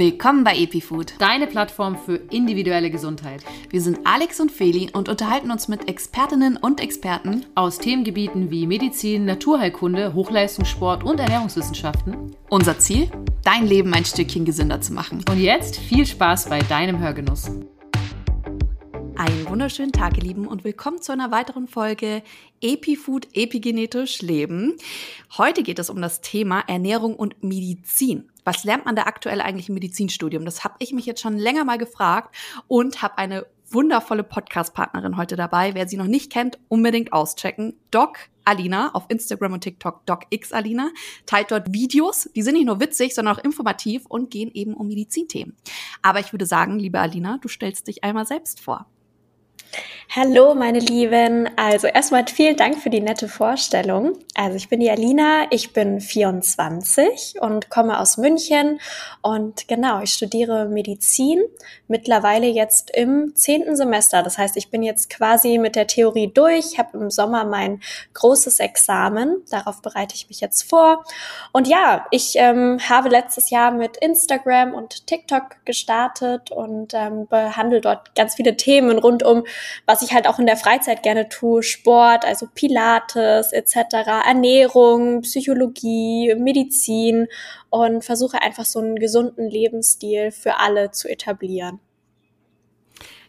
Willkommen 0.00 0.44
bei 0.44 0.56
EpiFood, 0.56 1.12
deine 1.18 1.46
Plattform 1.46 1.94
für 1.94 2.16
individuelle 2.30 2.90
Gesundheit. 2.90 3.44
Wir 3.68 3.82
sind 3.82 3.98
Alex 4.04 4.40
und 4.40 4.50
Feli 4.50 4.88
und 4.94 5.10
unterhalten 5.10 5.50
uns 5.50 5.68
mit 5.68 5.90
Expertinnen 5.90 6.56
und 6.56 6.80
Experten 6.80 7.44
aus 7.54 7.76
Themengebieten 7.76 8.50
wie 8.50 8.66
Medizin, 8.66 9.26
Naturheilkunde, 9.26 10.14
Hochleistungssport 10.14 11.04
und 11.04 11.20
Ernährungswissenschaften. 11.20 12.34
Unser 12.48 12.78
Ziel? 12.78 13.10
Dein 13.44 13.66
Leben 13.66 13.92
ein 13.92 14.06
Stückchen 14.06 14.46
gesünder 14.46 14.80
zu 14.80 14.94
machen. 14.94 15.22
Und 15.30 15.38
jetzt 15.38 15.76
viel 15.76 16.06
Spaß 16.06 16.48
bei 16.48 16.60
deinem 16.60 16.98
Hörgenuss. 16.98 17.50
Einen 19.16 19.46
wunderschönen 19.50 19.92
Tag, 19.92 20.16
ihr 20.16 20.22
Lieben, 20.22 20.46
und 20.46 20.64
willkommen 20.64 21.02
zu 21.02 21.12
einer 21.12 21.30
weiteren 21.30 21.68
Folge 21.68 22.22
EpiFood 22.62 23.28
Epigenetisch 23.34 24.22
Leben. 24.22 24.78
Heute 25.36 25.62
geht 25.62 25.78
es 25.78 25.90
um 25.90 26.00
das 26.00 26.22
Thema 26.22 26.60
Ernährung 26.60 27.16
und 27.16 27.42
Medizin. 27.42 28.29
Was 28.44 28.64
lernt 28.64 28.84
man 28.84 28.96
da 28.96 29.02
aktuell 29.02 29.40
eigentlich 29.40 29.68
im 29.68 29.74
Medizinstudium? 29.74 30.44
Das 30.44 30.64
habe 30.64 30.74
ich 30.78 30.92
mich 30.92 31.06
jetzt 31.06 31.20
schon 31.20 31.38
länger 31.38 31.64
mal 31.64 31.78
gefragt 31.78 32.34
und 32.68 33.02
habe 33.02 33.18
eine 33.18 33.46
wundervolle 33.70 34.24
Podcast-Partnerin 34.24 35.16
heute 35.16 35.36
dabei. 35.36 35.74
Wer 35.74 35.88
sie 35.88 35.96
noch 35.96 36.06
nicht 36.06 36.32
kennt, 36.32 36.58
unbedingt 36.68 37.12
auschecken. 37.12 37.78
Doc 37.90 38.18
Alina 38.44 38.90
auf 38.94 39.04
Instagram 39.08 39.52
und 39.52 39.60
TikTok, 39.60 40.04
DocXAlina, 40.06 40.90
teilt 41.26 41.52
dort 41.52 41.72
Videos, 41.72 42.28
die 42.34 42.42
sind 42.42 42.54
nicht 42.54 42.66
nur 42.66 42.80
witzig, 42.80 43.14
sondern 43.14 43.36
auch 43.36 43.44
informativ 43.44 44.06
und 44.06 44.30
gehen 44.30 44.50
eben 44.52 44.74
um 44.74 44.88
Medizinthemen. 44.88 45.56
Aber 46.02 46.18
ich 46.20 46.32
würde 46.32 46.46
sagen, 46.46 46.78
liebe 46.78 46.98
Alina, 46.98 47.38
du 47.40 47.48
stellst 47.48 47.86
dich 47.86 48.02
einmal 48.02 48.26
selbst 48.26 48.60
vor. 48.60 48.86
Hallo, 50.12 50.56
meine 50.56 50.80
Lieben. 50.80 51.48
Also 51.54 51.86
erstmal 51.86 52.26
vielen 52.26 52.56
Dank 52.56 52.82
für 52.82 52.90
die 52.90 53.00
nette 53.00 53.28
Vorstellung. 53.28 54.18
Also 54.34 54.56
ich 54.56 54.68
bin 54.68 54.80
die 54.80 54.90
Alina, 54.90 55.46
ich 55.50 55.72
bin 55.72 56.00
24 56.00 57.36
und 57.40 57.70
komme 57.70 58.00
aus 58.00 58.16
München 58.16 58.80
und 59.22 59.68
genau, 59.68 60.00
ich 60.02 60.12
studiere 60.12 60.66
Medizin, 60.66 61.40
mittlerweile 61.86 62.48
jetzt 62.48 62.90
im 62.90 63.36
zehnten 63.36 63.76
Semester. 63.76 64.24
Das 64.24 64.36
heißt, 64.36 64.56
ich 64.56 64.70
bin 64.70 64.82
jetzt 64.82 65.10
quasi 65.10 65.58
mit 65.58 65.76
der 65.76 65.86
Theorie 65.86 66.26
durch, 66.32 66.76
habe 66.76 66.98
im 66.98 67.10
Sommer 67.10 67.44
mein 67.44 67.80
großes 68.14 68.58
Examen, 68.58 69.44
darauf 69.48 69.80
bereite 69.80 70.16
ich 70.16 70.28
mich 70.28 70.40
jetzt 70.40 70.68
vor. 70.68 71.04
Und 71.52 71.68
ja, 71.68 72.06
ich 72.10 72.32
ähm, 72.34 72.78
habe 72.88 73.10
letztes 73.10 73.50
Jahr 73.50 73.70
mit 73.70 73.96
Instagram 73.98 74.74
und 74.74 75.06
TikTok 75.06 75.64
gestartet 75.64 76.50
und 76.50 76.94
ähm, 76.94 77.28
behandle 77.28 77.80
dort 77.80 78.12
ganz 78.16 78.34
viele 78.34 78.56
Themen 78.56 78.98
rund 78.98 79.22
um 79.22 79.44
was 79.86 80.02
ich 80.02 80.12
halt 80.12 80.26
auch 80.26 80.38
in 80.38 80.46
der 80.46 80.56
Freizeit 80.56 81.02
gerne 81.02 81.28
tue, 81.28 81.62
Sport, 81.62 82.24
also 82.24 82.46
Pilates 82.54 83.52
etc., 83.52 83.76
Ernährung, 84.26 85.22
Psychologie, 85.22 86.34
Medizin 86.36 87.28
und 87.68 88.04
versuche 88.04 88.42
einfach 88.42 88.64
so 88.64 88.80
einen 88.80 88.96
gesunden 88.96 89.48
Lebensstil 89.48 90.30
für 90.32 90.58
alle 90.58 90.90
zu 90.90 91.08
etablieren. 91.08 91.80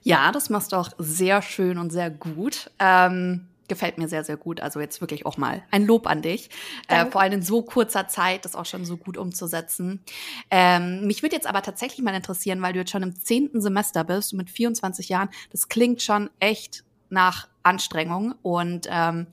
Ja, 0.03 0.31
das 0.31 0.49
machst 0.49 0.72
du 0.72 0.77
auch 0.77 0.89
sehr 0.97 1.42
schön 1.42 1.77
und 1.77 1.92
sehr 1.92 2.09
gut. 2.09 2.72
Ähm 2.80 3.51
gefällt 3.72 3.97
mir 3.97 4.09
sehr, 4.09 4.25
sehr 4.25 4.36
gut. 4.36 4.59
Also 4.59 4.81
jetzt 4.81 5.00
wirklich 5.00 5.25
auch 5.25 5.38
mal 5.38 5.64
ein 5.72 5.86
Lob 5.86 6.05
an 6.05 6.22
dich. 6.22 6.50
Äh, 6.89 7.05
vor 7.05 7.22
allem 7.22 7.31
in 7.31 7.41
so 7.41 7.61
kurzer 7.61 8.09
Zeit, 8.09 8.44
das 8.44 8.53
auch 8.53 8.66
schon 8.66 8.83
so 8.83 8.97
gut 8.97 9.17
umzusetzen. 9.17 10.03
Ähm, 10.50 11.08
mich 11.08 11.23
würde 11.23 11.38
jetzt 11.38 11.47
aber 11.47 11.61
tatsächlich 11.61 12.03
mal 12.03 12.14
interessieren, 12.14 12.61
weil 12.61 12.73
du 12.73 12.80
jetzt 12.80 12.92
schon 12.92 13.02
im 13.02 13.16
zehnten 13.16 13.61
Semester 13.61 14.03
bist, 14.03 14.33
mit 14.33 14.49
24 14.49 15.08
Jahren, 15.08 15.30
das 15.52 15.69
klingt 15.69 16.02
schon 16.02 16.30
echt 16.42 16.83
nach 17.09 17.47
Anstrengung. 17.64 18.36
Und 18.42 18.88
ähm, 18.92 19.27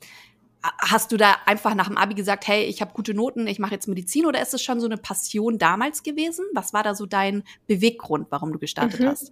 Hast 0.61 1.13
du 1.13 1.17
da 1.17 1.37
einfach 1.45 1.73
nach 1.73 1.87
dem 1.87 1.97
Abi 1.97 2.15
gesagt, 2.15 2.45
hey, 2.45 2.63
ich 2.63 2.81
habe 2.81 2.91
gute 2.93 3.13
Noten, 3.13 3.47
ich 3.47 3.59
mache 3.59 3.73
jetzt 3.73 3.87
Medizin 3.87 4.25
oder 4.25 4.41
ist 4.41 4.53
es 4.53 4.61
schon 4.61 4.81
so 4.81 4.87
eine 4.87 4.97
Passion 4.97 5.57
damals 5.57 6.03
gewesen? 6.03 6.43
Was 6.53 6.73
war 6.73 6.83
da 6.83 6.95
so 6.95 7.05
dein 7.05 7.43
Beweggrund, 7.67 8.27
warum 8.29 8.51
du 8.51 8.59
gestartet 8.59 8.99
mhm. 8.99 9.07
hast? 9.07 9.31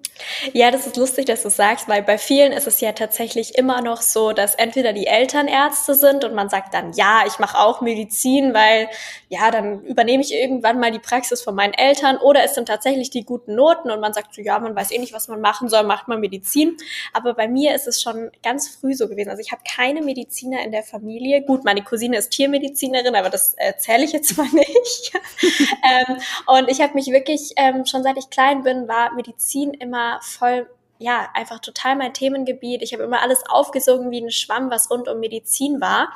Ja, 0.53 0.71
das 0.71 0.87
ist 0.87 0.95
lustig, 0.95 1.25
dass 1.25 1.43
du 1.43 1.49
sagst, 1.49 1.89
weil 1.89 2.01
bei 2.01 2.17
vielen 2.17 2.53
ist 2.53 2.65
es 2.65 2.79
ja 2.79 2.93
tatsächlich 2.93 3.57
immer 3.57 3.81
noch 3.81 4.01
so, 4.01 4.31
dass 4.31 4.55
entweder 4.55 4.93
die 4.93 5.05
Eltern 5.05 5.49
Ärzte 5.49 5.95
sind 5.95 6.23
und 6.23 6.33
man 6.33 6.47
sagt 6.47 6.73
dann, 6.73 6.93
ja, 6.93 7.23
ich 7.27 7.39
mache 7.39 7.57
auch 7.57 7.81
Medizin, 7.81 8.53
weil 8.53 8.87
ja, 9.27 9.51
dann 9.51 9.83
übernehme 9.83 10.23
ich 10.23 10.33
irgendwann 10.33 10.79
mal 10.79 10.91
die 10.91 10.99
Praxis 10.99 11.41
von 11.41 11.55
meinen 11.55 11.73
Eltern 11.73 12.15
oder 12.17 12.45
es 12.45 12.55
sind 12.55 12.69
tatsächlich 12.69 13.09
die 13.09 13.25
guten 13.25 13.53
Noten 13.53 13.91
und 13.91 13.99
man 13.99 14.13
sagt 14.13 14.33
so, 14.33 14.41
ja, 14.41 14.59
man 14.59 14.77
weiß 14.77 14.91
eh 14.91 14.99
nicht, 14.99 15.11
was 15.11 15.27
man 15.27 15.41
machen 15.41 15.67
soll, 15.67 15.83
macht 15.83 16.07
man 16.07 16.21
Medizin. 16.21 16.77
Aber 17.11 17.33
bei 17.33 17.49
mir 17.49 17.75
ist 17.75 17.85
es 17.85 18.01
schon 18.01 18.31
ganz 18.41 18.69
früh 18.69 18.93
so 18.93 19.09
gewesen. 19.09 19.29
Also 19.29 19.41
ich 19.41 19.51
habe 19.51 19.63
keine 19.69 20.01
Mediziner 20.01 20.63
in 20.63 20.71
der 20.71 20.83
Familie 20.83 21.16
Familie. 21.17 21.41
Gut, 21.41 21.63
meine 21.63 21.83
Cousine 21.83 22.17
ist 22.17 22.29
Tiermedizinerin, 22.29 23.15
aber 23.15 23.29
das 23.29 23.53
erzähle 23.55 24.05
ich 24.05 24.11
jetzt 24.11 24.37
mal 24.37 24.47
nicht. 24.51 25.13
ähm, 25.83 26.17
und 26.45 26.69
ich 26.69 26.81
habe 26.81 26.93
mich 26.93 27.07
wirklich 27.07 27.53
ähm, 27.57 27.85
schon 27.85 28.03
seit 28.03 28.17
ich 28.17 28.29
klein 28.29 28.63
bin, 28.63 28.87
war 28.87 29.13
Medizin 29.13 29.73
immer 29.73 30.19
voll 30.21 30.67
ja, 30.99 31.29
einfach 31.35 31.59
total 31.59 31.95
mein 31.95 32.13
Themengebiet. 32.13 32.81
Ich 32.81 32.91
habe 32.91 33.03
immer 33.03 33.21
alles 33.21 33.43
aufgesogen 33.47 34.09
wie 34.09 34.19
ein 34.19 34.31
Schwamm, 34.31 34.71
was 34.71 34.89
rund 34.89 35.07
um 35.07 35.19
Medizin 35.19 35.79
war. 35.79 36.11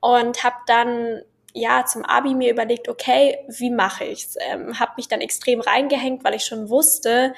Und 0.00 0.42
habe 0.42 0.56
dann 0.66 1.22
ja 1.56 1.84
zum 1.86 2.04
Abi 2.04 2.34
mir 2.34 2.52
überlegt, 2.52 2.88
okay, 2.88 3.38
wie 3.48 3.70
mache 3.70 4.04
ich's? 4.04 4.36
Ähm, 4.40 4.78
habe 4.78 4.92
mich 4.96 5.08
dann 5.08 5.20
extrem 5.20 5.60
reingehängt, 5.60 6.22
weil 6.22 6.34
ich 6.34 6.44
schon 6.44 6.68
wusste, 6.68 7.34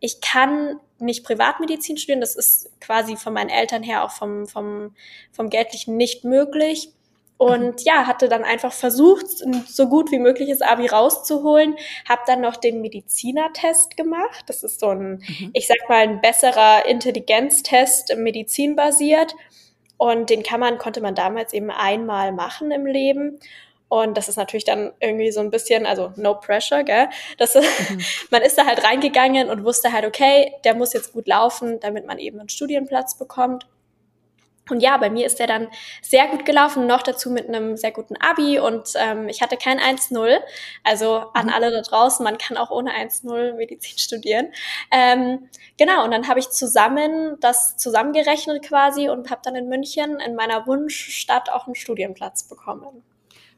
ich 0.00 0.20
kann 0.20 0.80
nicht 0.98 1.24
Privatmedizin 1.24 1.96
studieren. 1.96 2.20
Das 2.20 2.36
ist 2.36 2.68
quasi 2.80 3.16
von 3.16 3.32
meinen 3.32 3.48
Eltern 3.48 3.82
her 3.82 4.04
auch 4.04 4.10
vom, 4.10 4.46
vom, 4.46 4.94
vom 5.30 5.50
Geldlichen 5.50 5.96
nicht 5.96 6.24
möglich. 6.24 6.92
Und 7.38 7.62
mhm. 7.62 7.84
ja, 7.84 8.06
hatte 8.06 8.28
dann 8.28 8.44
einfach 8.44 8.72
versucht, 8.72 9.26
so 9.66 9.88
gut 9.88 10.10
wie 10.10 10.18
möglich 10.18 10.50
das 10.50 10.60
Abi 10.60 10.86
rauszuholen. 10.88 11.76
Habe 12.08 12.22
dann 12.26 12.40
noch 12.40 12.56
den 12.56 12.80
Medizinertest 12.82 13.96
gemacht. 13.96 14.44
Das 14.46 14.62
ist 14.62 14.80
so 14.80 14.88
ein, 14.88 15.22
mhm. 15.26 15.50
ich 15.54 15.66
sag 15.66 15.78
mal, 15.88 16.02
ein 16.02 16.20
besserer 16.20 16.86
Intelligenztest, 16.86 18.16
medizinbasiert. 18.16 19.34
Und 20.00 20.30
den 20.30 20.42
kann 20.42 20.60
man, 20.60 20.78
konnte 20.78 21.02
man 21.02 21.14
damals 21.14 21.52
eben 21.52 21.70
einmal 21.70 22.32
machen 22.32 22.70
im 22.70 22.86
Leben. 22.86 23.38
Und 23.90 24.16
das 24.16 24.30
ist 24.30 24.36
natürlich 24.36 24.64
dann 24.64 24.92
irgendwie 24.98 25.30
so 25.30 25.40
ein 25.40 25.50
bisschen, 25.50 25.84
also 25.84 26.14
no 26.16 26.36
pressure, 26.36 26.84
gell? 26.84 27.10
Das, 27.36 27.54
mhm. 27.54 28.00
man 28.30 28.40
ist 28.40 28.56
da 28.56 28.64
halt 28.64 28.82
reingegangen 28.82 29.50
und 29.50 29.62
wusste 29.62 29.92
halt, 29.92 30.06
okay, 30.06 30.54
der 30.64 30.74
muss 30.74 30.94
jetzt 30.94 31.12
gut 31.12 31.28
laufen, 31.28 31.80
damit 31.80 32.06
man 32.06 32.18
eben 32.18 32.40
einen 32.40 32.48
Studienplatz 32.48 33.18
bekommt. 33.18 33.66
Und 34.68 34.80
ja, 34.80 34.96
bei 34.98 35.10
mir 35.10 35.26
ist 35.26 35.38
der 35.38 35.46
dann 35.46 35.68
sehr 36.02 36.28
gut 36.28 36.44
gelaufen, 36.44 36.86
noch 36.86 37.02
dazu 37.02 37.30
mit 37.30 37.48
einem 37.48 37.76
sehr 37.76 37.90
guten 37.90 38.16
Abi 38.16 38.60
und 38.60 38.92
ähm, 38.96 39.28
ich 39.28 39.42
hatte 39.42 39.56
kein 39.56 39.80
1-0. 39.80 40.38
Also 40.84 41.24
an 41.34 41.46
mhm. 41.46 41.52
alle 41.52 41.70
da 41.72 41.80
draußen, 41.80 42.22
man 42.22 42.38
kann 42.38 42.56
auch 42.56 42.70
ohne 42.70 42.92
1-0 42.92 43.54
Medizin 43.54 43.98
studieren. 43.98 44.52
Ähm, 44.90 45.48
genau, 45.76 46.04
und 46.04 46.12
dann 46.12 46.28
habe 46.28 46.38
ich 46.38 46.50
zusammen 46.50 47.36
das 47.40 47.76
zusammengerechnet 47.76 48.62
quasi 48.62 49.08
und 49.08 49.30
habe 49.30 49.40
dann 49.44 49.56
in 49.56 49.68
München 49.68 50.20
in 50.20 50.36
meiner 50.36 50.66
Wunschstadt 50.66 51.50
auch 51.50 51.66
einen 51.66 51.74
Studienplatz 51.74 52.44
bekommen. 52.44 53.02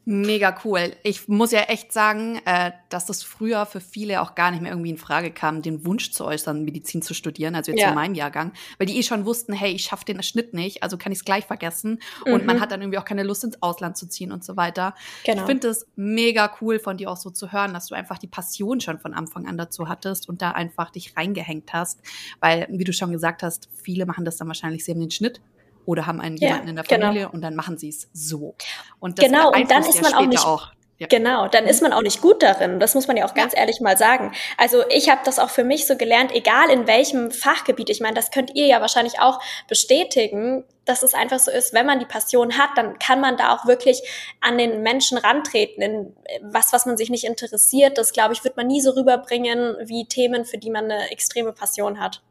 Mega 0.05 0.57
cool. 0.65 0.97
Ich 1.05 1.29
muss 1.29 1.53
ja 1.53 1.61
echt 1.61 1.93
sagen, 1.93 2.41
äh, 2.45 2.73
dass 2.89 3.07
das 3.07 3.23
früher 3.23 3.67
für 3.67 3.81
viele 3.81 4.21
auch 4.21 4.35
gar 4.35 4.51
nicht 4.51 4.61
mehr 4.61 4.73
irgendwie 4.73 4.91
in 4.91 4.99
Frage 4.99 5.31
kam, 5.31 5.63
den 5.63 5.87
Wunsch 5.87 6.11
zu 6.11 6.25
äußern, 6.25 6.65
Medizin 6.65 7.03
zu 7.03 7.15
studieren, 7.15 7.55
also 7.55 7.71
jetzt 7.71 7.81
ja. 7.81 7.91
in 7.91 7.95
meinem 7.95 8.15
Jahrgang, 8.17 8.53
weil 8.79 8.89
die 8.89 8.99
eh 8.99 9.05
schon 9.05 9.25
wussten, 9.27 9.53
hey, 9.53 9.71
ich 9.71 9.85
schaffe 9.85 10.05
den 10.05 10.21
Schnitt 10.25 10.55
nicht, 10.55 10.83
also 10.83 10.99
kann 10.99 11.13
ich 11.13 11.19
es 11.19 11.25
gleich 11.25 11.47
vergessen 11.47 12.01
mhm. 12.27 12.33
und 12.33 12.47
man 12.47 12.61
hat 12.61 12.73
dann 12.73 12.81
irgendwie 12.81 12.99
auch 12.99 13.05
keine 13.05 13.23
Lust 13.23 13.45
ins 13.45 13.63
Ausland 13.63 13.97
zu 13.97 14.09
ziehen 14.09 14.33
und 14.33 14.43
so 14.43 14.57
weiter. 14.57 14.97
Genau. 15.25 15.43
Ich 15.43 15.47
finde 15.47 15.69
es 15.69 15.87
mega 15.95 16.53
cool 16.61 16.81
von 16.81 16.97
dir 16.97 17.09
auch 17.09 17.17
so 17.17 17.31
zu 17.31 17.53
hören, 17.53 17.73
dass 17.73 17.87
du 17.87 17.95
einfach 17.95 18.19
die 18.19 18.27
Passion 18.27 18.81
schon 18.81 18.99
von 18.99 19.15
Anfang 19.15 19.47
an 19.47 19.57
dazu 19.57 19.89
hattest 19.89 20.29
und 20.29 20.43
da 20.43 20.51
einfach 20.51 20.91
dich 20.91 21.17
reingehängt 21.17 21.73
hast, 21.73 22.01
weil 22.41 22.67
wie 22.71 22.85
du 22.85 22.93
schon 22.93 23.13
gesagt 23.13 23.45
hast, 23.45 23.69
viele 23.83 24.05
machen 24.05 24.25
das 24.25 24.37
dann 24.37 24.49
wahrscheinlich, 24.49 24.85
sie 24.85 24.91
haben 24.91 25.01
den 25.01 25.13
Schnitt 25.13 25.41
oder 25.85 26.07
haben 26.07 26.21
einen 26.21 26.37
ja, 26.37 26.49
jemanden 26.49 26.69
in 26.69 26.77
der 26.77 26.85
genau. 26.85 27.07
Familie 27.07 27.23
genau. 27.23 27.35
und 27.35 27.41
dann 27.43 27.55
machen 27.55 27.79
sie 27.79 27.89
es 27.89 28.09
so. 28.13 28.55
Und 29.01 29.19
das 29.19 29.27
genau, 29.27 29.53
und 29.53 29.71
dann 29.71 29.83
ist 29.85 30.03
man 30.03 30.15
auch 30.15 30.27
nicht 30.27 30.45
auch. 30.45 30.73
Ja. 31.03 31.09
Genau, 31.09 31.49
dann 31.49 31.67
ist 31.67 31.83
man 31.83 31.93
auch 31.93 32.03
nicht 32.03 32.21
gut 32.21 32.45
darin. 32.45 32.79
Das 32.79 32.95
muss 32.95 33.09
man 33.09 33.17
ja 33.17 33.25
auch 33.25 33.35
ganz 33.35 33.55
ja. 33.55 33.59
ehrlich 33.59 33.81
mal 33.81 33.97
sagen. 33.97 34.33
Also 34.57 34.85
ich 34.89 35.11
habe 35.11 35.23
das 35.25 35.41
auch 35.41 35.51
für 35.51 35.65
mich 35.65 35.85
so 35.89 35.97
gelernt, 35.97 36.31
egal 36.33 36.71
in 36.71 36.87
welchem 36.87 37.33
Fachgebiet. 37.33 37.91
Ich 37.91 38.01
meine, 38.01 38.15
das 38.15 38.31
könnt 38.31 38.55
ihr 38.55 38.67
ja 38.67 38.81
wahrscheinlich 38.81 39.19
auch 39.19 39.41
bestätigen, 39.67 40.65
dass 40.85 41.03
es 41.03 41.13
einfach 41.15 41.41
so 41.41 41.51
ist, 41.51 41.75
wenn 41.75 41.87
man 41.87 41.99
die 41.99 42.07
Passion 42.07 42.57
hat, 42.57 42.71
dann 42.77 43.01
kann 43.01 43.21
man 43.21 43.37
da 43.37 43.53
auch 43.53 43.67
wirklich 43.67 44.01
an 44.41 44.59
den 44.59 44.83
Menschen 44.83 45.19
rantreten. 45.19 45.83
In 45.83 46.17
was, 46.41 46.73
was 46.73 46.87
man 46.87 46.97
sich 46.97 47.11
nicht 47.11 47.25
interessiert, 47.25 47.99
das 47.99 48.13
glaube 48.13 48.35
ich, 48.35 48.45
wird 48.45 48.57
man 48.57 48.69
nie 48.69 48.81
so 48.81 48.93
rüberbringen 48.93 49.77
wie 49.83 50.07
Themen, 50.07 50.45
für 50.45 50.59
die 50.59 50.71
man 50.71 50.85
eine 50.85 51.11
extreme 51.11 51.53
Passion 51.53 51.99
hat. 51.99 52.23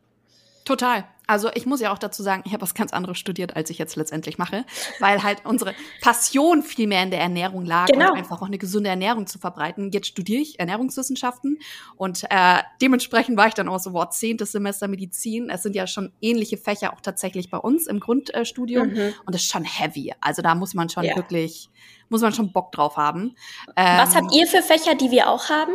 Total. 0.72 1.04
Also 1.28 1.50
ich 1.54 1.66
muss 1.66 1.82
ja 1.82 1.92
auch 1.92 1.98
dazu 1.98 2.24
sagen, 2.24 2.44
ich 2.46 2.54
habe 2.54 2.62
was 2.62 2.74
ganz 2.74 2.94
anderes 2.94 3.18
studiert, 3.18 3.58
als 3.58 3.70
ich 3.70 3.78
jetzt 3.78 3.98
letztendlich 3.98 4.38
mache, 4.38 4.64
weil 5.00 5.22
halt 5.22 5.46
unsere 5.46 5.74
Passion 6.00 6.64
viel 6.64 6.88
mehr 6.88 7.04
in 7.04 7.12
der 7.12 7.20
Ernährung 7.20 7.66
lag 7.66 7.88
genau. 7.88 8.12
und 8.12 8.18
einfach 8.18 8.42
auch 8.42 8.48
eine 8.48 8.58
gesunde 8.58 8.90
Ernährung 8.90 9.28
zu 9.28 9.38
verbreiten. 9.38 9.92
Jetzt 9.92 10.08
studiere 10.08 10.42
ich 10.42 10.60
Ernährungswissenschaften 10.60 11.60
und 11.98 12.24
äh, 12.30 12.60
dementsprechend 12.82 13.36
war 13.36 13.48
ich 13.48 13.54
dann 13.54 13.68
auch 13.68 13.80
so, 13.80 13.92
wow, 13.92 14.08
zehntes 14.10 14.54
Semester 14.54 14.88
Medizin. 14.88 15.50
Es 15.50 15.62
sind 15.62 15.76
ja 15.76 15.88
schon 15.88 16.14
ähnliche 16.22 16.56
Fächer 16.56 16.94
auch 16.94 17.02
tatsächlich 17.02 17.50
bei 17.50 17.58
uns 17.58 17.88
im 17.88 18.00
Grundstudium 18.00 18.92
mhm. 18.92 19.14
und 19.26 19.36
es 19.36 19.42
ist 19.42 19.52
schon 19.52 19.66
heavy. 19.66 20.14
Also 20.22 20.42
da 20.42 20.56
muss 20.56 20.74
man 20.74 20.88
schon 20.88 21.04
ja. 21.04 21.18
wirklich, 21.18 21.70
muss 22.08 22.22
man 22.22 22.34
schon 22.34 22.54
Bock 22.54 22.72
drauf 22.72 22.96
haben. 22.96 23.36
Ähm, 23.76 23.98
was 23.98 24.16
habt 24.16 24.34
ihr 24.34 24.48
für 24.48 24.62
Fächer, 24.62 24.96
die 24.96 25.12
wir 25.12 25.30
auch 25.30 25.50
haben? 25.50 25.74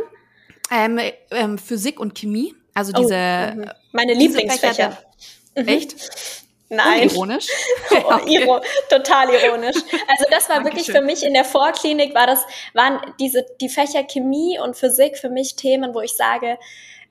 Ähm, 0.70 0.98
ähm, 1.32 1.58
Physik 1.58 2.00
und 2.00 2.14
Chemie, 2.14 2.54
also 2.76 2.92
diese. 2.92 3.54
Oh, 3.56 3.70
meine 3.92 4.12
Lieblingsfächer. 4.12 4.98
Mhm. 5.56 5.68
Echt? 5.68 5.96
Nein. 6.68 7.08
Ironisch. 7.08 7.46
okay. 7.90 8.42
Iro 8.42 8.60
total 8.90 9.30
ironisch. 9.30 9.76
Also 10.08 10.24
das 10.30 10.48
war 10.48 10.64
wirklich 10.64 10.90
für 10.90 11.00
mich 11.00 11.22
in 11.22 11.32
der 11.32 11.44
Vorklinik 11.44 12.14
war 12.14 12.26
das, 12.26 12.44
waren 12.74 13.00
diese, 13.20 13.46
die 13.60 13.68
Fächer 13.68 14.04
Chemie 14.04 14.58
und 14.58 14.76
Physik 14.76 15.16
für 15.16 15.30
mich 15.30 15.54
Themen, 15.54 15.94
wo 15.94 16.00
ich 16.00 16.16
sage, 16.16 16.58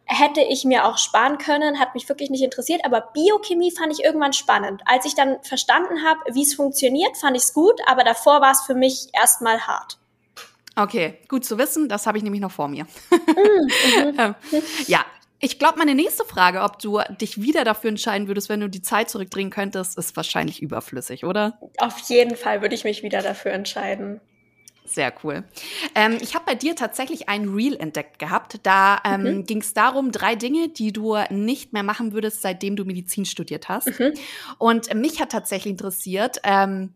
hätte 0.05 0.41
ich 0.41 0.65
mir 0.65 0.85
auch 0.85 0.97
sparen 0.97 1.37
können, 1.37 1.79
hat 1.79 1.95
mich 1.95 2.07
wirklich 2.09 2.29
nicht 2.29 2.43
interessiert, 2.43 2.81
aber 2.83 3.09
Biochemie 3.13 3.71
fand 3.71 3.91
ich 3.91 4.03
irgendwann 4.03 4.33
spannend. 4.33 4.83
Als 4.85 5.05
ich 5.05 5.15
dann 5.15 5.41
verstanden 5.41 6.03
habe, 6.03 6.19
wie 6.33 6.43
es 6.43 6.53
funktioniert, 6.53 7.17
fand 7.17 7.35
ich 7.35 7.43
es 7.43 7.53
gut, 7.53 7.79
aber 7.87 8.03
davor 8.03 8.41
war 8.41 8.51
es 8.51 8.61
für 8.61 8.75
mich 8.75 9.07
erstmal 9.13 9.61
hart. 9.61 9.97
Okay, 10.77 11.19
gut 11.29 11.45
zu 11.45 11.57
wissen, 11.57 11.87
das 11.87 12.05
habe 12.05 12.17
ich 12.17 12.23
nämlich 12.23 12.41
noch 12.41 12.51
vor 12.51 12.67
mir. 12.67 12.85
Mm, 13.09 14.09
mhm. 14.09 14.35
ja, 14.87 15.05
ich 15.45 15.59
glaube, 15.59 15.77
meine 15.77 15.93
nächste 15.93 16.25
Frage, 16.25 16.63
ob 16.63 16.79
du 16.79 16.99
dich 17.21 17.39
wieder 17.39 17.63
dafür 17.63 17.91
entscheiden 17.91 18.27
würdest, 18.27 18.49
wenn 18.49 18.61
du 18.61 18.67
die 18.67 18.81
Zeit 18.81 19.11
zurückdrehen 19.11 19.51
könntest, 19.51 19.95
ist 19.95 20.15
wahrscheinlich 20.15 20.59
überflüssig, 20.59 21.23
oder? 21.23 21.59
Auf 21.77 21.99
jeden 22.09 22.35
Fall 22.35 22.63
würde 22.63 22.73
ich 22.73 22.83
mich 22.83 23.03
wieder 23.03 23.21
dafür 23.21 23.51
entscheiden. 23.51 24.21
Sehr 24.85 25.13
cool. 25.23 25.43
Ähm, 25.93 26.17
ich 26.19 26.33
habe 26.33 26.45
bei 26.47 26.55
dir 26.55 26.75
tatsächlich 26.75 27.29
ein 27.29 27.49
Reel 27.49 27.75
entdeckt 27.75 28.17
gehabt. 28.17 28.59
Da 28.63 28.99
ähm, 29.05 29.21
mhm. 29.21 29.45
ging 29.45 29.61
es 29.61 29.75
darum, 29.75 30.11
drei 30.11 30.35
Dinge, 30.35 30.69
die 30.69 30.91
du 30.91 31.15
nicht 31.29 31.73
mehr 31.73 31.83
machen 31.83 32.13
würdest, 32.13 32.41
seitdem 32.41 32.75
du 32.75 32.83
Medizin 32.83 33.25
studiert 33.25 33.69
hast. 33.69 33.99
Mhm. 33.99 34.13
Und 34.57 34.93
mich 34.95 35.21
hat 35.21 35.31
tatsächlich 35.31 35.71
interessiert, 35.71 36.37
ähm, 36.43 36.93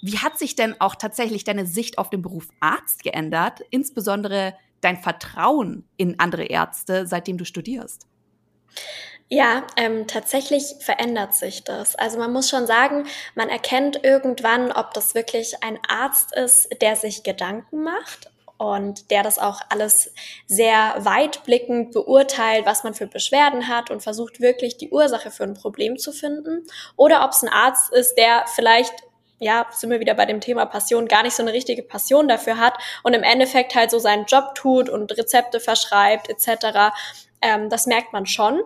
wie 0.00 0.18
hat 0.18 0.38
sich 0.38 0.54
denn 0.54 0.80
auch 0.80 0.94
tatsächlich 0.94 1.42
deine 1.42 1.66
Sicht 1.66 1.98
auf 1.98 2.10
den 2.10 2.22
Beruf 2.22 2.48
Arzt 2.60 3.02
geändert, 3.02 3.62
insbesondere 3.70 4.54
dein 4.84 4.98
Vertrauen 4.98 5.88
in 5.96 6.20
andere 6.20 6.44
Ärzte, 6.44 7.06
seitdem 7.06 7.38
du 7.38 7.44
studierst? 7.44 8.06
Ja, 9.28 9.66
ähm, 9.76 10.06
tatsächlich 10.06 10.74
verändert 10.80 11.34
sich 11.34 11.64
das. 11.64 11.96
Also 11.96 12.18
man 12.18 12.32
muss 12.32 12.50
schon 12.50 12.66
sagen, 12.66 13.06
man 13.34 13.48
erkennt 13.48 14.04
irgendwann, 14.04 14.70
ob 14.70 14.92
das 14.92 15.14
wirklich 15.14 15.62
ein 15.62 15.78
Arzt 15.88 16.36
ist, 16.36 16.68
der 16.82 16.94
sich 16.94 17.22
Gedanken 17.22 17.82
macht 17.82 18.30
und 18.58 19.10
der 19.10 19.22
das 19.22 19.38
auch 19.38 19.60
alles 19.70 20.12
sehr 20.46 20.94
weitblickend 20.98 21.92
beurteilt, 21.92 22.66
was 22.66 22.84
man 22.84 22.94
für 22.94 23.06
Beschwerden 23.06 23.68
hat 23.68 23.90
und 23.90 24.02
versucht 24.02 24.40
wirklich 24.40 24.76
die 24.76 24.90
Ursache 24.90 25.30
für 25.30 25.44
ein 25.44 25.54
Problem 25.54 25.96
zu 25.96 26.12
finden. 26.12 26.66
Oder 26.96 27.24
ob 27.24 27.30
es 27.30 27.42
ein 27.42 27.48
Arzt 27.48 27.92
ist, 27.92 28.16
der 28.16 28.44
vielleicht 28.54 28.94
ja, 29.38 29.66
sind 29.72 29.90
wir 29.90 30.00
wieder 30.00 30.14
bei 30.14 30.26
dem 30.26 30.40
Thema 30.40 30.66
Passion, 30.66 31.08
gar 31.08 31.22
nicht 31.22 31.34
so 31.34 31.42
eine 31.42 31.52
richtige 31.52 31.82
Passion 31.82 32.28
dafür 32.28 32.58
hat 32.58 32.74
und 33.02 33.14
im 33.14 33.22
Endeffekt 33.22 33.74
halt 33.74 33.90
so 33.90 33.98
seinen 33.98 34.26
Job 34.26 34.54
tut 34.54 34.88
und 34.88 35.16
Rezepte 35.16 35.60
verschreibt 35.60 36.28
etc. 36.28 36.94
Ähm, 37.42 37.68
das 37.68 37.86
merkt 37.86 38.12
man 38.12 38.26
schon. 38.26 38.62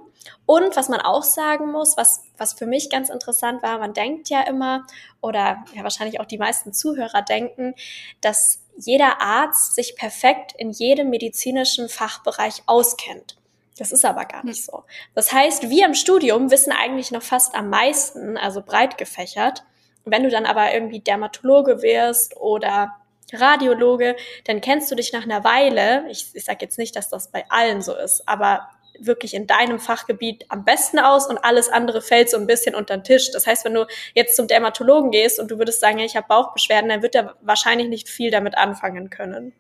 Und 0.46 0.76
was 0.76 0.88
man 0.88 1.00
auch 1.00 1.22
sagen 1.22 1.72
muss, 1.72 1.96
was, 1.96 2.22
was 2.36 2.52
für 2.52 2.66
mich 2.66 2.90
ganz 2.90 3.08
interessant 3.08 3.62
war, 3.62 3.78
man 3.78 3.94
denkt 3.94 4.28
ja 4.28 4.42
immer, 4.42 4.86
oder 5.20 5.64
ja 5.74 5.82
wahrscheinlich 5.82 6.20
auch 6.20 6.26
die 6.26 6.38
meisten 6.38 6.72
Zuhörer 6.72 7.22
denken, 7.22 7.74
dass 8.20 8.60
jeder 8.76 9.20
Arzt 9.20 9.74
sich 9.74 9.96
perfekt 9.96 10.54
in 10.56 10.70
jedem 10.70 11.10
medizinischen 11.10 11.88
Fachbereich 11.88 12.62
auskennt. 12.66 13.36
Das 13.78 13.92
ist 13.92 14.04
aber 14.04 14.24
gar 14.24 14.44
nicht 14.44 14.64
so. 14.64 14.84
Das 15.14 15.32
heißt, 15.32 15.70
wir 15.70 15.86
im 15.86 15.94
Studium 15.94 16.50
wissen 16.50 16.72
eigentlich 16.72 17.10
noch 17.10 17.22
fast 17.22 17.54
am 17.54 17.70
meisten, 17.70 18.36
also 18.36 18.60
breit 18.60 18.98
gefächert. 18.98 19.64
Wenn 20.04 20.22
du 20.22 20.30
dann 20.30 20.46
aber 20.46 20.72
irgendwie 20.72 21.00
Dermatologe 21.00 21.82
wirst 21.82 22.36
oder 22.36 22.96
Radiologe, 23.32 24.16
dann 24.44 24.60
kennst 24.60 24.90
du 24.90 24.94
dich 24.94 25.12
nach 25.12 25.24
einer 25.24 25.44
Weile, 25.44 26.04
ich, 26.10 26.30
ich 26.32 26.44
sage 26.44 26.58
jetzt 26.62 26.78
nicht, 26.78 26.96
dass 26.96 27.08
das 27.08 27.30
bei 27.30 27.44
allen 27.50 27.82
so 27.82 27.94
ist, 27.94 28.26
aber 28.26 28.68
wirklich 29.00 29.34
in 29.34 29.46
deinem 29.46 29.78
Fachgebiet 29.78 30.44
am 30.48 30.64
besten 30.64 30.98
aus 30.98 31.26
und 31.26 31.38
alles 31.38 31.68
andere 31.68 32.02
fällt 32.02 32.30
so 32.30 32.36
ein 32.36 32.46
bisschen 32.46 32.74
unter 32.74 32.96
den 32.96 33.04
Tisch. 33.04 33.30
Das 33.30 33.46
heißt, 33.46 33.64
wenn 33.64 33.74
du 33.74 33.86
jetzt 34.14 34.36
zum 34.36 34.48
Dermatologen 34.48 35.10
gehst 35.10 35.38
und 35.38 35.50
du 35.50 35.58
würdest 35.58 35.80
sagen, 35.80 35.98
ja, 35.98 36.04
ich 36.04 36.16
habe 36.16 36.26
Bauchbeschwerden, 36.26 36.88
dann 36.88 37.02
wird 37.02 37.14
er 37.14 37.36
wahrscheinlich 37.40 37.88
nicht 37.88 38.08
viel 38.08 38.30
damit 38.30 38.56
anfangen 38.56 39.10
können. 39.10 39.52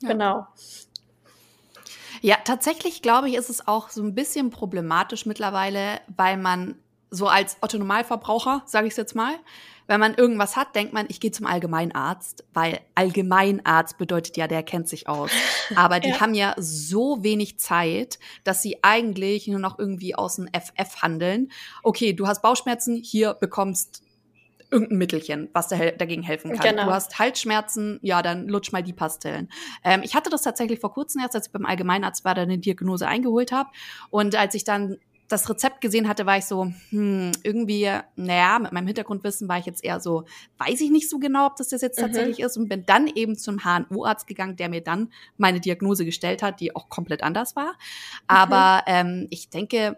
Ja. 0.00 0.08
Genau. 0.08 0.46
Ja, 2.20 2.36
tatsächlich 2.42 3.02
glaube 3.02 3.28
ich, 3.28 3.34
ist 3.34 3.50
es 3.50 3.66
auch 3.66 3.90
so 3.90 4.02
ein 4.02 4.14
bisschen 4.14 4.50
problematisch 4.50 5.26
mittlerweile, 5.26 6.00
weil 6.16 6.36
man 6.36 6.78
so 7.10 7.28
als 7.28 7.58
Otto-Normalverbraucher, 7.60 8.62
sage 8.66 8.86
ich 8.86 8.92
es 8.92 8.96
jetzt 8.96 9.14
mal, 9.14 9.34
wenn 9.86 10.00
man 10.00 10.14
irgendwas 10.14 10.56
hat, 10.56 10.74
denkt 10.74 10.92
man, 10.92 11.06
ich 11.08 11.20
gehe 11.20 11.30
zum 11.30 11.46
Allgemeinarzt, 11.46 12.44
weil 12.54 12.80
Allgemeinarzt 12.94 13.98
bedeutet 13.98 14.36
ja, 14.36 14.46
der 14.48 14.62
kennt 14.62 14.88
sich 14.88 15.08
aus. 15.08 15.30
Aber 15.76 16.00
die 16.00 16.10
ja. 16.10 16.20
haben 16.20 16.34
ja 16.34 16.54
so 16.58 17.22
wenig 17.22 17.58
Zeit, 17.58 18.18
dass 18.44 18.62
sie 18.62 18.78
eigentlich 18.82 19.46
nur 19.46 19.60
noch 19.60 19.78
irgendwie 19.78 20.14
aus 20.14 20.36
dem 20.36 20.48
FF 20.48 21.02
handeln. 21.02 21.50
Okay, 21.82 22.12
du 22.12 22.26
hast 22.26 22.42
Bauchschmerzen, 22.42 22.96
hier 22.96 23.34
bekommst 23.34 24.02
irgendein 24.70 24.98
Mittelchen, 24.98 25.48
was 25.52 25.68
dagegen 25.68 26.22
helfen 26.22 26.52
kann. 26.52 26.70
Genau. 26.70 26.86
Du 26.86 26.90
hast 26.90 27.18
Halsschmerzen, 27.18 28.00
ja, 28.02 28.22
dann 28.22 28.48
lutsch 28.48 28.72
mal 28.72 28.82
die 28.82 28.92
Pastillen. 28.92 29.48
Ähm, 29.84 30.02
ich 30.02 30.14
hatte 30.14 30.30
das 30.30 30.42
tatsächlich 30.42 30.80
vor 30.80 30.92
kurzem 30.92 31.20
erst, 31.20 31.36
als 31.36 31.46
ich 31.46 31.52
beim 31.52 31.64
Allgemeinarzt 31.64 32.24
war, 32.24 32.34
da 32.34 32.42
eine 32.42 32.58
Diagnose 32.58 33.06
eingeholt 33.06 33.52
habe. 33.52 33.70
Und 34.10 34.34
als 34.34 34.54
ich 34.54 34.64
dann 34.64 34.98
das 35.28 35.48
Rezept 35.48 35.80
gesehen 35.80 36.08
hatte, 36.08 36.26
war 36.26 36.36
ich 36.36 36.44
so, 36.44 36.72
hm, 36.90 37.32
irgendwie, 37.42 37.90
naja, 38.16 38.58
mit 38.58 38.72
meinem 38.72 38.86
Hintergrundwissen 38.86 39.48
war 39.48 39.58
ich 39.58 39.66
jetzt 39.66 39.82
eher 39.82 40.00
so, 40.00 40.24
weiß 40.58 40.80
ich 40.80 40.90
nicht 40.90 41.08
so 41.08 41.18
genau, 41.18 41.46
ob 41.46 41.56
das 41.56 41.68
das 41.68 41.80
jetzt 41.80 41.98
mhm. 41.98 42.02
tatsächlich 42.02 42.40
ist 42.40 42.56
und 42.56 42.68
bin 42.68 42.84
dann 42.84 43.06
eben 43.06 43.36
zum 43.36 43.60
HNO-Arzt 43.64 44.26
gegangen, 44.26 44.56
der 44.56 44.68
mir 44.68 44.82
dann 44.82 45.12
meine 45.38 45.60
Diagnose 45.60 46.04
gestellt 46.04 46.42
hat, 46.42 46.60
die 46.60 46.76
auch 46.76 46.88
komplett 46.88 47.22
anders 47.22 47.56
war. 47.56 47.74
Aber 48.26 48.82
mhm. 48.86 48.94
ähm, 48.94 49.26
ich 49.30 49.48
denke, 49.48 49.96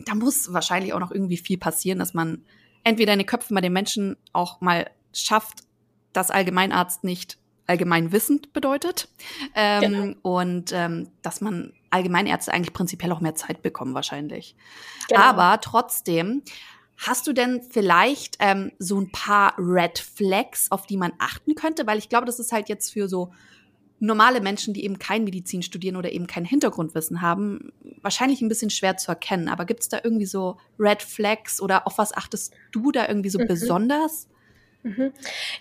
da 0.00 0.14
muss 0.14 0.52
wahrscheinlich 0.52 0.92
auch 0.92 1.00
noch 1.00 1.12
irgendwie 1.12 1.38
viel 1.38 1.58
passieren, 1.58 1.98
dass 1.98 2.12
man 2.12 2.44
entweder 2.84 3.14
in 3.14 3.20
den 3.20 3.26
Köpfen 3.26 3.54
bei 3.54 3.62
den 3.62 3.72
Menschen 3.72 4.16
auch 4.32 4.60
mal 4.60 4.90
schafft, 5.12 5.60
dass 6.12 6.30
Allgemeinarzt 6.30 7.04
nicht 7.04 7.38
allgemein 7.66 8.12
wissend 8.12 8.52
bedeutet 8.52 9.08
ähm, 9.54 9.80
genau. 9.80 10.14
und 10.22 10.72
ähm, 10.72 11.08
dass 11.22 11.40
man 11.40 11.72
Allgemeinärzte 11.90 12.52
eigentlich 12.52 12.72
prinzipiell 12.72 13.12
auch 13.12 13.20
mehr 13.20 13.34
Zeit 13.34 13.62
bekommen 13.62 13.94
wahrscheinlich. 13.94 14.56
Genau. 15.08 15.20
Aber 15.20 15.60
trotzdem, 15.60 16.42
hast 16.96 17.26
du 17.26 17.32
denn 17.32 17.62
vielleicht 17.62 18.36
ähm, 18.40 18.72
so 18.78 19.00
ein 19.00 19.10
paar 19.10 19.54
Red 19.58 19.98
Flags, 19.98 20.70
auf 20.70 20.86
die 20.86 20.96
man 20.96 21.12
achten 21.18 21.54
könnte? 21.54 21.86
Weil 21.86 21.98
ich 21.98 22.08
glaube, 22.08 22.26
das 22.26 22.38
ist 22.38 22.52
halt 22.52 22.68
jetzt 22.68 22.92
für 22.92 23.08
so 23.08 23.32
normale 23.98 24.40
Menschen, 24.40 24.74
die 24.74 24.84
eben 24.84 24.98
kein 24.98 25.24
Medizin 25.24 25.62
studieren 25.62 25.96
oder 25.96 26.12
eben 26.12 26.26
kein 26.26 26.44
Hintergrundwissen 26.44 27.22
haben, 27.22 27.72
wahrscheinlich 28.02 28.42
ein 28.42 28.48
bisschen 28.48 28.70
schwer 28.70 28.96
zu 28.96 29.10
erkennen. 29.10 29.48
Aber 29.48 29.64
gibt 29.64 29.80
es 29.80 29.88
da 29.88 30.00
irgendwie 30.02 30.26
so 30.26 30.58
Red 30.78 31.02
Flags 31.02 31.60
oder 31.60 31.86
auf 31.86 31.98
was 31.98 32.14
achtest 32.14 32.52
du 32.72 32.92
da 32.92 33.08
irgendwie 33.08 33.30
so 33.30 33.38
mhm. 33.38 33.46
besonders? 33.46 34.28
Mhm. 34.86 35.12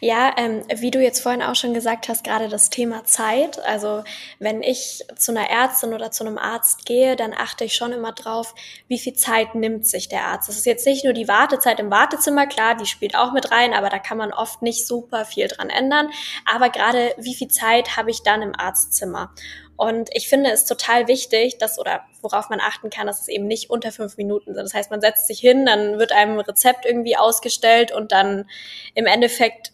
Ja, 0.02 0.36
ähm, 0.38 0.62
wie 0.76 0.92
du 0.92 1.02
jetzt 1.02 1.20
vorhin 1.20 1.42
auch 1.42 1.56
schon 1.56 1.74
gesagt 1.74 2.10
hast, 2.10 2.24
gerade 2.24 2.48
das 2.48 2.70
Thema 2.70 3.06
Zeit. 3.06 3.58
Also 3.66 4.04
wenn 4.38 4.62
ich 4.62 5.04
zu 5.16 5.32
einer 5.32 5.50
Ärztin 5.50 5.96
oder 5.96 6.12
zu 6.12 6.24
einem 6.24 6.38
Arzt 6.38 6.86
gehe, 6.86 7.16
dann 7.16 7.34
achte 7.34 7.64
ich 7.64 7.74
schon 7.74 7.92
immer 7.92 8.12
drauf, 8.12 8.54
wie 8.88 9.00
viel 9.00 9.14
Zeit 9.14 9.56
nimmt 9.56 9.88
sich 9.88 10.10
der 10.10 10.28
Arzt. 10.28 10.48
Das 10.48 10.58
ist 10.58 10.68
jetzt 10.68 10.86
nicht 10.86 11.04
nur 11.04 11.14
die 11.14 11.28
Wartezeit 11.28 11.80
im 11.80 11.90
Wartezimmer, 11.90 12.46
klar, 12.46 12.76
die 12.76 12.86
spielt 12.86 13.16
auch 13.16 13.34
mit 13.34 13.50
rein, 13.50 13.74
aber 13.74 13.90
da 13.90 13.98
kann 13.98 14.20
man 14.20 14.32
oft 14.32 14.62
nicht 14.62 14.86
super 14.86 15.26
viel 15.26 15.48
dran 15.48 15.72
ändern. 15.72 16.12
Aber 16.46 16.70
gerade 16.70 17.16
wie 17.18 17.34
viel 17.34 17.48
Zeit 17.48 17.98
habe 17.98 18.12
ich 18.12 18.22
dann 18.22 18.44
im 18.44 18.54
Arztzimmer? 18.56 19.34
Und 19.78 20.10
ich 20.14 20.30
finde 20.30 20.52
es 20.52 20.66
total 20.66 21.08
wichtig, 21.08 21.58
dass 21.58 21.78
oder 21.78 22.06
worauf 22.22 22.50
man 22.50 22.62
achten 22.62 22.90
kann, 22.90 23.08
dass 23.08 23.22
es 23.22 23.28
eben 23.28 23.46
nicht 23.46 23.70
unter 23.70 23.92
fünf 23.92 24.18
Minuten 24.18 24.54
sind. 24.54 24.64
Das 24.64 24.74
heißt, 24.74 24.90
man 24.90 25.02
setzt 25.02 25.28
sich 25.28 25.40
hin, 25.40 25.66
dann 25.66 26.00
wird 26.00 26.12
einem 26.12 26.40
ein 26.40 26.46
Rezept 26.46 26.86
irgendwie 26.86 27.18
ausgestellt 27.18 27.92
und 27.92 28.12
dann 28.12 28.50
im 28.94 29.06
Endeffekt, 29.06 29.74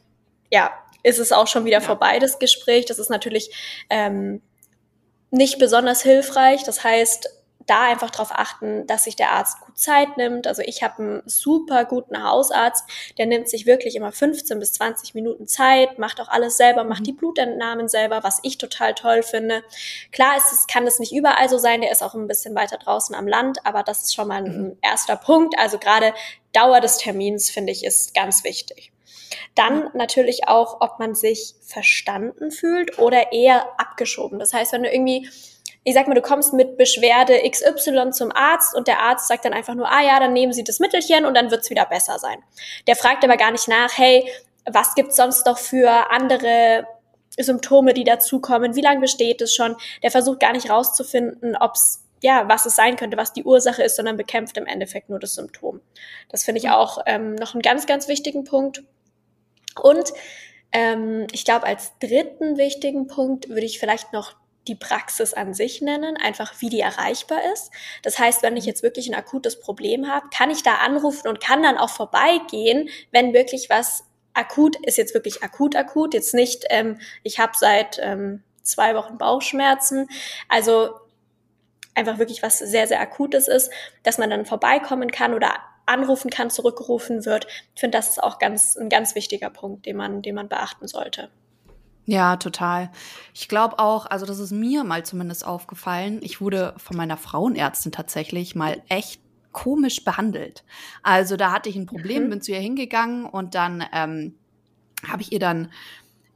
ja, 0.50 0.72
ist 1.04 1.20
es 1.20 1.32
auch 1.32 1.48
schon 1.48 1.66
wieder 1.66 1.80
ja. 1.80 1.82
vorbei, 1.82 2.20
das 2.20 2.40
Gespräch. 2.40 2.86
Das 2.86 3.00
ist 3.00 3.10
natürlich 3.10 3.52
ähm, 3.90 4.42
nicht 5.30 5.60
besonders 5.60 6.02
hilfreich. 6.02 6.64
Das 6.64 6.84
heißt, 6.84 7.30
da 7.68 7.84
einfach 7.84 8.10
darauf 8.10 8.32
achten, 8.32 8.88
dass 8.88 9.06
sich 9.06 9.16
der 9.16 9.32
Arzt 9.32 9.60
gut 9.62 9.78
Zeit 9.78 10.18
nimmt. 10.18 10.48
Also 10.48 10.62
ich 10.62 10.84
habe 10.84 11.02
einen 11.02 11.24
super 11.26 11.86
guten 11.86 12.24
Hausarzt, 12.24 12.84
der 13.18 13.26
nimmt 13.26 13.50
sich 13.50 13.66
wirklich 13.66 13.96
immer 13.96 14.12
15 14.12 14.60
bis 14.60 14.74
20 14.74 15.14
Minuten 15.14 15.48
Zeit, 15.48 16.00
macht 16.00 16.22
auch 16.22 16.30
alles 16.30 16.58
selber, 16.58 16.84
macht 16.84 17.02
mhm. 17.02 17.06
die 17.06 17.14
Blutentnahmen 17.14 17.88
selber, 17.88 18.24
was 18.24 18.40
ich 18.44 18.58
total 18.58 18.94
toll 18.94 19.24
finde. 19.24 19.64
Klar 20.12 20.38
ist 20.38 20.52
es, 20.52 20.68
kann 20.68 20.86
das 20.86 21.00
nicht 21.00 21.14
überall 21.14 21.50
so 21.50 21.58
sein, 21.58 21.82
der 21.82 21.92
ist 21.92 22.04
auch 22.04 22.14
ein 22.14 22.28
bisschen 22.28 22.56
weiter 22.56 22.78
draußen 22.78 23.16
am 23.16 23.28
Land, 23.28 23.66
aber 23.66 23.84
das 23.84 24.04
ist 24.04 24.16
schon 24.16 24.28
mal 24.28 24.44
ein 24.44 24.62
mhm. 24.62 24.78
erster 24.82 25.16
Punkt. 25.16 25.58
Also 25.58 25.78
gerade 25.78 26.14
Dauer 26.54 26.82
des 26.82 26.98
Termins, 26.98 27.50
finde 27.50 27.72
ich, 27.72 27.84
ist 27.84 28.14
ganz 28.14 28.44
wichtig. 28.44 28.92
Dann 29.56 29.90
natürlich 29.94 30.48
auch, 30.48 30.82
ob 30.82 31.00
man 31.00 31.16
sich 31.16 31.56
verstanden 31.62 32.52
fühlt 32.52 33.00
oder 33.00 33.32
eher 33.32 33.68
abgeschoben. 33.80 34.40
Das 34.40 34.54
heißt, 34.54 34.74
wenn 34.74 34.84
du 34.84 34.92
irgendwie 34.92 35.30
ich 35.84 35.96
sag 35.96 36.08
mal, 36.08 36.14
du 36.14 36.22
kommst 36.22 36.54
mit 36.54 36.78
Beschwerde 36.78 37.40
XY 37.50 38.12
zum 38.12 38.32
Arzt 38.32 38.76
und 38.76 38.88
der 38.88 39.00
Arzt 39.00 39.28
sagt 39.28 39.46
dann 39.46 39.54
einfach 39.54 39.74
nur, 39.74 39.92
ah 39.92 40.04
ja, 40.04 40.20
dann 40.20 40.34
nehmen 40.34 40.54
Sie 40.54 40.64
das 40.64 40.80
Mittelchen 40.80 41.26
und 41.26 41.34
dann 41.34 41.50
wird's 41.50 41.70
wieder 41.70 41.86
besser 41.86 42.20
sein. 42.20 42.38
Der 42.88 42.96
fragt 42.96 43.24
aber 43.24 43.38
gar 43.38 43.52
nicht 43.52 43.68
nach, 43.68 43.98
hey, 43.98 44.30
was 44.66 44.94
gibt's 44.94 45.16
sonst 45.16 45.46
noch 45.46 45.58
für 45.58 46.12
andere 46.12 46.86
Symptome, 47.40 47.94
die 47.94 48.04
dazukommen, 48.04 48.76
wie 48.76 48.82
lange 48.82 49.02
besteht 49.02 49.42
es 49.42 49.56
schon. 49.56 49.76
Der 50.04 50.12
versucht 50.12 50.40
gar 50.40 50.54
nicht 50.54 50.70
rauszufinden, 50.70 51.56
ob 51.56 51.74
es 51.74 52.04
ja, 52.24 52.48
was 52.48 52.68
es 52.68 52.76
sein 52.76 52.98
könnte, 52.98 53.18
was 53.18 53.34
die 53.34 53.44
Ursache 53.44 53.82
ist, 53.82 53.96
sondern 53.96 54.16
bekämpft 54.16 54.56
im 54.58 54.68
Endeffekt 54.68 55.10
nur 55.10 55.18
das 55.18 55.34
Symptom. 55.34 55.82
Das 56.30 56.44
finde 56.44 56.60
ich 56.60 56.66
mhm. 56.66 56.74
auch 56.74 57.00
ähm, 57.08 57.34
noch 57.34 57.56
einen 57.56 57.64
ganz, 57.64 57.88
ganz 57.88 58.08
wichtigen 58.08 58.44
Punkt. 58.44 58.84
Und 59.82 60.14
ähm, 60.72 61.26
ich 61.32 61.46
glaube, 61.46 61.66
als 61.66 61.98
dritten 62.00 62.58
wichtigen 62.58 63.08
Punkt 63.08 63.50
würde 63.50 63.66
ich 63.66 63.80
vielleicht 63.80 64.14
noch 64.14 64.36
die 64.68 64.76
Praxis 64.76 65.34
an 65.34 65.54
sich 65.54 65.82
nennen, 65.82 66.18
einfach 66.18 66.54
wie 66.60 66.70
die 66.70 66.80
erreichbar 66.80 67.40
ist. 67.54 67.72
Das 68.04 68.20
heißt, 68.20 68.44
wenn 68.44 68.58
ich 68.58 68.66
jetzt 68.66 68.84
wirklich 68.84 69.10
ein 69.10 69.16
akutes 69.16 69.60
Problem 69.60 70.08
habe, 70.08 70.28
kann 70.36 70.52
ich 70.52 70.64
da 70.64 70.76
anrufen 70.76 71.28
und 71.28 71.42
kann 71.42 71.64
dann 71.64 71.78
auch 71.78 71.90
vorbeigehen, 71.90 72.90
wenn 73.12 73.34
wirklich 73.34 73.70
was 73.70 74.04
akut 74.34 74.78
ist, 74.86 74.98
jetzt 74.98 75.14
wirklich 75.14 75.44
akut 75.44 75.76
akut, 75.76 76.14
jetzt 76.14 76.34
nicht, 76.34 76.66
ähm, 76.70 77.00
ich 77.24 77.40
habe 77.40 77.54
seit 77.56 78.00
ähm, 78.02 78.44
zwei 78.62 78.96
Wochen 78.96 79.18
Bauchschmerzen. 79.18 80.08
Also 80.48 80.92
einfach 81.96 82.20
wirklich 82.20 82.42
was 82.42 82.60
sehr, 82.60 82.88
sehr 82.88 83.02
Akutes 83.02 83.48
ist, 83.48 83.72
dass 84.04 84.18
man 84.18 84.30
dann 84.30 84.46
vorbeikommen 84.46 85.12
kann 85.12 85.34
oder 85.34 85.56
anrufen 85.86 86.30
kann, 86.30 86.50
zurückgerufen 86.50 87.26
wird. 87.26 87.48
Ich 87.76 87.82
finde, 87.82 87.98
das 87.98 88.10
ist 88.10 88.24
auch 88.24 88.40
ganz, 88.40 88.78
ein 88.78 88.90
ganz 88.90 89.16
wichtiger 89.16 89.50
Punkt, 89.50 89.86
den 89.86 89.98
man, 89.98 90.22
den 90.22 90.36
man 90.36 90.48
beachten 90.48 90.88
sollte. 90.88 91.30
Ja, 92.06 92.36
total. 92.38 92.92
Ich 93.34 93.48
glaube 93.48 93.80
auch, 93.80 94.06
also 94.06 94.26
das 94.26 94.40
ist 94.40 94.52
mir 94.52 94.84
mal 94.84 95.06
zumindest 95.06 95.46
aufgefallen. 95.46 96.20
Ich 96.22 96.42
wurde 96.42 96.74
von 96.78 96.98
meiner 96.98 97.18
Frauenärztin 97.18 97.92
tatsächlich 97.92 98.56
mal 98.56 98.82
echt 98.90 99.22
komisch 99.52 100.04
behandelt. 100.04 100.64
Also 101.04 101.38
da 101.38 101.52
hatte 101.52 101.70
ich 101.70 101.76
ein 101.76 101.86
Problem, 101.86 102.26
mhm. 102.26 102.30
bin 102.30 102.42
zu 102.42 102.52
ihr 102.52 102.60
hingegangen 102.60 103.26
und 103.26 103.54
dann 103.56 103.84
ähm, 103.94 104.36
habe 105.08 105.22
ich 105.22 105.32
ihr 105.32 105.40
dann 105.40 105.72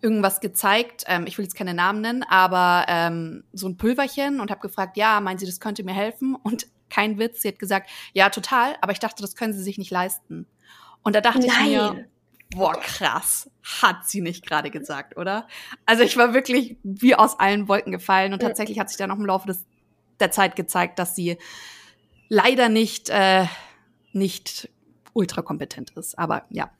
irgendwas 0.01 0.39
gezeigt. 0.39 1.03
Ähm, 1.07 1.25
ich 1.27 1.37
will 1.37 1.45
jetzt 1.45 1.55
keine 1.55 1.73
Namen 1.73 2.01
nennen, 2.01 2.23
aber 2.23 2.85
ähm, 2.87 3.43
so 3.53 3.67
ein 3.67 3.77
Pulverchen 3.77 4.39
und 4.39 4.51
habe 4.51 4.61
gefragt, 4.61 4.97
ja, 4.97 5.19
meinen 5.19 5.39
Sie, 5.39 5.45
das 5.45 5.59
könnte 5.59 5.83
mir 5.83 5.93
helfen? 5.93 6.35
Und 6.35 6.67
kein 6.89 7.17
Witz, 7.17 7.41
sie 7.41 7.47
hat 7.47 7.59
gesagt, 7.59 7.89
ja, 8.13 8.29
total, 8.29 8.75
aber 8.81 8.91
ich 8.91 8.99
dachte, 8.99 9.21
das 9.21 9.35
können 9.35 9.53
Sie 9.53 9.63
sich 9.63 9.77
nicht 9.77 9.91
leisten. 9.91 10.45
Und 11.01 11.15
da 11.15 11.21
dachte 11.21 11.47
Nein. 11.47 11.65
ich 11.65 11.69
mir, 11.69 12.07
boah, 12.55 12.79
krass, 12.79 13.49
hat 13.81 14.07
sie 14.07 14.21
nicht 14.21 14.45
gerade 14.45 14.71
gesagt, 14.71 15.17
oder? 15.17 15.47
Also 15.85 16.03
ich 16.03 16.17
war 16.17 16.33
wirklich 16.33 16.77
wie 16.83 17.15
aus 17.15 17.39
allen 17.39 17.67
Wolken 17.67 17.91
gefallen 17.91 18.33
und 18.33 18.39
tatsächlich 18.39 18.79
hat 18.79 18.89
sich 18.89 18.97
dann 18.97 19.09
noch 19.09 19.17
im 19.17 19.25
Laufe 19.25 19.47
des, 19.47 19.65
der 20.19 20.31
Zeit 20.31 20.55
gezeigt, 20.55 20.99
dass 20.99 21.15
sie 21.15 21.37
leider 22.29 22.69
nicht, 22.69 23.09
äh, 23.09 23.45
nicht 24.11 24.69
ultra 25.13 25.41
kompetent 25.41 25.91
ist. 25.91 26.17
Aber 26.17 26.45
ja, 26.49 26.71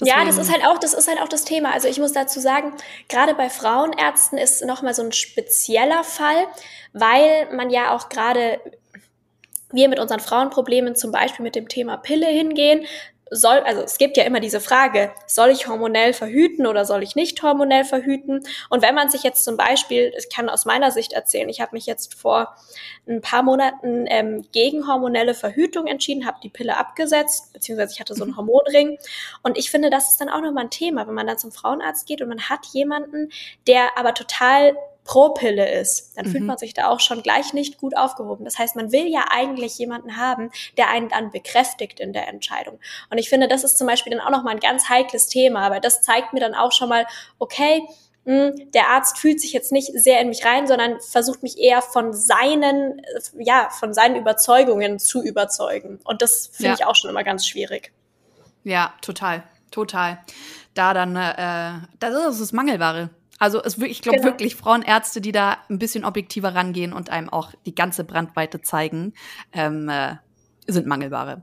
Deswegen. 0.00 0.18
Ja, 0.18 0.24
das 0.24 0.36
ist 0.36 0.50
halt 0.50 0.64
auch, 0.64 0.78
das 0.78 0.94
ist 0.94 1.08
halt 1.08 1.20
auch 1.20 1.28
das 1.28 1.44
Thema. 1.44 1.72
Also 1.72 1.86
ich 1.86 1.98
muss 1.98 2.12
dazu 2.12 2.40
sagen, 2.40 2.72
gerade 3.08 3.34
bei 3.34 3.48
Frauenärzten 3.50 4.38
ist 4.38 4.64
nochmal 4.64 4.94
so 4.94 5.02
ein 5.02 5.12
spezieller 5.12 6.02
Fall, 6.02 6.46
weil 6.92 7.54
man 7.54 7.70
ja 7.70 7.94
auch 7.94 8.08
gerade 8.08 8.60
wir 9.72 9.88
mit 9.88 10.00
unseren 10.00 10.20
Frauenproblemen 10.20 10.96
zum 10.96 11.12
Beispiel 11.12 11.44
mit 11.44 11.54
dem 11.54 11.68
Thema 11.68 11.96
Pille 11.96 12.26
hingehen, 12.26 12.84
soll, 13.30 13.58
also 13.60 13.82
es 13.82 13.96
gibt 13.96 14.16
ja 14.16 14.24
immer 14.24 14.40
diese 14.40 14.60
Frage, 14.60 15.12
soll 15.26 15.50
ich 15.50 15.68
hormonell 15.68 16.12
verhüten 16.12 16.66
oder 16.66 16.84
soll 16.84 17.02
ich 17.02 17.14
nicht 17.14 17.42
hormonell 17.42 17.84
verhüten? 17.84 18.40
Und 18.68 18.82
wenn 18.82 18.94
man 18.94 19.08
sich 19.08 19.22
jetzt 19.22 19.44
zum 19.44 19.56
Beispiel, 19.56 20.12
ich 20.18 20.28
kann 20.28 20.48
aus 20.48 20.64
meiner 20.64 20.90
Sicht 20.90 21.12
erzählen, 21.12 21.48
ich 21.48 21.60
habe 21.60 21.74
mich 21.74 21.86
jetzt 21.86 22.14
vor 22.14 22.56
ein 23.08 23.20
paar 23.20 23.44
Monaten 23.44 24.06
ähm, 24.08 24.44
gegen 24.52 24.86
hormonelle 24.88 25.34
Verhütung 25.34 25.86
entschieden, 25.86 26.26
habe 26.26 26.38
die 26.42 26.50
Pille 26.50 26.76
abgesetzt, 26.76 27.52
beziehungsweise 27.52 27.94
ich 27.94 28.00
hatte 28.00 28.14
so 28.14 28.24
einen 28.24 28.32
mhm. 28.32 28.38
Hormonring. 28.38 28.98
Und 29.42 29.56
ich 29.56 29.70
finde, 29.70 29.90
das 29.90 30.10
ist 30.10 30.20
dann 30.20 30.28
auch 30.28 30.40
nochmal 30.40 30.64
ein 30.64 30.70
Thema, 30.70 31.06
wenn 31.06 31.14
man 31.14 31.26
dann 31.26 31.38
zum 31.38 31.52
Frauenarzt 31.52 32.06
geht 32.06 32.20
und 32.22 32.28
man 32.28 32.48
hat 32.48 32.66
jemanden, 32.72 33.30
der 33.66 33.96
aber 33.96 34.12
total 34.14 34.76
pro 35.04 35.30
Pille 35.30 35.70
ist, 35.70 36.16
dann 36.16 36.26
mhm. 36.26 36.30
fühlt 36.30 36.44
man 36.44 36.58
sich 36.58 36.74
da 36.74 36.88
auch 36.88 37.00
schon 37.00 37.22
gleich 37.22 37.52
nicht 37.52 37.78
gut 37.78 37.96
aufgehoben. 37.96 38.44
Das 38.44 38.58
heißt, 38.58 38.76
man 38.76 38.92
will 38.92 39.06
ja 39.06 39.26
eigentlich 39.30 39.78
jemanden 39.78 40.16
haben, 40.16 40.50
der 40.76 40.88
einen 40.88 41.08
dann 41.08 41.30
bekräftigt 41.30 42.00
in 42.00 42.12
der 42.12 42.28
Entscheidung. 42.28 42.78
Und 43.10 43.18
ich 43.18 43.28
finde, 43.28 43.48
das 43.48 43.64
ist 43.64 43.78
zum 43.78 43.86
Beispiel 43.86 44.12
dann 44.12 44.20
auch 44.20 44.30
nochmal 44.30 44.54
ein 44.54 44.60
ganz 44.60 44.88
heikles 44.88 45.28
Thema, 45.28 45.60
aber 45.60 45.80
das 45.80 46.02
zeigt 46.02 46.32
mir 46.32 46.40
dann 46.40 46.54
auch 46.54 46.72
schon 46.72 46.88
mal, 46.88 47.06
okay, 47.38 47.82
mh, 48.24 48.48
hm, 48.48 48.70
der 48.72 48.88
Arzt 48.88 49.18
fühlt 49.18 49.40
sich 49.40 49.52
jetzt 49.52 49.72
nicht 49.72 49.90
sehr 49.94 50.20
in 50.20 50.28
mich 50.28 50.44
rein, 50.44 50.66
sondern 50.66 51.00
versucht 51.00 51.42
mich 51.42 51.58
eher 51.58 51.82
von 51.82 52.12
seinen, 52.12 53.02
ja, 53.38 53.68
von 53.70 53.94
seinen 53.94 54.16
Überzeugungen 54.16 54.98
zu 54.98 55.22
überzeugen. 55.22 55.98
Und 56.04 56.22
das 56.22 56.48
finde 56.52 56.70
ja. 56.70 56.74
ich 56.74 56.84
auch 56.84 56.94
schon 56.94 57.10
immer 57.10 57.24
ganz 57.24 57.46
schwierig. 57.46 57.92
Ja, 58.64 58.92
total, 59.00 59.42
total. 59.70 60.18
Da 60.74 60.94
dann, 60.94 61.16
äh, 61.16 61.86
das 61.98 62.32
ist 62.34 62.40
das 62.40 62.52
Mangelware. 62.52 63.10
Also 63.40 63.60
es, 63.62 63.78
ich 63.78 64.02
glaube 64.02 64.18
genau. 64.18 64.30
wirklich 64.30 64.54
Frauenärzte, 64.54 65.22
die 65.22 65.32
da 65.32 65.56
ein 65.70 65.78
bisschen 65.78 66.04
objektiver 66.04 66.54
rangehen 66.54 66.92
und 66.92 67.08
einem 67.08 67.30
auch 67.30 67.52
die 67.64 67.74
ganze 67.74 68.04
Brandweite 68.04 68.60
zeigen, 68.60 69.14
ähm, 69.52 69.88
äh, 69.88 70.16
sind 70.68 70.86
Mangelware. 70.86 71.42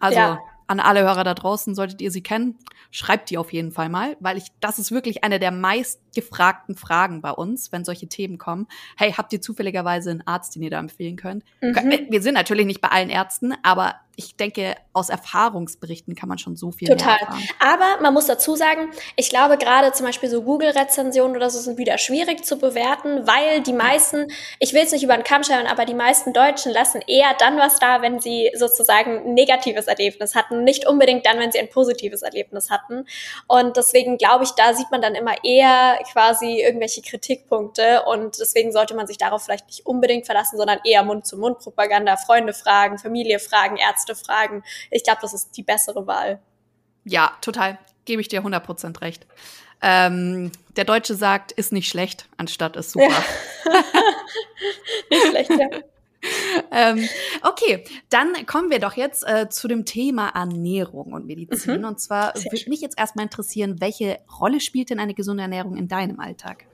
Also 0.00 0.18
ja. 0.18 0.38
an 0.66 0.80
alle 0.80 1.02
Hörer 1.02 1.22
da 1.22 1.34
draußen, 1.34 1.74
solltet 1.74 2.00
ihr 2.00 2.10
sie 2.10 2.22
kennen, 2.22 2.58
schreibt 2.90 3.28
die 3.28 3.36
auf 3.36 3.52
jeden 3.52 3.72
Fall 3.72 3.90
mal, 3.90 4.16
weil 4.20 4.38
ich, 4.38 4.46
das 4.60 4.78
ist 4.78 4.90
wirklich 4.90 5.22
eine 5.22 5.38
der 5.38 5.50
meist 5.50 6.00
gefragten 6.14 6.76
Fragen 6.76 7.20
bei 7.20 7.30
uns, 7.30 7.72
wenn 7.72 7.84
solche 7.84 8.08
Themen 8.08 8.38
kommen. 8.38 8.66
Hey, 8.96 9.12
habt 9.12 9.30
ihr 9.34 9.42
zufälligerweise 9.42 10.12
einen 10.12 10.26
Arzt, 10.26 10.54
den 10.54 10.62
ihr 10.62 10.70
da 10.70 10.78
empfehlen 10.78 11.16
könnt? 11.16 11.44
Mhm. 11.60 12.06
Wir 12.08 12.22
sind 12.22 12.34
natürlich 12.34 12.64
nicht 12.64 12.80
bei 12.80 12.88
allen 12.88 13.10
Ärzten, 13.10 13.52
aber 13.62 13.96
ich 14.16 14.36
denke, 14.36 14.76
aus 14.92 15.08
Erfahrungsberichten 15.08 16.14
kann 16.14 16.28
man 16.28 16.38
schon 16.38 16.56
so 16.56 16.70
viel 16.70 16.88
Total. 16.88 17.18
Aber 17.60 18.00
man 18.00 18.14
muss 18.14 18.26
dazu 18.26 18.54
sagen, 18.54 18.90
ich 19.16 19.28
glaube 19.28 19.58
gerade 19.58 19.92
zum 19.92 20.06
Beispiel 20.06 20.28
so 20.28 20.42
Google-Rezensionen 20.42 21.36
oder 21.36 21.50
so 21.50 21.58
sind 21.58 21.78
wieder 21.78 21.98
schwierig 21.98 22.44
zu 22.44 22.58
bewerten, 22.58 23.26
weil 23.26 23.60
die 23.62 23.72
meisten, 23.72 24.28
ich 24.60 24.72
will 24.72 24.82
es 24.82 24.92
nicht 24.92 25.02
über 25.02 25.16
den 25.16 25.24
Kamm 25.24 25.42
scheren, 25.42 25.66
aber 25.66 25.84
die 25.84 25.94
meisten 25.94 26.32
Deutschen 26.32 26.72
lassen 26.72 27.00
eher 27.06 27.34
dann 27.38 27.58
was 27.58 27.78
da, 27.78 28.02
wenn 28.02 28.20
sie 28.20 28.50
sozusagen 28.54 29.26
ein 29.26 29.34
negatives 29.34 29.86
Erlebnis 29.86 30.34
hatten, 30.34 30.62
nicht 30.62 30.86
unbedingt 30.86 31.26
dann, 31.26 31.38
wenn 31.38 31.50
sie 31.50 31.58
ein 31.58 31.70
positives 31.70 32.22
Erlebnis 32.22 32.70
hatten. 32.70 33.06
Und 33.48 33.76
deswegen 33.76 34.16
glaube 34.16 34.44
ich, 34.44 34.50
da 34.50 34.74
sieht 34.74 34.90
man 34.90 35.02
dann 35.02 35.14
immer 35.14 35.34
eher 35.42 35.98
quasi 36.12 36.62
irgendwelche 36.62 37.02
Kritikpunkte 37.02 38.02
und 38.04 38.38
deswegen 38.38 38.72
sollte 38.72 38.94
man 38.94 39.06
sich 39.06 39.18
darauf 39.18 39.42
vielleicht 39.42 39.66
nicht 39.66 39.86
unbedingt 39.86 40.26
verlassen, 40.26 40.56
sondern 40.56 40.78
eher 40.84 41.02
Mund-zu-Mund-Propaganda, 41.02 42.16
Freunde 42.16 42.52
fragen, 42.52 42.98
Familie 42.98 43.38
fragen, 43.38 43.76
Ärzte 43.76 44.03
Ärzte 44.04 44.14
fragen. 44.14 44.62
Ich 44.90 45.04
glaube, 45.04 45.18
das 45.22 45.34
ist 45.34 45.56
die 45.56 45.62
bessere 45.62 46.06
Wahl. 46.06 46.40
Ja, 47.04 47.32
total. 47.40 47.78
Gebe 48.04 48.20
ich 48.20 48.28
dir 48.28 48.42
100% 48.42 49.00
recht. 49.00 49.26
Ähm, 49.82 50.52
der 50.76 50.84
Deutsche 50.84 51.14
sagt, 51.14 51.52
ist 51.52 51.72
nicht 51.72 51.88
schlecht, 51.88 52.26
anstatt 52.36 52.76
ist 52.76 52.92
super. 52.92 53.08
Ja. 53.08 53.72
nicht 55.10 55.26
schlecht, 55.26 55.50
ja. 55.50 55.68
ähm, 56.72 57.06
okay, 57.42 57.84
dann 58.08 58.46
kommen 58.46 58.70
wir 58.70 58.78
doch 58.78 58.94
jetzt 58.94 59.26
äh, 59.26 59.50
zu 59.50 59.68
dem 59.68 59.84
Thema 59.84 60.28
Ernährung 60.28 61.12
und 61.12 61.26
Medizin. 61.26 61.80
Mhm. 61.80 61.84
Und 61.84 62.00
zwar 62.00 62.34
würde 62.34 62.70
mich 62.70 62.80
jetzt 62.80 62.98
erstmal 62.98 63.26
interessieren, 63.26 63.80
welche 63.80 64.20
Rolle 64.40 64.60
spielt 64.60 64.88
denn 64.88 65.00
eine 65.00 65.12
gesunde 65.12 65.42
Ernährung 65.42 65.76
in 65.76 65.86
deinem 65.86 66.18
Alltag? 66.20 66.64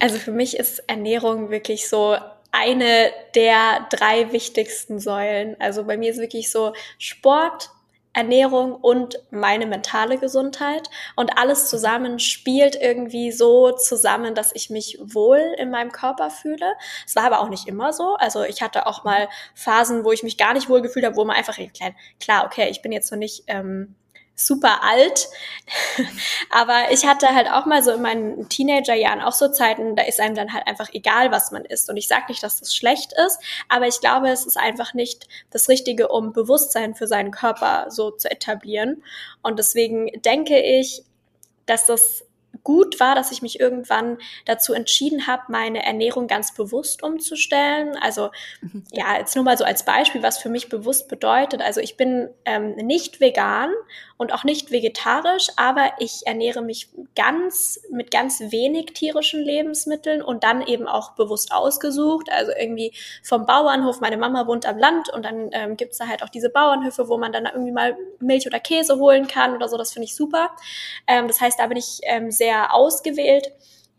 Also 0.00 0.18
für 0.18 0.32
mich 0.32 0.56
ist 0.56 0.80
Ernährung 0.88 1.50
wirklich 1.50 1.88
so 1.88 2.16
eine 2.52 3.10
der 3.34 3.86
drei 3.90 4.30
wichtigsten 4.32 5.00
Säulen. 5.00 5.56
Also 5.58 5.84
bei 5.84 5.96
mir 5.96 6.10
ist 6.10 6.20
wirklich 6.20 6.52
so 6.52 6.72
Sport, 6.98 7.70
Ernährung 8.14 8.74
und 8.74 9.18
meine 9.30 9.66
mentale 9.66 10.18
Gesundheit. 10.18 10.88
Und 11.16 11.38
alles 11.38 11.68
zusammen 11.68 12.18
spielt 12.18 12.76
irgendwie 12.76 13.32
so 13.32 13.72
zusammen, 13.72 14.34
dass 14.34 14.54
ich 14.54 14.70
mich 14.70 14.98
wohl 15.02 15.40
in 15.56 15.70
meinem 15.70 15.92
Körper 15.92 16.30
fühle. 16.30 16.74
Es 17.06 17.16
war 17.16 17.24
aber 17.24 17.40
auch 17.40 17.48
nicht 17.48 17.66
immer 17.66 17.92
so. 17.92 18.14
Also 18.16 18.44
ich 18.44 18.60
hatte 18.60 18.86
auch 18.86 19.04
mal 19.04 19.28
Phasen, 19.54 20.04
wo 20.04 20.12
ich 20.12 20.22
mich 20.22 20.36
gar 20.36 20.52
nicht 20.52 20.68
wohl 20.68 20.82
gefühlt 20.82 21.06
habe, 21.06 21.16
wo 21.16 21.24
man 21.24 21.36
einfach, 21.36 21.58
klar, 22.20 22.44
okay, 22.44 22.68
ich 22.70 22.82
bin 22.82 22.92
jetzt 22.92 23.10
noch 23.10 23.18
nicht 23.18 23.44
ähm, 23.46 23.94
super 24.34 24.82
alt. 24.82 25.28
Aber 26.50 26.90
ich 26.90 27.06
hatte 27.06 27.28
halt 27.28 27.50
auch 27.50 27.66
mal 27.66 27.82
so 27.82 27.92
in 27.92 28.02
meinen 28.02 28.48
Teenagerjahren 28.48 29.20
auch 29.20 29.32
so 29.32 29.48
Zeiten, 29.48 29.96
da 29.96 30.02
ist 30.02 30.20
einem 30.20 30.34
dann 30.34 30.52
halt 30.52 30.66
einfach 30.66 30.88
egal, 30.92 31.30
was 31.30 31.50
man 31.50 31.64
isst. 31.64 31.88
Und 31.90 31.96
ich 31.96 32.08
sage 32.08 32.24
nicht, 32.28 32.42
dass 32.42 32.60
das 32.60 32.74
schlecht 32.74 33.12
ist, 33.26 33.38
aber 33.68 33.86
ich 33.86 34.00
glaube, 34.00 34.28
es 34.28 34.46
ist 34.46 34.58
einfach 34.58 34.94
nicht 34.94 35.28
das 35.50 35.68
Richtige, 35.68 36.08
um 36.08 36.32
Bewusstsein 36.32 36.94
für 36.94 37.06
seinen 37.06 37.30
Körper 37.30 37.86
so 37.90 38.10
zu 38.10 38.30
etablieren. 38.30 39.02
Und 39.42 39.58
deswegen 39.58 40.10
denke 40.22 40.60
ich, 40.60 41.04
dass 41.66 41.86
das 41.86 42.24
gut 42.64 43.00
war, 43.00 43.14
dass 43.14 43.32
ich 43.32 43.42
mich 43.42 43.58
irgendwann 43.58 44.18
dazu 44.44 44.72
entschieden 44.72 45.26
habe, 45.26 45.44
meine 45.48 45.84
Ernährung 45.84 46.26
ganz 46.26 46.54
bewusst 46.54 47.02
umzustellen. 47.02 47.96
Also 48.00 48.30
mhm. 48.60 48.84
ja, 48.92 49.18
jetzt 49.18 49.34
nur 49.34 49.44
mal 49.44 49.58
so 49.58 49.64
als 49.64 49.84
Beispiel, 49.84 50.22
was 50.22 50.38
für 50.38 50.48
mich 50.48 50.68
bewusst 50.68 51.08
bedeutet. 51.08 51.62
Also 51.62 51.80
ich 51.80 51.96
bin 51.96 52.28
ähm, 52.44 52.76
nicht 52.76 53.20
vegan 53.20 53.70
und 54.16 54.32
auch 54.32 54.44
nicht 54.44 54.70
vegetarisch, 54.70 55.48
aber 55.56 55.92
ich 55.98 56.22
ernähre 56.26 56.62
mich 56.62 56.88
ganz 57.16 57.80
mit 57.90 58.10
ganz 58.10 58.40
wenig 58.40 58.92
tierischen 58.94 59.42
Lebensmitteln 59.42 60.22
und 60.22 60.44
dann 60.44 60.62
eben 60.62 60.86
auch 60.86 61.12
bewusst 61.12 61.52
ausgesucht. 61.52 62.30
Also 62.30 62.52
irgendwie 62.58 62.92
vom 63.22 63.46
Bauernhof. 63.46 64.00
Meine 64.00 64.16
Mama 64.16 64.46
wohnt 64.46 64.66
am 64.66 64.78
Land 64.78 65.08
und 65.10 65.24
dann 65.24 65.50
ähm, 65.52 65.76
gibt's 65.76 65.98
da 65.98 66.08
halt 66.08 66.22
auch 66.22 66.28
diese 66.28 66.50
Bauernhöfe, 66.50 67.08
wo 67.08 67.18
man 67.18 67.32
dann 67.32 67.46
irgendwie 67.46 67.72
mal 67.72 67.96
Milch 68.20 68.46
oder 68.46 68.60
Käse 68.60 68.98
holen 68.98 69.26
kann 69.26 69.54
oder 69.54 69.68
so. 69.68 69.76
Das 69.76 69.92
finde 69.92 70.06
ich 70.06 70.14
super. 70.14 70.50
Ähm, 71.06 71.28
das 71.28 71.40
heißt, 71.40 71.58
da 71.58 71.66
bin 71.66 71.76
ich 71.76 72.00
ähm, 72.04 72.30
sehr 72.30 72.74
ausgewählt 72.74 73.52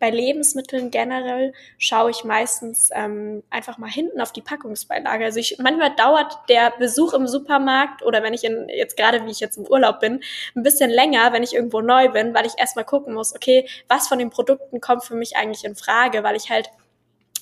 bei 0.04 0.10
Lebensmitteln 0.10 0.92
generell 0.92 1.54
schaue 1.78 2.12
ich 2.12 2.26
meistens 2.26 2.90
ähm, 2.94 3.42
einfach 3.50 3.78
mal 3.78 3.90
hinten 3.90 4.20
auf 4.20 4.34
die 4.34 4.42
Packungsbeilage. 4.42 5.24
Also 5.24 5.40
ich, 5.40 5.60
manchmal 5.60 5.96
dauert 5.96 6.38
der 6.50 6.74
Besuch 6.78 7.14
im 7.14 7.26
Supermarkt 7.26 8.04
oder 8.04 8.22
wenn 8.22 8.34
ich 8.34 8.44
in, 8.44 8.68
jetzt 8.68 8.98
gerade 8.98 9.26
wie 9.26 9.32
ich 9.32 9.40
jetzt 9.40 9.56
im 9.56 9.66
Urlaub 9.66 10.02
bin, 10.02 10.22
ein 10.58 10.64
bisschen 10.64 10.90
länger, 10.90 11.32
wenn 11.32 11.42
ich 11.42 11.56
irgendwo 11.56 11.80
neu 11.80 12.10
bin, 12.10 12.34
weil 12.34 12.46
ich 12.46 12.52
erstmal 12.58 12.84
gucken 12.84 13.14
muss, 13.14 13.34
okay, 13.34 13.66
was 13.88 14.10
von 14.10 14.20
den 14.20 14.30
Produkten 14.30 14.82
kommt 14.82 15.06
für 15.06 15.16
mich 15.16 15.38
eigentlich 15.38 15.64
in 15.64 15.74
Frage, 15.74 16.22
weil 16.22 16.36
ich 16.36 16.50
halt 16.50 16.70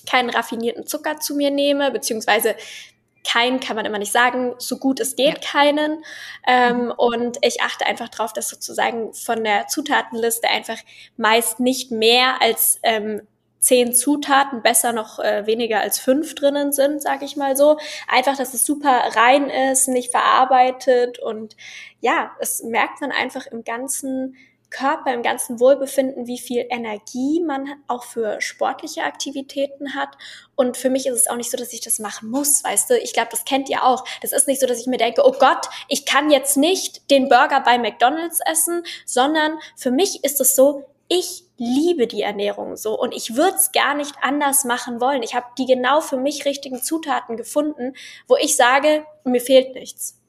keinen 0.08 0.30
raffinierten 0.30 0.86
Zucker 0.86 1.18
zu 1.18 1.34
mir 1.34 1.50
nehme, 1.50 1.90
beziehungsweise 1.90 2.54
keinen 3.24 3.60
kann 3.60 3.76
man 3.76 3.84
immer 3.84 3.98
nicht 3.98 4.12
sagen, 4.12 4.54
so 4.58 4.78
gut 4.78 5.00
es 5.00 5.16
geht, 5.16 5.38
ja. 5.38 5.50
keinen. 5.50 6.04
Ähm, 6.46 6.86
mhm. 6.86 6.90
Und 6.96 7.38
ich 7.42 7.60
achte 7.60 7.86
einfach 7.86 8.08
darauf, 8.08 8.32
dass 8.32 8.48
sozusagen 8.48 9.12
von 9.14 9.44
der 9.44 9.68
Zutatenliste 9.68 10.48
einfach 10.48 10.78
meist 11.16 11.60
nicht 11.60 11.90
mehr 11.90 12.42
als 12.42 12.78
ähm, 12.82 13.22
zehn 13.62 13.94
Zutaten, 13.94 14.60
besser 14.60 14.92
noch 14.92 15.20
äh, 15.20 15.46
weniger 15.46 15.80
als 15.80 16.00
fünf 16.00 16.34
drinnen 16.34 16.72
sind, 16.72 17.00
sag 17.00 17.22
ich 17.22 17.36
mal 17.36 17.56
so. 17.56 17.78
Einfach, 18.08 18.36
dass 18.36 18.54
es 18.54 18.66
super 18.66 19.02
rein 19.14 19.48
ist, 19.48 19.88
nicht 19.88 20.10
verarbeitet 20.10 21.20
und 21.20 21.56
ja, 22.00 22.32
es 22.40 22.62
merkt 22.64 23.00
man 23.00 23.12
einfach 23.12 23.46
im 23.46 23.62
ganzen 23.62 24.36
Körper, 24.72 25.12
im 25.12 25.22
ganzen 25.22 25.60
Wohlbefinden, 25.60 26.26
wie 26.26 26.38
viel 26.38 26.66
Energie 26.68 27.40
man 27.40 27.68
auch 27.86 28.04
für 28.04 28.40
sportliche 28.40 29.04
Aktivitäten 29.04 29.94
hat. 29.94 30.16
Und 30.56 30.76
für 30.76 30.90
mich 30.90 31.06
ist 31.06 31.14
es 31.14 31.26
auch 31.28 31.36
nicht 31.36 31.50
so, 31.50 31.56
dass 31.56 31.72
ich 31.72 31.80
das 31.80 31.98
machen 31.98 32.30
muss, 32.30 32.64
weißt 32.64 32.90
du? 32.90 32.98
Ich 32.98 33.12
glaube, 33.12 33.28
das 33.30 33.44
kennt 33.44 33.68
ihr 33.68 33.84
auch. 33.84 34.04
Das 34.20 34.32
ist 34.32 34.48
nicht 34.48 34.60
so, 34.60 34.66
dass 34.66 34.80
ich 34.80 34.86
mir 34.86 34.98
denke, 34.98 35.22
oh 35.24 35.32
Gott, 35.38 35.68
ich 35.88 36.06
kann 36.06 36.30
jetzt 36.30 36.56
nicht 36.56 37.10
den 37.10 37.28
Burger 37.28 37.60
bei 37.60 37.78
McDonald's 37.78 38.40
essen, 38.50 38.82
sondern 39.06 39.58
für 39.76 39.90
mich 39.90 40.24
ist 40.24 40.40
es 40.40 40.56
so, 40.56 40.84
ich 41.08 41.44
liebe 41.58 42.06
die 42.06 42.22
Ernährung 42.22 42.76
so 42.76 42.98
und 42.98 43.12
ich 43.12 43.36
würde 43.36 43.56
es 43.56 43.70
gar 43.72 43.94
nicht 43.94 44.14
anders 44.22 44.64
machen 44.64 45.00
wollen. 45.00 45.22
Ich 45.22 45.34
habe 45.34 45.46
die 45.58 45.66
genau 45.66 46.00
für 46.00 46.16
mich 46.16 46.46
richtigen 46.46 46.82
Zutaten 46.82 47.36
gefunden, 47.36 47.92
wo 48.26 48.36
ich 48.36 48.56
sage, 48.56 49.04
mir 49.24 49.40
fehlt 49.40 49.74
nichts. 49.74 50.21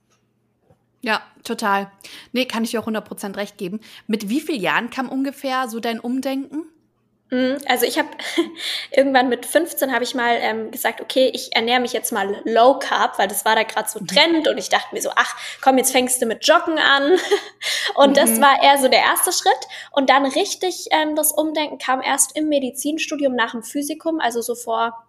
Ja, 1.04 1.22
total. 1.44 1.92
Nee, 2.32 2.46
kann 2.46 2.64
ich 2.64 2.72
dir 2.72 2.80
auch 2.80 2.88
100% 2.88 3.36
recht 3.36 3.58
geben. 3.58 3.82
Mit 4.08 4.30
wie 4.30 4.40
vielen 4.40 4.62
Jahren 4.62 4.90
kam 4.90 5.10
ungefähr 5.10 5.68
so 5.68 5.82
dein 5.82 6.00
Umdenken? 6.00 6.64
Mm, 7.30 7.58
also 7.68 7.86
ich 7.86 8.00
habe 8.00 8.08
irgendwann 8.92 9.28
mit 9.28 9.46
15 9.46 9.94
habe 9.94 10.06
ich 10.06 10.16
mal 10.16 10.38
ähm, 10.40 10.72
gesagt, 10.72 11.02
okay, 11.02 11.30
ich 11.34 11.54
ernähre 11.54 11.82
mich 11.82 11.92
jetzt 11.92 12.14
mal 12.14 12.42
low 12.46 12.80
carb, 12.80 13.20
weil 13.20 13.28
das 13.28 13.44
war 13.44 13.54
da 13.56 13.64
gerade 13.64 13.90
so 13.90 14.00
mhm. 14.00 14.08
Trend 14.08 14.48
und 14.48 14.58
ich 14.58 14.70
dachte 14.70 14.96
mir 14.96 15.02
so, 15.02 15.10
ach, 15.14 15.36
komm, 15.62 15.78
jetzt 15.78 15.92
fängst 15.92 16.22
du 16.22 16.26
mit 16.26 16.48
Joggen 16.48 16.80
an 16.80 17.12
und 17.96 18.12
mhm. 18.12 18.14
das 18.14 18.40
war 18.40 18.64
eher 18.64 18.78
so 18.78 18.88
der 18.88 19.02
erste 19.02 19.34
Schritt 19.34 19.68
und 19.92 20.10
dann 20.10 20.26
richtig 20.26 20.88
ähm, 20.92 21.18
das 21.18 21.34
Umdenken 21.34 21.80
kam 21.80 22.02
erst 22.02 22.38
im 22.38 22.48
Medizinstudium 22.48 23.36
nach 23.36 23.52
dem 23.52 23.64
Physikum, 23.64 24.22
also 24.22 24.42
so 24.42 24.56
vor 24.56 25.04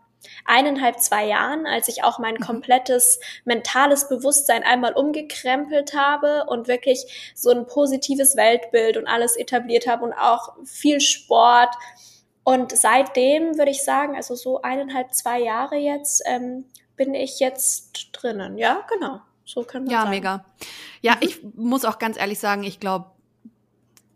eineinhalb, 0.44 1.00
zwei 1.00 1.26
Jahren, 1.26 1.66
als 1.66 1.88
ich 1.88 2.04
auch 2.04 2.18
mein 2.18 2.34
mhm. 2.34 2.40
komplettes 2.40 3.20
mentales 3.44 4.08
Bewusstsein 4.08 4.62
einmal 4.62 4.94
umgekrempelt 4.94 5.94
habe 5.94 6.44
und 6.48 6.68
wirklich 6.68 7.32
so 7.34 7.50
ein 7.50 7.66
positives 7.66 8.36
Weltbild 8.36 8.96
und 8.96 9.06
alles 9.06 9.36
etabliert 9.36 9.86
habe 9.86 10.04
und 10.04 10.12
auch 10.12 10.54
viel 10.64 11.00
Sport. 11.00 11.74
Und 12.44 12.76
seitdem 12.76 13.56
würde 13.56 13.70
ich 13.70 13.82
sagen, 13.82 14.16
also 14.16 14.34
so 14.34 14.62
eineinhalb, 14.62 15.14
zwei 15.14 15.40
Jahre 15.40 15.76
jetzt, 15.76 16.22
ähm, 16.26 16.66
bin 16.96 17.14
ich 17.14 17.40
jetzt 17.40 18.10
drinnen. 18.12 18.58
Ja, 18.58 18.84
genau. 18.88 19.20
So 19.44 19.62
können 19.62 19.86
wir 19.86 19.92
ja, 19.92 19.98
sagen. 20.00 20.10
mega. 20.10 20.44
Ja, 21.00 21.16
mhm. 21.16 21.20
ich 21.20 21.42
muss 21.54 21.84
auch 21.84 21.98
ganz 21.98 22.18
ehrlich 22.18 22.38
sagen, 22.38 22.62
ich 22.64 22.80
glaube, 22.80 23.13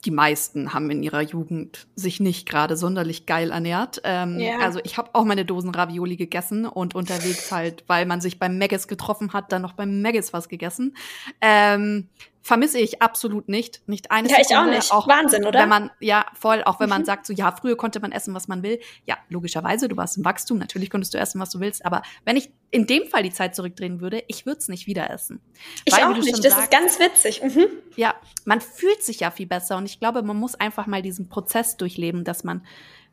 die 0.09 0.15
meisten 0.15 0.73
haben 0.73 0.91
in 0.91 1.03
ihrer 1.03 1.21
Jugend 1.21 1.87
sich 1.95 2.19
nicht 2.19 2.49
gerade 2.49 2.79
sonderlich 2.79 3.27
geil 3.27 3.50
ernährt. 3.50 4.00
Ähm, 4.05 4.38
yeah. 4.38 4.59
Also 4.61 4.81
ich 4.83 4.97
habe 4.97 5.11
auch 5.12 5.27
meine 5.27 5.45
Dosen 5.45 5.69
Ravioli 5.69 6.17
gegessen 6.17 6.65
und 6.65 6.95
unterwegs 6.95 7.53
halt, 7.53 7.85
weil 7.88 8.07
man 8.07 8.23
sich 8.23 8.38
beim 8.38 8.57
Meggis 8.57 8.88
getroffen 8.88 9.35
hat, 9.35 9.53
dann 9.53 9.61
noch 9.61 9.75
beim 9.75 10.00
Meggis 10.00 10.33
was 10.33 10.49
gegessen. 10.49 10.97
Ähm, 11.43 12.09
vermisse 12.49 12.79
ich 12.79 13.03
absolut 13.03 13.47
nicht. 13.51 13.87
Nicht 13.87 14.11
eine 14.11 14.27
Ja, 14.27 14.39
ich 14.41 14.57
auch 14.57 14.65
nicht. 14.65 14.91
Auch, 14.91 15.07
Wahnsinn, 15.07 15.45
oder? 15.45 15.61
Wenn 15.61 15.69
man, 15.69 15.91
ja, 16.01 16.25
voll, 16.33 16.65
auch 16.65 16.81
wenn 16.81 16.87
mhm. 16.87 16.95
man 16.95 17.05
sagt, 17.05 17.27
so, 17.27 17.35
ja, 17.35 17.53
früher 17.53 17.77
konnte 17.77 18.01
man 18.01 18.11
essen, 18.11 18.35
was 18.35 18.49
man 18.49 18.63
will. 18.63 18.81
Ja, 19.05 19.19
logischerweise, 19.29 19.87
du 19.87 19.99
warst 19.99 20.17
im 20.17 20.25
Wachstum, 20.25 20.57
natürlich 20.57 20.89
konntest 20.89 21.13
du 21.13 21.19
essen, 21.19 21.41
was 21.43 21.51
du 21.51 21.61
willst. 21.61 21.85
Aber 21.85 22.01
wenn 22.25 22.39
ich 22.39 22.51
in 22.71 22.87
dem 22.87 23.07
Fall 23.07 23.23
die 23.23 23.33
Zeit 23.33 23.55
zurückdrehen 23.55 24.01
würde, 24.01 24.25
ich 24.29 24.47
würde 24.47 24.59
es 24.61 24.69
nicht 24.69 24.87
wieder 24.87 25.11
essen. 25.11 25.41
Ich 25.85 25.93
Weil, 25.93 26.05
auch 26.05 26.17
nicht, 26.17 26.33
das 26.33 26.55
sagst, 26.55 26.59
ist 26.59 26.71
ganz 26.71 26.99
witzig. 26.99 27.43
Mhm. 27.43 27.67
Ja, 27.97 28.15
man 28.47 28.63
fühlt 28.63 29.03
sich 29.03 29.21
ja 29.21 29.31
viel 29.31 29.47
besser 29.47 29.77
und 29.77 29.85
ich 29.85 30.01
glaube, 30.01 30.23
man 30.23 30.37
muss 30.39 30.55
einfach 30.55 30.87
mal 30.87 31.03
diesen 31.03 31.29
Prozess 31.29 31.77
durchleben, 31.77 32.25
dass 32.25 32.45
man 32.45 32.65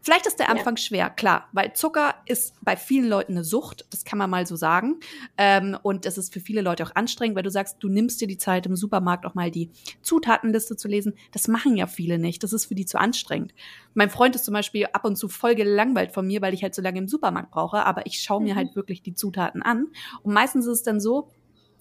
Vielleicht 0.05 0.27
ist 0.27 0.37
der 0.37 0.49
Anfang 0.49 0.75
ja. 0.75 0.83
schwer, 0.83 1.09
klar, 1.09 1.49
weil 1.51 1.73
Zucker 1.73 2.13
ist 2.27 2.53
bei 2.61 2.77
vielen 2.77 3.09
Leuten 3.09 3.31
eine 3.31 3.43
Sucht, 3.43 3.87
das 3.89 4.05
kann 4.05 4.19
man 4.19 4.29
mal 4.29 4.45
so 4.45 4.55
sagen. 4.55 4.99
Ähm, 5.35 5.75
und 5.81 6.05
es 6.05 6.19
ist 6.19 6.31
für 6.31 6.39
viele 6.39 6.61
Leute 6.61 6.83
auch 6.83 6.91
anstrengend, 6.93 7.35
weil 7.35 7.41
du 7.41 7.49
sagst, 7.49 7.77
du 7.79 7.89
nimmst 7.89 8.21
dir 8.21 8.27
die 8.27 8.37
Zeit 8.37 8.67
im 8.67 8.75
Supermarkt 8.75 9.25
auch 9.25 9.33
mal 9.33 9.49
die 9.49 9.71
Zutatenliste 10.03 10.77
zu 10.77 10.87
lesen. 10.87 11.15
Das 11.31 11.47
machen 11.47 11.75
ja 11.75 11.87
viele 11.87 12.19
nicht. 12.19 12.43
Das 12.43 12.53
ist 12.53 12.65
für 12.65 12.75
die 12.75 12.85
zu 12.85 12.99
anstrengend. 12.99 13.55
Mein 13.95 14.11
Freund 14.11 14.35
ist 14.35 14.45
zum 14.45 14.53
Beispiel 14.53 14.85
ab 14.93 15.05
und 15.05 15.15
zu 15.15 15.27
voll 15.27 15.55
gelangweilt 15.55 16.11
von 16.11 16.27
mir, 16.27 16.39
weil 16.39 16.53
ich 16.53 16.61
halt 16.61 16.75
so 16.75 16.83
lange 16.83 16.99
im 16.99 17.07
Supermarkt 17.07 17.49
brauche, 17.49 17.83
aber 17.83 18.05
ich 18.05 18.21
schaue 18.21 18.43
mir 18.43 18.53
mhm. 18.53 18.57
halt 18.57 18.75
wirklich 18.75 19.01
die 19.01 19.15
Zutaten 19.15 19.63
an. 19.63 19.87
Und 20.21 20.35
meistens 20.35 20.67
ist 20.67 20.71
es 20.71 20.83
dann 20.83 20.99
so, 20.99 21.31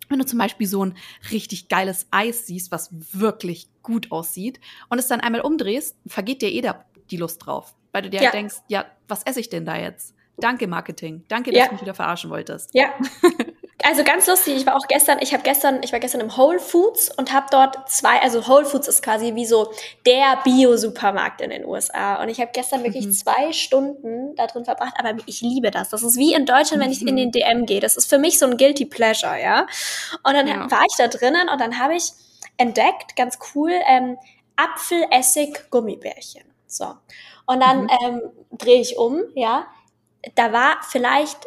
wenn 0.09 0.19
du 0.19 0.25
zum 0.25 0.39
Beispiel 0.39 0.67
so 0.67 0.83
ein 0.83 0.95
richtig 1.31 1.69
geiles 1.69 2.07
Eis 2.11 2.47
siehst, 2.47 2.73
was 2.73 2.89
wirklich 3.13 3.69
gut 3.83 4.13
aussieht, 4.13 4.61
und 4.89 4.99
es 4.99 5.09
dann 5.09 5.21
einmal 5.21 5.43
umdrehst, 5.43 5.99
vergeht 6.07 6.41
dir 6.41 6.51
eh 6.51 6.63
die 7.11 7.17
Lust 7.17 7.45
drauf 7.45 7.75
weil 7.95 8.03
du 8.03 8.11
dir 8.11 8.19
ja. 8.19 8.25
halt 8.25 8.35
denkst, 8.35 8.57
ja, 8.67 8.85
was 9.07 9.23
esse 9.23 9.41
ich 9.41 9.49
denn 9.49 9.65
da 9.65 9.77
jetzt? 9.77 10.15
Danke, 10.37 10.67
Marketing. 10.67 11.25
Danke, 11.29 11.53
dass 11.53 11.61
ja. 11.61 11.67
du 11.67 11.75
mich 11.75 11.83
wieder 11.83 11.95
verarschen 11.95 12.29
wolltest. 12.29 12.71
Ja. 12.75 12.93
Also 13.87 14.03
ganz 14.03 14.27
lustig, 14.27 14.57
ich 14.57 14.65
war 14.65 14.77
auch 14.77 14.87
gestern, 14.89 15.19
ich 15.21 15.35
habe 15.35 15.43
gestern, 15.43 15.83
ich 15.83 15.93
war 15.93 16.01
gestern 16.01 16.23
im 16.23 16.35
Whole 16.39 16.59
Foods 16.59 17.11
und 17.19 17.35
habe 17.35 17.47
dort 17.51 17.91
zwei, 17.91 18.19
also 18.23 18.49
Whole 18.49 18.65
Foods 18.65 18.89
ist 18.89 19.03
quasi 19.03 19.35
wie 19.35 19.45
so 19.45 19.71
der 20.07 20.39
Bio-Supermarkt 20.43 21.43
in 21.43 21.51
den 21.51 21.67
USA. 21.67 22.23
Und 22.23 22.31
ich 22.31 22.41
habe 22.41 22.51
gestern 22.55 22.83
wirklich 22.83 23.05
mhm. 23.05 23.13
zwei 23.13 23.53
Stunden 23.53 24.35
da 24.37 24.47
drin 24.47 24.65
verbracht, 24.65 24.95
aber 24.97 25.19
ich 25.27 25.43
liebe 25.43 25.71
das. 25.71 25.91
Das 25.91 26.03
ist 26.03 26.17
wie 26.17 26.33
in 26.33 26.47
Deutschland, 26.47 26.83
wenn 26.83 26.93
ich 26.93 27.07
in 27.07 27.17
den 27.17 27.31
DM 27.31 27.67
gehe. 27.67 27.81
Das 27.81 27.97
ist 27.97 28.09
für 28.09 28.17
mich 28.17 28.39
so 28.39 28.47
ein 28.47 28.57
Guilty 28.57 28.87
Pleasure, 28.87 29.39
ja. 29.39 29.67
Und 30.23 30.33
dann 30.33 30.47
ja. 30.47 30.71
war 30.71 30.85
ich 30.89 30.97
da 30.97 31.09
drinnen 31.09 31.51
und 31.51 31.61
dann 31.61 31.79
habe 31.79 31.95
ich 31.95 32.13
entdeckt, 32.57 33.17
ganz 33.17 33.39
cool, 33.55 33.73
ähm, 33.87 34.17
Apfelessig-Gummibärchen. 34.57 36.54
So. 36.77 36.95
Und 37.47 37.61
dann 37.61 37.83
mhm. 37.85 37.91
ähm, 38.05 38.23
drehe 38.53 38.81
ich 38.81 38.99
um, 38.99 39.23
ja. 39.35 39.67
Da 40.35 40.53
war 40.53 40.79
vielleicht, 40.83 41.47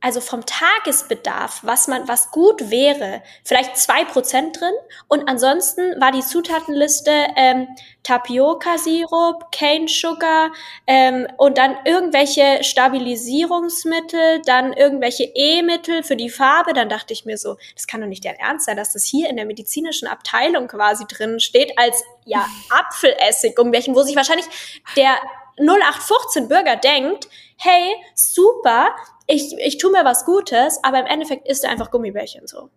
also 0.00 0.20
vom 0.20 0.44
Tagesbedarf, 0.46 1.60
was 1.64 1.88
man, 1.88 2.06
was 2.06 2.30
gut 2.30 2.70
wäre, 2.70 3.20
vielleicht 3.44 3.76
zwei 3.76 4.04
Prozent 4.04 4.60
drin. 4.60 4.72
Und 5.08 5.28
ansonsten 5.28 6.00
war 6.00 6.12
die 6.12 6.20
Zutatenliste 6.20 7.10
ähm, 7.36 7.66
Tapioca-Sirup, 8.04 9.50
Cane 9.50 9.88
Sugar 9.88 10.52
ähm, 10.86 11.26
und 11.36 11.58
dann 11.58 11.76
irgendwelche 11.84 12.62
Stabilisierungsmittel, 12.62 14.40
dann 14.42 14.72
irgendwelche 14.72 15.24
E-Mittel 15.24 16.04
für 16.04 16.16
die 16.16 16.30
Farbe. 16.30 16.74
Dann 16.74 16.88
dachte 16.88 17.12
ich 17.12 17.24
mir 17.24 17.36
so, 17.36 17.56
das 17.74 17.88
kann 17.88 18.00
doch 18.00 18.06
nicht 18.06 18.22
der 18.22 18.38
Ernst 18.38 18.66
sein, 18.66 18.76
dass 18.76 18.92
das 18.92 19.04
hier 19.04 19.28
in 19.28 19.36
der 19.36 19.46
medizinischen 19.46 20.06
Abteilung 20.06 20.68
quasi 20.68 21.06
drin 21.06 21.40
steht 21.40 21.76
als 21.76 22.04
ja 22.24 22.46
Apfelessig, 22.70 23.58
um 23.58 23.72
welchen, 23.72 23.96
wo 23.96 24.02
sich 24.02 24.14
wahrscheinlich 24.14 24.46
der 24.96 25.18
0815 25.58 26.46
Bürger 26.46 26.76
denkt, 26.76 27.28
hey, 27.56 27.96
super, 28.14 28.94
ich, 29.28 29.54
ich 29.58 29.78
tue 29.78 29.92
mir 29.92 30.04
was 30.04 30.24
Gutes, 30.24 30.80
aber 30.82 31.00
im 31.00 31.06
Endeffekt 31.06 31.46
isst 31.46 31.62
er 31.62 31.70
einfach 31.70 31.90
Gummibärchen 31.90 32.46
so. 32.46 32.70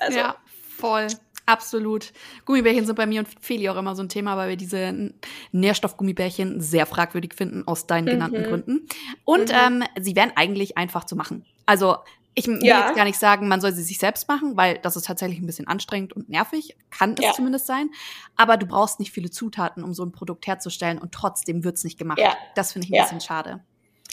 Also 0.00 0.18
ja, 0.18 0.36
voll. 0.76 1.06
Absolut. 1.46 2.12
Gummibärchen 2.44 2.86
sind 2.86 2.94
bei 2.94 3.06
mir 3.06 3.20
und 3.20 3.28
Feli 3.40 3.68
auch 3.68 3.76
immer 3.76 3.96
so 3.96 4.02
ein 4.02 4.08
Thema, 4.08 4.36
weil 4.36 4.50
wir 4.50 4.56
diese 4.56 5.12
Nährstoffgummibärchen 5.52 6.60
sehr 6.60 6.86
fragwürdig 6.86 7.34
finden, 7.34 7.66
aus 7.66 7.86
deinen 7.86 8.04
mhm. 8.04 8.10
genannten 8.10 8.42
Gründen. 8.44 8.88
Und 9.24 9.50
mhm. 9.50 9.82
ähm, 9.82 9.84
sie 10.00 10.14
wären 10.14 10.32
eigentlich 10.36 10.76
einfach 10.76 11.04
zu 11.04 11.16
machen. 11.16 11.44
Also 11.66 11.96
ich 12.34 12.46
will 12.46 12.64
ja. 12.64 12.86
jetzt 12.86 12.96
gar 12.96 13.04
nicht 13.04 13.18
sagen, 13.18 13.48
man 13.48 13.60
soll 13.60 13.72
sie 13.72 13.82
sich 13.82 13.98
selbst 13.98 14.26
machen, 14.28 14.56
weil 14.56 14.78
das 14.78 14.96
ist 14.96 15.06
tatsächlich 15.06 15.40
ein 15.40 15.46
bisschen 15.46 15.68
anstrengend 15.68 16.14
und 16.14 16.28
nervig, 16.28 16.76
kann 16.90 17.14
es 17.14 17.24
ja. 17.24 17.32
zumindest 17.32 17.66
sein. 17.66 17.90
Aber 18.36 18.56
du 18.56 18.66
brauchst 18.66 19.00
nicht 19.00 19.12
viele 19.12 19.30
Zutaten, 19.30 19.84
um 19.84 19.94
so 19.94 20.04
ein 20.04 20.12
Produkt 20.12 20.46
herzustellen 20.46 20.98
und 20.98 21.12
trotzdem 21.12 21.62
wird's 21.64 21.84
nicht 21.84 21.98
gemacht. 21.98 22.18
Ja. 22.18 22.34
Das 22.54 22.72
finde 22.72 22.88
ich 22.88 22.94
ein 22.94 23.02
bisschen 23.02 23.20
schade. 23.20 23.62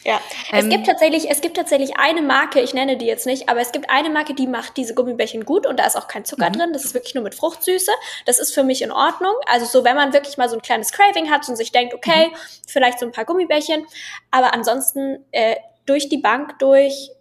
Ja, 0.05 0.21
ähm, 0.51 0.59
es 0.59 0.69
gibt 0.69 0.87
tatsächlich, 0.87 1.29
es 1.29 1.41
gibt 1.41 1.57
tatsächlich 1.57 1.97
eine 1.97 2.21
Marke, 2.21 2.61
ich 2.61 2.73
nenne 2.73 2.95
die 2.95 3.05
jetzt 3.05 3.25
nicht, 3.25 3.49
aber 3.49 3.59
es 3.59 3.71
gibt 3.73 3.89
eine 3.89 4.09
Marke, 4.09 4.33
die 4.33 4.47
macht 4.47 4.77
diese 4.77 4.93
Gummibärchen 4.93 5.43
gut 5.43 5.67
und 5.67 5.77
da 5.77 5.85
ist 5.85 5.97
auch 5.97 6.07
kein 6.07 6.23
Zucker 6.23 6.49
mhm. 6.49 6.53
drin. 6.53 6.73
Das 6.73 6.85
ist 6.85 6.93
wirklich 6.93 7.15
nur 7.15 7.23
mit 7.23 7.35
Fruchtsüße. 7.35 7.91
Das 8.25 8.39
ist 8.39 8.53
für 8.53 8.63
mich 8.63 8.81
in 8.81 8.91
Ordnung. 8.91 9.33
Also 9.45 9.65
so, 9.65 9.83
wenn 9.83 9.95
man 9.95 10.13
wirklich 10.13 10.37
mal 10.37 10.47
so 10.47 10.55
ein 10.55 10.61
kleines 10.61 10.91
Craving 10.91 11.29
hat 11.29 11.47
und 11.49 11.57
sich 11.57 11.71
denkt, 11.71 11.93
okay, 11.93 12.27
mhm. 12.27 12.35
vielleicht 12.67 12.99
so 12.99 13.05
ein 13.05 13.11
paar 13.11 13.25
Gummibärchen, 13.25 13.85
aber 14.31 14.53
ansonsten 14.53 15.25
äh, 15.31 15.57
durch 15.85 16.07
die 16.07 16.17
Bank 16.17 16.59
durch 16.59 17.11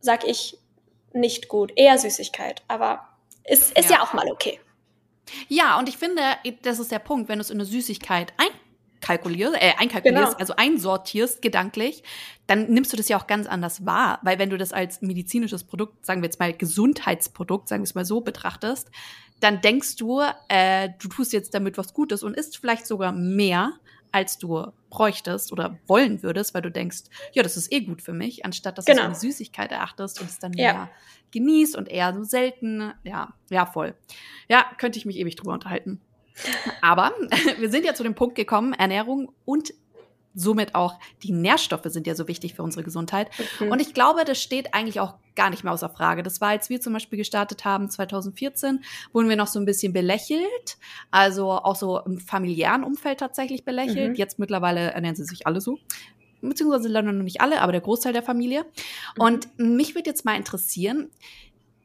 sag 0.00 0.26
ich, 0.26 0.58
nicht 1.12 1.48
gut. 1.48 1.72
Eher 1.76 1.98
Süßigkeit. 1.98 2.62
Aber 2.68 3.08
ist, 3.44 3.76
ist 3.76 3.90
ja. 3.90 3.96
ja 3.96 4.02
auch 4.02 4.12
mal 4.12 4.30
okay. 4.30 4.60
Ja, 5.48 5.78
und 5.78 5.88
ich 5.88 5.98
finde, 5.98 6.22
das 6.62 6.78
ist 6.78 6.90
der 6.90 6.98
Punkt, 6.98 7.28
wenn 7.28 7.38
du 7.38 7.42
es 7.42 7.50
in 7.50 7.58
eine 7.58 7.66
Süßigkeit 7.66 8.32
einkalkulierst, 9.00 9.54
äh, 9.60 9.72
einkalkulierst, 9.78 10.24
Genau. 10.32 10.38
also 10.38 10.54
einsortierst 10.56 11.42
gedanklich, 11.42 12.02
dann 12.46 12.70
nimmst 12.72 12.92
du 12.92 12.96
das 12.96 13.08
ja 13.08 13.18
auch 13.18 13.26
ganz 13.26 13.46
anders 13.46 13.84
wahr. 13.86 14.18
Weil 14.22 14.38
wenn 14.38 14.50
du 14.50 14.58
das 14.58 14.72
als 14.72 15.02
medizinisches 15.02 15.64
Produkt, 15.64 16.04
sagen 16.04 16.22
wir 16.22 16.26
jetzt 16.26 16.40
mal 16.40 16.52
Gesundheitsprodukt, 16.52 17.68
sagen 17.68 17.82
wir 17.82 17.84
es 17.84 17.94
mal 17.94 18.04
so 18.04 18.20
betrachtest, 18.20 18.90
dann 19.40 19.60
denkst 19.60 19.96
du, 19.96 20.22
äh, 20.48 20.90
du 20.98 21.08
tust 21.08 21.32
jetzt 21.32 21.54
damit 21.54 21.78
was 21.78 21.94
Gutes 21.94 22.22
und 22.22 22.34
isst 22.36 22.56
vielleicht 22.58 22.86
sogar 22.86 23.12
mehr, 23.12 23.72
als 24.10 24.38
du 24.38 24.66
bräuchtest 24.90 25.52
oder 25.52 25.78
wollen 25.86 26.22
würdest, 26.22 26.54
weil 26.54 26.62
du 26.62 26.70
denkst, 26.70 27.00
ja, 27.34 27.42
das 27.42 27.56
ist 27.58 27.70
eh 27.70 27.80
gut 27.80 28.00
für 28.00 28.14
mich, 28.14 28.44
anstatt 28.46 28.78
dass 28.78 28.86
du 28.86 28.92
es 28.92 28.96
Genau. 28.96 29.06
eine 29.08 29.14
Süßigkeit 29.14 29.70
erachtest 29.70 30.20
und 30.20 30.30
es 30.30 30.38
dann 30.38 30.54
Ja. 30.54 30.72
mehr 30.72 30.90
genießt 31.30 31.76
und 31.76 31.88
eher 31.90 32.14
so 32.14 32.24
selten. 32.24 32.94
Ja, 33.04 33.34
ja, 33.50 33.66
voll. 33.66 33.94
Ja, 34.48 34.64
könnte 34.78 34.98
ich 34.98 35.04
mich 35.04 35.18
ewig 35.18 35.36
drüber 35.36 35.52
unterhalten. 35.52 36.00
Aber 36.82 37.12
wir 37.58 37.70
sind 37.70 37.84
ja 37.84 37.94
zu 37.94 38.02
dem 38.02 38.14
Punkt 38.14 38.34
gekommen, 38.34 38.72
Ernährung 38.72 39.32
und 39.44 39.72
somit 40.34 40.74
auch 40.74 40.94
die 41.22 41.32
Nährstoffe 41.32 41.86
sind 41.86 42.06
ja 42.06 42.14
so 42.14 42.28
wichtig 42.28 42.54
für 42.54 42.62
unsere 42.62 42.84
Gesundheit. 42.84 43.28
Mhm. 43.58 43.72
Und 43.72 43.80
ich 43.80 43.92
glaube, 43.92 44.24
das 44.24 44.40
steht 44.40 44.72
eigentlich 44.72 45.00
auch 45.00 45.14
gar 45.34 45.50
nicht 45.50 45.64
mehr 45.64 45.72
außer 45.72 45.88
Frage. 45.88 46.22
Das 46.22 46.40
war, 46.40 46.50
als 46.50 46.70
wir 46.70 46.80
zum 46.80 46.92
Beispiel 46.92 47.18
gestartet 47.18 47.64
haben, 47.64 47.90
2014, 47.90 48.84
wurden 49.12 49.28
wir 49.28 49.36
noch 49.36 49.46
so 49.46 49.58
ein 49.58 49.64
bisschen 49.64 49.92
belächelt. 49.92 50.78
Also 51.10 51.50
auch 51.50 51.76
so 51.76 52.00
im 52.00 52.20
familiären 52.20 52.84
Umfeld 52.84 53.18
tatsächlich 53.18 53.64
belächelt. 53.64 54.10
Mhm. 54.10 54.14
Jetzt 54.14 54.38
mittlerweile 54.38 54.92
ernähren 54.92 55.16
sie 55.16 55.24
sich 55.24 55.46
alle 55.46 55.60
so. 55.60 55.78
Beziehungsweise 56.40 56.88
leider 56.88 57.10
noch 57.10 57.24
nicht 57.24 57.40
alle, 57.40 57.60
aber 57.60 57.72
der 57.72 57.80
Großteil 57.80 58.12
der 58.12 58.22
Familie. 58.22 58.64
Mhm. 59.16 59.22
Und 59.22 59.58
mich 59.58 59.94
würde 59.94 60.10
jetzt 60.10 60.24
mal 60.24 60.36
interessieren, 60.36 61.10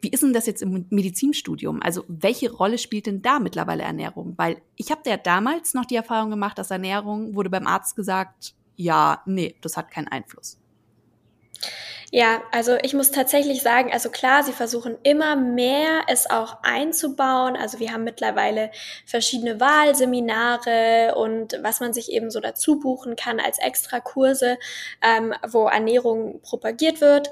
wie 0.04 0.10
ist 0.10 0.22
denn 0.22 0.34
das 0.34 0.46
jetzt 0.46 0.62
im 0.62 0.86
Medizinstudium? 0.90 1.82
Also 1.82 2.04
welche 2.10 2.52
Rolle 2.52 2.78
spielt 2.78 3.06
denn 3.06 3.22
da 3.22 3.40
mittlerweile 3.40 3.84
Ernährung? 3.84 4.34
Weil 4.36 4.62
ich 4.76 4.92
habe 4.92 5.10
ja 5.10 5.16
damals 5.16 5.74
noch 5.74 5.86
die 5.86 5.96
Erfahrung 5.96 6.30
gemacht, 6.30 6.58
dass 6.58 6.72
Ernährung 6.72 7.36
wurde 7.36 7.50
beim 7.50 7.66
Arzt 7.66 7.96
gesagt, 7.96 8.54
ja, 8.76 9.22
nee, 9.26 9.56
das 9.62 9.78
hat 9.78 9.92
keinen 9.92 10.10
Einfluss. 10.10 10.58
Ja, 12.12 12.44
also 12.52 12.78
ich 12.84 12.94
muss 12.94 13.12
tatsächlich 13.12 13.64
sagen, 13.64 13.92
also 13.92 14.10
klar, 14.10 14.44
sie 14.44 14.52
versuchen 14.52 14.98
immer 15.04 15.38
mehr 15.38 16.02
es 16.08 16.30
auch 16.30 16.58
einzubauen. 16.62 17.56
Also 17.56 17.80
wir 17.80 17.94
haben 17.94 18.04
mittlerweile 18.04 18.72
verschiedene 19.06 19.60
Wahlseminare 19.60 21.16
und 21.16 21.58
was 21.64 21.80
man 21.80 21.94
sich 21.94 22.12
eben 22.12 22.30
so 22.30 22.42
dazu 22.42 22.78
buchen 22.78 23.16
kann 23.16 23.40
als 23.40 23.58
Extrakurse, 23.58 24.60
ähm, 25.02 25.34
wo 25.48 25.68
Ernährung 25.68 26.42
propagiert 26.42 27.00
wird. 27.00 27.32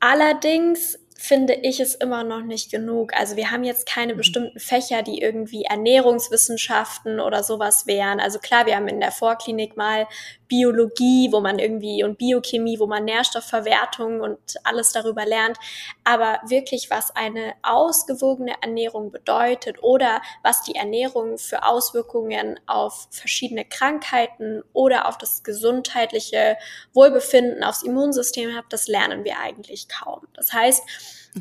Allerdings 0.00 0.98
finde 1.24 1.54
ich 1.54 1.80
es 1.80 1.94
immer 1.94 2.22
noch 2.22 2.42
nicht 2.42 2.70
genug. 2.70 3.14
Also 3.14 3.36
wir 3.36 3.50
haben 3.50 3.64
jetzt 3.64 3.86
keine 3.86 4.12
Mhm. 4.12 4.18
bestimmten 4.18 4.60
Fächer, 4.60 5.02
die 5.02 5.22
irgendwie 5.22 5.64
Ernährungswissenschaften 5.64 7.18
oder 7.18 7.42
sowas 7.42 7.86
wären. 7.86 8.20
Also 8.20 8.38
klar, 8.38 8.66
wir 8.66 8.76
haben 8.76 8.88
in 8.88 9.00
der 9.00 9.10
Vorklinik 9.10 9.74
mal 9.74 10.06
Biologie, 10.48 11.32
wo 11.32 11.40
man 11.40 11.58
irgendwie 11.58 12.04
und 12.04 12.18
Biochemie, 12.18 12.78
wo 12.78 12.86
man 12.86 13.06
Nährstoffverwertung 13.06 14.20
und 14.20 14.38
alles 14.64 14.92
darüber 14.92 15.24
lernt. 15.24 15.56
Aber 16.04 16.40
wirklich, 16.46 16.90
was 16.90 17.16
eine 17.16 17.54
ausgewogene 17.62 18.52
Ernährung 18.60 19.10
bedeutet 19.10 19.82
oder 19.82 20.20
was 20.42 20.62
die 20.62 20.74
Ernährung 20.74 21.38
für 21.38 21.64
Auswirkungen 21.64 22.60
auf 22.66 23.08
verschiedene 23.10 23.64
Krankheiten 23.64 24.62
oder 24.74 25.08
auf 25.08 25.16
das 25.16 25.42
gesundheitliche 25.42 26.58
Wohlbefinden, 26.92 27.64
aufs 27.64 27.82
Immunsystem 27.82 28.54
hat, 28.54 28.66
das 28.68 28.88
lernen 28.88 29.24
wir 29.24 29.38
eigentlich 29.38 29.88
kaum. 29.88 30.20
Das 30.34 30.52
heißt, 30.52 30.82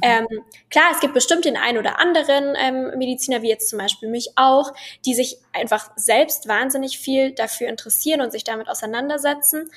ähm, 0.01 0.27
klar, 0.69 0.85
es 0.91 0.99
gibt 0.99 1.13
bestimmt 1.13 1.45
den 1.45 1.57
einen 1.57 1.77
oder 1.77 1.99
anderen 1.99 2.55
ähm, 2.57 2.97
Mediziner, 2.97 3.41
wie 3.41 3.49
jetzt 3.49 3.69
zum 3.69 3.79
Beispiel 3.79 4.09
mich 4.09 4.31
auch, 4.35 4.71
die 5.05 5.13
sich 5.13 5.37
einfach 5.53 5.91
selbst 5.95 6.47
wahnsinnig 6.47 6.97
viel 6.97 7.31
dafür 7.33 7.67
interessieren 7.69 8.21
und 8.21 8.31
sich 8.31 8.43
damit 8.43 8.67
auseinandersetzen. 8.69 9.69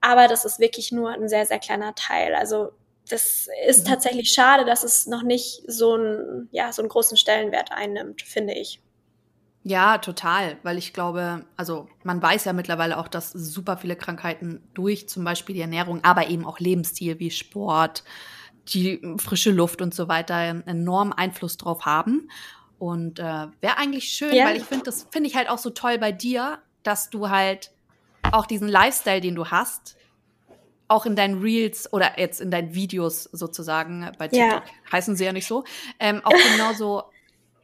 Aber 0.00 0.28
das 0.28 0.44
ist 0.44 0.58
wirklich 0.60 0.92
nur 0.92 1.10
ein 1.10 1.28
sehr, 1.28 1.46
sehr 1.46 1.58
kleiner 1.58 1.94
Teil. 1.94 2.34
Also 2.34 2.70
das 3.08 3.48
ist 3.66 3.86
Mhm. 3.86 3.88
tatsächlich 3.88 4.32
schade, 4.32 4.64
dass 4.64 4.82
es 4.84 5.06
noch 5.06 5.22
nicht 5.22 5.62
so, 5.66 5.96
ein, 5.96 6.48
ja, 6.52 6.72
so 6.72 6.82
einen 6.82 6.88
großen 6.88 7.16
Stellenwert 7.16 7.70
einnimmt, 7.72 8.22
finde 8.22 8.54
ich. 8.54 8.80
Ja, 9.66 9.96
total, 9.96 10.58
weil 10.62 10.76
ich 10.76 10.92
glaube, 10.92 11.46
also 11.56 11.88
man 12.02 12.20
weiß 12.20 12.44
ja 12.44 12.52
mittlerweile 12.52 12.98
auch, 12.98 13.08
dass 13.08 13.32
super 13.32 13.78
viele 13.78 13.96
Krankheiten 13.96 14.68
durch 14.74 15.08
zum 15.08 15.24
Beispiel 15.24 15.54
die 15.54 15.62
Ernährung, 15.62 16.04
aber 16.04 16.28
eben 16.28 16.44
auch 16.44 16.58
Lebensstil 16.60 17.18
wie 17.18 17.30
Sport, 17.30 18.04
die 18.68 19.00
frische 19.18 19.50
Luft 19.50 19.82
und 19.82 19.94
so 19.94 20.08
weiter 20.08 20.34
enormen 20.66 21.12
Einfluss 21.12 21.56
drauf 21.56 21.84
haben. 21.84 22.28
Und 22.78 23.18
äh, 23.18 23.22
wäre 23.22 23.76
eigentlich 23.78 24.04
schön, 24.08 24.34
Ja. 24.34 24.46
weil 24.46 24.56
ich 24.56 24.64
finde, 24.64 24.84
das 24.84 25.06
finde 25.10 25.28
ich 25.28 25.36
halt 25.36 25.48
auch 25.48 25.58
so 25.58 25.70
toll 25.70 25.98
bei 25.98 26.12
dir, 26.12 26.58
dass 26.82 27.08
du 27.10 27.30
halt 27.30 27.70
auch 28.32 28.46
diesen 28.46 28.68
Lifestyle, 28.68 29.20
den 29.20 29.34
du 29.34 29.46
hast, 29.46 29.96
auch 30.88 31.06
in 31.06 31.16
deinen 31.16 31.40
Reels 31.40 31.90
oder 31.92 32.18
jetzt 32.18 32.40
in 32.40 32.50
deinen 32.50 32.74
Videos 32.74 33.24
sozusagen, 33.24 34.10
bei 34.18 34.28
Ja. 34.32 34.48
TikTok 34.60 34.64
heißen 34.92 35.16
sie 35.16 35.24
ja 35.24 35.32
nicht 35.32 35.46
so, 35.46 35.64
ähm, 35.98 36.20
auch 36.24 36.32
genauso 36.52 37.04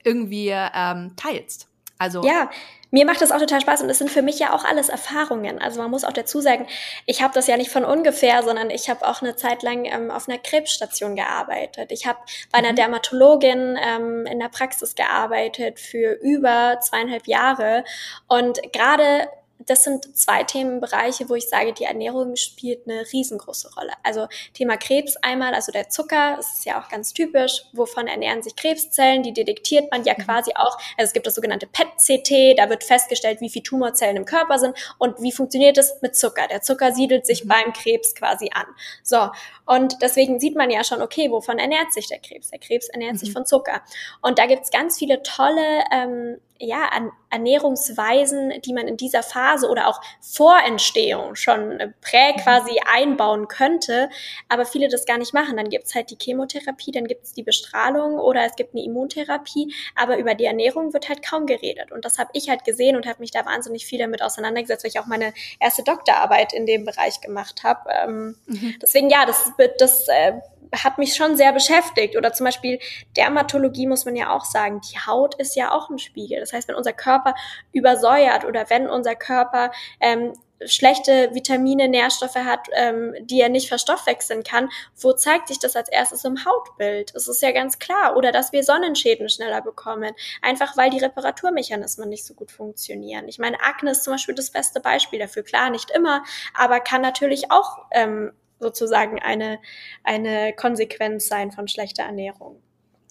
irgendwie 0.05 0.49
ähm, 0.53 1.15
teilst. 1.17 1.69
Also 1.99 2.25
Ja, 2.25 2.51
mir 2.91 3.07
macht 3.07 3.21
das 3.21 3.31
auch 3.31 3.39
total 3.39 3.61
Spaß 3.61 3.83
und 3.83 3.91
es 3.91 3.99
sind 3.99 4.11
für 4.11 4.23
mich 4.23 4.39
ja 4.39 4.53
auch 4.53 4.65
alles 4.65 4.89
Erfahrungen. 4.89 5.61
Also 5.61 5.81
man 5.81 5.91
muss 5.91 6.05
auch 6.05 6.13
dazu 6.13 6.41
sagen, 6.41 6.67
ich 7.07 7.23
habe 7.23 7.33
das 7.35 7.47
ja 7.47 7.57
nicht 7.57 7.71
von 7.71 7.85
ungefähr, 7.85 8.43
sondern 8.43 8.71
ich 8.71 8.91
habe 8.91 9.07
auch 9.07 9.23
eine 9.23 9.37
Zeit 9.37 9.63
lang 9.63 9.85
ähm, 9.85 10.11
auf 10.11 10.29
einer 10.29 10.39
Krebsstation 10.39 11.17
gearbeitet. 11.17 11.93
Ich 11.93 12.07
habe 12.07 12.19
bei 12.51 12.59
einer 12.59 12.73
Mhm. 12.73 12.77
Dermatologin 12.77 13.79
ähm, 13.81 14.27
in 14.27 14.41
der 14.41 14.49
Praxis 14.49 14.95
gearbeitet 14.95 15.79
für 15.79 16.13
über 16.21 16.79
zweieinhalb 16.81 17.27
Jahre 17.27 17.85
und 18.29 18.61
gerade 18.73 19.29
das 19.67 19.85
sind 19.85 20.17
zwei 20.17 20.45
Themenbereiche, 20.45 21.29
wo 21.29 21.35
ich 21.35 21.49
sage, 21.49 21.73
die 21.73 21.85
Ernährung 21.85 22.37
spielt 22.37 22.87
eine 22.89 23.05
riesengroße 23.13 23.71
Rolle. 23.77 23.93
Also 24.03 24.27
Thema 24.55 24.77
Krebs 24.77 25.17
einmal, 25.17 25.55
also 25.55 25.73
der 25.73 25.89
Zucker, 25.89 26.37
das 26.37 26.55
ist 26.59 26.65
ja 26.65 26.81
auch 26.83 26.89
ganz 26.89 27.13
typisch. 27.13 27.65
Wovon 27.73 28.07
ernähren 28.07 28.43
sich 28.43 28.57
Krebszellen? 28.57 29.23
Die 29.23 29.33
detektiert 29.33 29.91
man 29.91 30.05
ja 30.05 30.15
Mhm. 30.17 30.23
quasi 30.25 30.53
auch. 30.55 30.77
Also 30.97 31.09
es 31.09 31.13
gibt 31.13 31.27
das 31.27 31.35
sogenannte 31.35 31.67
PET-CT, 31.67 32.55
da 32.57 32.69
wird 32.71 32.85
festgestellt, 32.85 33.41
wie 33.41 33.51
viele 33.51 33.63
Tumorzellen 33.63 34.17
im 34.17 34.25
Körper 34.25 34.59
sind 34.59 34.77
und 34.99 35.21
wie 35.21 35.33
funktioniert 35.33 35.79
es 35.79 35.95
mit 36.01 36.17
Zucker. 36.17 36.47
Der 36.49 36.63
Zucker 36.63 36.93
siedelt 36.93 37.27
sich 37.27 37.45
Mhm. 37.45 37.49
beim 37.49 37.73
Krebs 37.73 38.15
quasi 38.15 38.51
an. 38.55 38.67
So, 39.03 39.31
und 39.67 40.01
deswegen 40.03 40.41
sieht 40.41 40.57
man 40.57 40.71
ja 40.71 40.85
schon, 40.85 41.03
okay, 41.03 41.31
wovon 41.31 41.59
ernährt 41.59 41.93
sich 41.93 42.09
der 42.09 42.19
Krebs? 42.19 42.51
Der 42.51 42.59
Krebs 42.59 42.89
ernährt 42.89 43.19
sich 43.19 43.31
Mhm. 43.31 43.35
von 43.35 43.47
Zucker. 43.47 43.83
Und 44.23 44.39
da 44.39 44.47
gibt's 44.47 44.71
ganz 44.71 44.99
viele 44.99 45.23
tolle 45.23 45.85
ähm, 45.93 46.39
ja, 46.61 46.87
an 46.87 47.11
Ernährungsweisen, 47.31 48.53
die 48.65 48.73
man 48.73 48.87
in 48.87 48.97
dieser 48.97 49.23
Phase 49.23 49.69
oder 49.69 49.89
auch 49.89 50.01
vor 50.21 50.57
Entstehung 50.65 51.35
schon 51.35 51.81
äh, 51.81 51.89
prä 52.01 52.35
quasi 52.43 52.79
einbauen 52.93 53.49
könnte, 53.49 54.11
aber 54.49 54.67
viele 54.67 54.89
das 54.89 55.07
gar 55.07 55.19
nicht 55.19 55.33
machen. 55.33 55.57
Dann 55.57 55.71
gibt's 55.71 55.95
halt 55.95 56.11
die 56.11 56.19
Chemotherapie, 56.21 56.93
dann 56.93 57.07
gibt's 57.07 57.33
die 57.33 57.43
Bestrahlung 57.43 58.19
oder 58.19 58.45
es 58.45 58.57
gibt 58.57 58.75
eine 58.75 58.85
Immuntherapie, 58.85 59.75
aber 59.97 60.19
über 60.19 60.35
die 60.35 60.45
Ernährung 60.45 60.93
wird 60.93 61.09
halt 61.09 61.27
kaum 61.27 61.47
geredet. 61.47 61.93
Und 61.93 62.05
das 62.05 62.19
habe 62.19 62.31
ich 62.35 62.49
halt 62.49 62.65
gesehen 62.65 62.97
und 62.97 63.07
habe 63.07 63.21
mich 63.21 63.31
da 63.31 63.45
wahnsinnig 63.47 63.87
viel 63.87 63.99
damit 63.99 64.23
auseinandergesetzt, 64.23 64.85
weil 64.85 64.91
ich 64.91 65.01
auch 65.01 65.07
meine 65.07 65.33
erste 65.59 65.83
Doktorarbeit 65.83 66.53
in 66.53 66.67
dem 66.67 66.85
Bereich 66.85 67.21
gemacht 67.21 67.65
habe. 67.65 67.91
Ähm, 67.91 68.37
Mhm. 68.47 68.77
Deswegen 68.83 69.11
ja, 69.11 69.27
das, 69.27 69.53
das 69.79 70.09
äh, 70.09 70.33
hat 70.73 70.99
mich 70.99 71.15
schon 71.15 71.37
sehr 71.37 71.53
beschäftigt. 71.53 72.17
Oder 72.17 72.33
zum 72.33 72.45
Beispiel 72.45 72.79
Dermatologie 73.17 73.87
muss 73.87 74.05
man 74.05 74.17
ja 74.17 74.31
auch 74.35 74.45
sagen, 74.45 74.81
die 74.81 74.99
Haut 74.99 75.35
ist 75.37 75.57
ja 75.57 75.73
auch 75.73 75.91
ein 75.91 75.99
Spiegel. 75.99 76.41
Das 76.41 76.53
heißt, 76.53 76.69
wenn 76.69 76.77
unser 76.77 76.93
Körper 76.93 77.35
übersäuert 77.73 78.45
oder 78.45 78.71
wenn 78.71 78.89
unser 78.89 79.15
Körper 79.15 79.71
ähm, 80.01 80.35
schlechte 80.67 81.35
Vitamine, 81.35 81.89
Nährstoffe 81.89 82.37
hat, 82.37 82.69
ähm, 82.75 83.15
die 83.21 83.41
er 83.41 83.49
nicht 83.49 83.69
verstoffwechseln 83.69 84.43
kann, 84.43 84.69
wo 84.97 85.13
zeigt 85.13 85.49
sich 85.49 85.59
das 85.59 85.77
als 85.77 85.89
erstes 85.89 86.25
im 86.25 86.45
Hautbild? 86.45 87.15
Das 87.15 87.29
ist 87.29 87.43
ja 87.43 87.53
ganz 87.53 87.79
klar. 87.79 88.17
Oder 88.17 88.33
dass 88.33 88.53
wir 88.53 88.63
Sonnenschäden 88.63 89.29
schneller 89.29 89.63
bekommen, 89.63 90.13
einfach 90.43 90.77
weil 90.77 90.91
die 90.91 90.99
Reparaturmechanismen 90.99 92.09
nicht 92.09 92.27
so 92.27 92.35
gut 92.35 92.51
funktionieren. 92.51 93.29
Ich 93.29 93.39
meine, 93.39 93.61
Akne 93.61 93.93
ist 93.93 94.05
zum 94.05 94.15
Beispiel 94.15 94.35
das 94.35 94.51
beste 94.51 94.81
Beispiel 94.81 95.19
dafür. 95.19 95.43
Klar, 95.43 95.71
nicht 95.71 95.91
immer, 95.91 96.23
aber 96.55 96.81
kann 96.81 97.01
natürlich 97.01 97.51
auch 97.51 97.87
ähm, 97.93 98.33
sozusagen 98.61 99.19
eine, 99.21 99.59
eine 100.05 100.53
Konsequenz 100.55 101.27
sein 101.27 101.51
von 101.51 101.67
schlechter 101.69 102.05
Ernährung. 102.05 102.61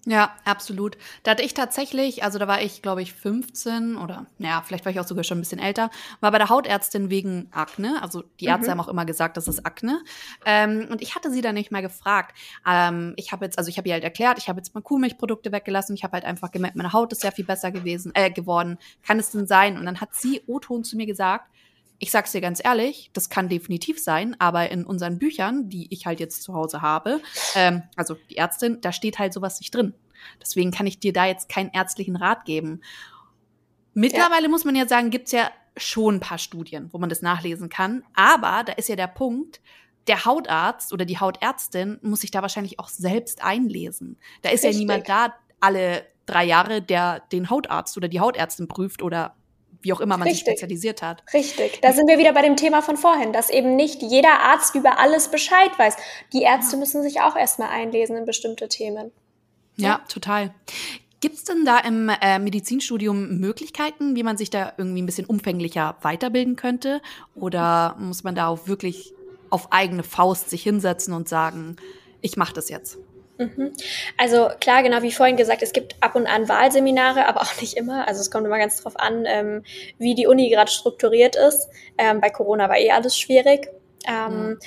Ja, 0.06 0.34
absolut. 0.46 0.98
Da 1.24 1.32
hatte 1.32 1.44
ich 1.44 1.54
tatsächlich, 1.54 2.24
also 2.24 2.40
da 2.40 2.48
war 2.48 2.62
ich, 2.62 2.82
glaube 2.82 3.02
ich, 3.02 3.14
15 3.14 3.98
oder, 3.98 4.28
naja, 4.38 4.64
vielleicht 4.66 4.86
war 4.86 4.94
ich 4.94 5.00
auch 5.00 5.06
sogar 5.06 5.26
schon 5.26 5.38
ein 5.38 5.42
bisschen 5.42 5.60
älter, 5.60 5.92
war 6.22 6.32
bei 6.32 6.38
der 6.38 6.48
Hautärztin 6.50 7.10
wegen 7.10 7.50
Akne. 7.52 8.02
Also 8.02 8.24
die 8.40 8.46
Ärzte 8.46 8.68
Mhm. 8.68 8.72
haben 8.72 8.80
auch 8.80 8.88
immer 8.88 9.06
gesagt, 9.06 9.36
das 9.36 9.50
ist 9.50 9.66
Akne. 9.66 10.02
Ähm, 10.46 10.88
und 10.90 11.02
ich 11.02 11.16
hatte 11.16 11.30
sie 11.30 11.42
dann 11.42 11.54
nicht 11.54 11.72
mehr 11.72 11.82
gefragt. 11.82 12.36
Ähm, 12.66 13.14
ich 13.18 13.34
habe 13.34 13.44
jetzt, 13.46 13.58
also 13.58 13.70
ich 13.70 13.78
habe 13.78 13.90
ihr 13.90 13.94
halt 13.94 14.06
erklärt, 14.06 14.38
ich 14.38 14.48
habe 14.48 14.58
jetzt 14.60 14.74
mal 14.74 14.82
Kuhmilchprodukte 14.82 15.52
weggelassen. 15.52 15.96
Ich 15.96 16.04
habe 16.06 16.14
halt 16.14 16.24
einfach 16.24 16.50
gemerkt, 16.52 16.78
meine 16.78 16.94
Haut 16.94 17.12
ist 17.12 17.22
sehr 17.22 17.34
viel 17.34 17.46
besser 17.46 17.70
gewesen, 17.70 18.14
äh, 18.16 18.32
geworden. 18.32 18.78
Kann 19.06 19.20
es 19.20 19.32
denn 19.32 19.48
sein? 19.48 19.78
Und 19.78 19.86
dann 19.86 20.00
hat 20.00 20.16
sie 20.16 20.42
O-Ton 20.48 20.86
zu 20.86 20.96
mir 20.96 21.08
gesagt, 21.08 21.50
ich 22.00 22.12
sag's 22.12 22.32
dir 22.32 22.42
ganz 22.42 22.62
ehrlich, 22.64 23.12
das 23.14 23.30
kann 23.30 23.50
definitiv 23.50 24.02
sein, 24.02 24.36
aber 24.40 24.70
in 24.72 24.86
unseren 24.86 25.20
Büchern, 25.20 25.70
die 25.70 25.94
ich 25.94 26.06
halt 26.06 26.20
jetzt 26.20 26.44
zu 26.44 26.54
Hause 26.54 26.82
habe, 26.82 27.22
ähm, 27.56 27.84
also 27.96 28.16
die 28.30 28.38
Ärztin, 28.38 28.80
da 28.82 28.92
steht 28.92 29.20
halt 29.20 29.34
sowas 29.34 29.60
nicht 29.60 29.76
drin. 29.76 29.94
Deswegen 30.42 30.72
kann 30.72 30.88
ich 30.88 31.00
dir 31.00 31.14
da 31.14 31.26
jetzt 31.26 31.50
keinen 31.50 31.72
ärztlichen 31.72 32.16
Rat 32.16 32.46
geben. 32.46 32.82
Mittlerweile 33.94 34.50
muss 34.50 34.66
man 34.66 34.76
ja 34.76 34.88
sagen, 34.88 35.10
gibt's 35.10 35.32
ja 35.32 35.52
schon 35.76 36.16
ein 36.16 36.20
paar 36.20 36.38
Studien, 36.38 36.90
wo 36.92 36.98
man 36.98 37.10
das 37.10 37.22
nachlesen 37.22 37.70
kann. 37.70 38.04
Aber 38.14 38.64
da 38.64 38.74
ist 38.74 38.90
ja 38.90 38.96
der 38.96 39.08
Punkt, 39.08 39.62
der 40.08 40.26
Hautarzt 40.26 40.94
oder 40.94 41.06
die 41.06 41.20
Hautärztin 41.20 42.00
muss 42.02 42.22
sich 42.22 42.32
da 42.32 42.42
wahrscheinlich 42.42 42.80
auch 42.80 42.90
selbst 42.90 43.44
einlesen. 43.44 44.18
Da 44.42 44.50
ist 44.50 44.64
Richtig. 44.64 44.74
ja 44.74 44.80
niemand 44.80 45.10
da 45.10 45.34
alle 45.60 46.06
drei 46.26 46.46
Jahre, 46.46 46.82
der 46.82 47.22
den 47.32 47.50
Hautarzt 47.50 47.98
oder 47.98 48.08
die 48.08 48.20
Hautärztin 48.20 48.68
prüft 48.68 49.02
oder 49.02 49.36
wie 49.82 49.94
auch 49.94 50.02
immer 50.02 50.18
man 50.18 50.28
Richtig. 50.28 50.46
sich 50.46 50.52
spezialisiert 50.52 51.02
hat. 51.02 51.24
Richtig. 51.34 51.80
Da 51.82 51.94
sind 51.94 52.08
wir 52.08 52.18
wieder 52.18 52.34
bei 52.34 52.42
dem 52.42 52.58
Thema 52.58 52.82
von 52.82 52.98
vorhin, 52.98 53.34
dass 53.34 53.50
eben 53.50 53.76
nicht 53.76 54.02
jeder 54.02 54.40
Arzt 54.42 54.76
über 54.76 55.00
alles 55.00 55.30
Bescheid 55.30 55.72
weiß. 55.78 55.96
Die 56.34 56.42
Ärzte 56.42 56.76
ja. 56.76 56.80
müssen 56.80 57.02
sich 57.04 57.22
auch 57.22 57.36
erstmal 57.36 57.70
einlesen 57.70 58.18
in 58.18 58.26
bestimmte 58.26 58.68
Themen. 58.68 59.12
Ja, 59.78 59.88
ja 59.88 60.02
total. 60.10 60.54
Gibt 61.22 61.36
es 61.36 61.44
denn 61.44 61.66
da 61.66 61.80
im 61.80 62.10
äh, 62.10 62.40
Medizinstudium 62.40 63.40
Möglichkeiten, 63.40 64.16
wie 64.16 64.24
man 64.24 64.38
sich 64.38 64.50
da 64.50 64.74
irgendwie 64.78 65.02
ein 65.02 65.06
bisschen 65.06 65.26
umfänglicher 65.26 65.98
weiterbilden 66.02 66.56
könnte? 66.56 67.02
Oder 67.36 67.96
muss 68.00 68.24
man 68.24 68.36
da 68.36 68.48
auch 68.48 68.68
wirklich 68.68 69.14
auf 69.50 69.72
eigene 69.72 70.04
Faust 70.04 70.50
sich 70.50 70.64
hinsetzen 70.64 71.14
und 71.14 71.28
sagen, 71.28 71.76
ich 72.22 72.38
mache 72.38 72.54
das 72.54 72.70
jetzt? 72.70 72.98
Mhm. 73.40 73.72
Also 74.18 74.50
klar, 74.60 74.84
genau 74.84 75.02
wie 75.02 75.14
vorhin 75.14 75.38
gesagt, 75.38 75.64
es 75.64 75.72
gibt 75.72 75.96
ab 76.02 76.16
und 76.16 76.28
an 76.28 76.50
Wahlseminare, 76.50 77.26
aber 77.26 77.42
auch 77.42 77.62
nicht 77.62 77.78
immer. 77.78 78.06
Also 78.08 78.20
es 78.20 78.30
kommt 78.30 78.46
immer 78.46 78.58
ganz 78.58 78.82
drauf 78.82 79.00
an, 79.00 79.24
ähm, 79.26 79.64
wie 79.98 80.14
die 80.14 80.28
Uni 80.28 80.50
gerade 80.50 80.70
strukturiert 80.70 81.38
ist. 81.38 81.70
Ähm, 81.98 82.20
bei 82.20 82.30
Corona 82.30 82.68
war 82.68 82.78
eh 82.78 82.92
alles 82.92 83.18
schwierig. 83.18 83.70
Ähm, 84.06 84.50
mhm. 84.50 84.60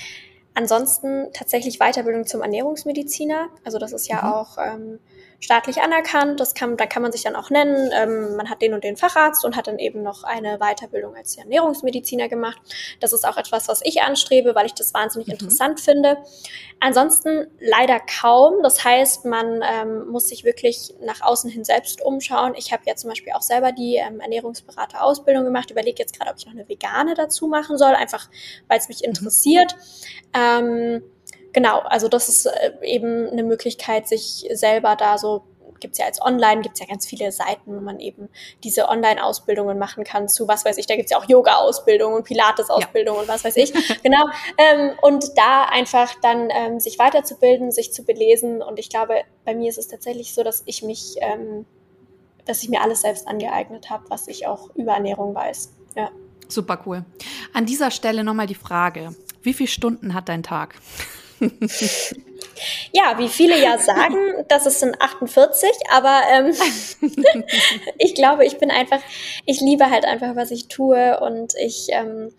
Ansonsten 0.55 1.31
tatsächlich 1.33 1.77
Weiterbildung 1.77 2.25
zum 2.25 2.41
Ernährungsmediziner. 2.41 3.49
Also 3.63 3.77
das 3.77 3.93
ist 3.93 4.07
ja 4.07 4.23
mhm. 4.23 4.33
auch 4.33 4.57
ähm, 4.57 4.99
staatlich 5.43 5.81
anerkannt. 5.81 6.39
Das 6.39 6.53
kann, 6.53 6.77
da 6.77 6.85
kann 6.85 7.01
man 7.01 7.11
sich 7.11 7.23
dann 7.23 7.35
auch 7.35 7.49
nennen. 7.49 7.91
Ähm, 7.93 8.37
man 8.37 8.49
hat 8.49 8.61
den 8.61 8.73
und 8.73 8.83
den 8.83 8.95
Facharzt 8.95 9.43
und 9.43 9.57
hat 9.57 9.67
dann 9.67 9.77
eben 9.77 10.01
noch 10.01 10.23
eine 10.23 10.57
Weiterbildung 10.59 11.15
als 11.15 11.37
Ernährungsmediziner 11.37 12.29
gemacht. 12.29 12.57
Das 13.01 13.11
ist 13.11 13.27
auch 13.27 13.35
etwas, 13.35 13.67
was 13.67 13.81
ich 13.83 14.01
anstrebe, 14.01 14.55
weil 14.55 14.65
ich 14.65 14.73
das 14.73 14.93
wahnsinnig 14.93 15.27
mhm. 15.27 15.33
interessant 15.33 15.81
finde. 15.81 16.17
Ansonsten 16.79 17.47
leider 17.59 17.99
kaum. 17.99 18.63
Das 18.63 18.85
heißt, 18.85 19.25
man 19.25 19.61
ähm, 19.63 20.07
muss 20.07 20.29
sich 20.29 20.45
wirklich 20.45 20.93
nach 21.01 21.21
außen 21.21 21.49
hin 21.49 21.65
selbst 21.65 22.01
umschauen. 22.01 22.53
Ich 22.55 22.71
habe 22.71 22.83
ja 22.85 22.95
zum 22.95 23.09
Beispiel 23.09 23.33
auch 23.33 23.41
selber 23.41 23.73
die 23.73 23.97
ähm, 23.97 24.21
Ernährungsberater-Ausbildung 24.21 25.43
gemacht. 25.43 25.71
Überlege 25.71 26.01
jetzt 26.01 26.17
gerade, 26.17 26.31
ob 26.31 26.37
ich 26.37 26.45
noch 26.45 26.53
eine 26.53 26.69
vegane 26.69 27.15
dazu 27.15 27.47
machen 27.47 27.77
soll, 27.77 27.95
einfach 27.95 28.29
weil 28.69 28.79
es 28.79 28.87
mich 28.87 29.01
mhm. 29.01 29.09
interessiert. 29.09 29.75
Mhm. 30.33 31.03
Genau, 31.53 31.79
also 31.79 32.07
das 32.07 32.29
ist 32.29 32.45
äh, 32.47 32.71
eben 32.81 33.29
eine 33.29 33.43
Möglichkeit, 33.43 34.07
sich 34.07 34.47
selber 34.51 34.95
da 34.95 35.17
so 35.17 35.43
gibt's 35.83 35.99
ja 35.99 36.05
als 36.05 36.19
Online, 36.21 36.61
gibt's 36.61 36.79
ja 36.79 36.87
ganz 36.87 37.05
viele 37.05 37.31
Seiten, 37.31 37.75
wo 37.75 37.81
man 37.81 37.99
eben 37.99 38.29
diese 38.63 38.89
Online-Ausbildungen 38.89 39.77
machen 39.77 40.03
kann 40.03 40.29
zu, 40.29 40.47
was 40.47 40.65
weiß 40.65 40.77
ich, 40.77 40.87
da 40.87 40.95
gibt's 40.95 41.11
ja 41.11 41.17
auch 41.17 41.27
Yoga-Ausbildung 41.27 42.13
und 42.13 42.23
Pilates-Ausbildung 42.23 43.15
ja. 43.15 43.21
und 43.21 43.27
was 43.27 43.43
weiß 43.43 43.57
ich. 43.57 43.73
genau. 44.03 44.25
Ähm, 44.57 44.93
und 45.01 45.25
da 45.35 45.65
einfach 45.65 46.15
dann 46.21 46.49
ähm, 46.49 46.79
sich 46.79 46.97
weiterzubilden, 46.97 47.71
sich 47.71 47.93
zu 47.93 48.03
belesen. 48.03 48.61
Und 48.61 48.79
ich 48.79 48.89
glaube, 48.89 49.21
bei 49.45 49.53
mir 49.53 49.69
ist 49.69 49.77
es 49.77 49.89
tatsächlich 49.89 50.33
so, 50.33 50.41
dass 50.41 50.63
ich 50.65 50.83
mich, 50.83 51.17
ähm, 51.19 51.65
dass 52.45 52.63
ich 52.63 52.69
mir 52.69 52.81
alles 52.81 53.01
selbst 53.01 53.27
angeeignet 53.27 53.89
habe, 53.89 54.05
was 54.09 54.27
ich 54.27 54.47
auch 54.47 54.73
über 54.75 54.93
Ernährung 54.93 55.35
weiß. 55.35 55.73
Ja. 55.97 56.09
Super 56.47 56.81
cool. 56.85 57.03
An 57.53 57.65
dieser 57.65 57.91
Stelle 57.91 58.23
nochmal 58.23 58.47
die 58.47 58.55
Frage: 58.55 59.13
Wie 59.41 59.53
viele 59.53 59.67
Stunden 59.69 60.13
hat 60.13 60.29
dein 60.29 60.43
Tag? 60.43 60.75
Ja, 62.91 63.17
wie 63.17 63.29
viele 63.29 63.61
ja 63.61 63.77
sagen, 63.77 64.45
dass 64.47 64.65
es 64.65 64.79
sind 64.79 65.01
48, 65.01 65.69
aber 65.91 66.21
ähm, 66.31 66.53
ich 67.97 68.15
glaube, 68.15 68.45
ich 68.45 68.57
bin 68.57 68.71
einfach, 68.71 68.99
ich 69.45 69.59
liebe 69.59 69.89
halt 69.89 70.05
einfach, 70.05 70.35
was 70.35 70.51
ich 70.51 70.67
tue 70.67 71.19
und 71.19 71.53
ich, 71.55 71.87
ähm, 71.89 72.31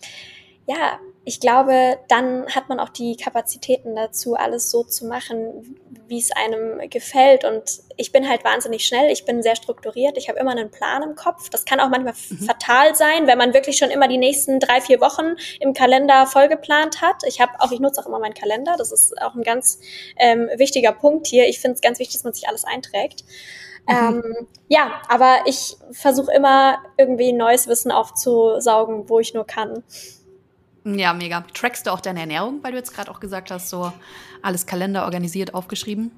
ja, 0.67 0.99
ich 1.27 1.41
glaube, 1.41 1.99
dann 2.09 2.47
hat 2.55 2.69
man 2.69 2.79
auch 2.79 2.91
die 2.91 3.17
Kapazitäten 3.17 3.97
dazu, 3.97 4.35
alles 4.35 4.71
so 4.71 4.85
zu 4.85 5.07
machen, 5.07 5.79
wie 6.07 6.19
es 6.19 6.31
einem 6.33 6.91
gefällt. 6.91 7.45
Und 7.45 7.81
ich 7.97 8.13
bin 8.13 8.29
halt 8.29 8.45
wahnsinnig 8.45 8.87
schnell, 8.87 9.11
ich 9.11 9.25
bin 9.25 9.43
sehr 9.43 9.57
strukturiert, 9.57 10.19
ich 10.19 10.29
habe 10.29 10.39
immer 10.39 10.51
einen 10.51 10.71
Plan 10.71 11.03
im 11.03 11.15
Kopf. 11.15 11.49
Das 11.49 11.65
kann 11.65 11.81
auch 11.81 11.89
manchmal 11.89 12.13
mhm. 12.29 12.45
fatal 12.45 12.95
sein, 12.95 13.27
wenn 13.27 13.39
man 13.39 13.55
wirklich 13.55 13.79
schon 13.79 13.91
immer 13.91 14.07
die 14.07 14.19
nächsten 14.19 14.61
drei, 14.61 14.83
vier 14.83 15.01
Wochen 15.01 15.37
im 15.61 15.73
Kalender 15.73 16.27
vollgeplant 16.27 17.01
hat. 17.01 17.23
Ich 17.27 17.41
habe 17.41 17.53
auch, 17.59 17.73
ich 17.73 17.81
nutze 17.81 18.03
auch 18.03 18.07
immer 18.07 18.19
meinen 18.19 18.35
Kalender. 18.35 18.75
Das 18.77 18.93
ist 18.93 19.21
auch 19.23 19.35
ein 19.35 19.43
ganz 19.43 19.81
ähm, 20.19 20.51
wichtiger 20.57 20.93
Punkt 20.93 21.27
hier. 21.27 21.49
Ich 21.49 21.59
finde 21.59 21.77
es 21.77 21.81
ganz 21.81 21.99
wichtig, 22.01 22.17
dass 22.17 22.25
man 22.25 22.35
sich 22.35 22.49
alles 22.49 22.65
einträgt. 22.65 23.25
Mhm. 23.89 23.95
Ähm, 23.95 24.49
ja, 24.69 25.01
aber 25.09 25.39
ich 25.47 25.77
versuche 25.91 26.33
immer 26.33 26.79
irgendwie 26.99 27.33
neues 27.33 27.67
Wissen 27.67 27.91
aufzusaugen, 27.91 29.09
wo 29.09 29.21
ich 29.21 29.33
nur 29.33 29.47
kann. 29.47 29.85
Ja, 30.85 31.15
mega. 31.15 31.45
Trackst 31.55 31.87
du 31.87 31.93
auch 31.93 32.01
deine 32.01 32.21
Ernährung, 32.21 32.63
weil 32.63 32.73
du 32.73 32.79
jetzt 32.79 32.93
gerade 32.95 33.11
auch 33.11 33.21
gesagt 33.21 33.51
hast, 33.51 33.71
so 33.71 33.93
alles 34.43 34.67
Kalender 34.67 35.05
organisiert, 35.05 35.55
aufgeschrieben? 35.55 36.11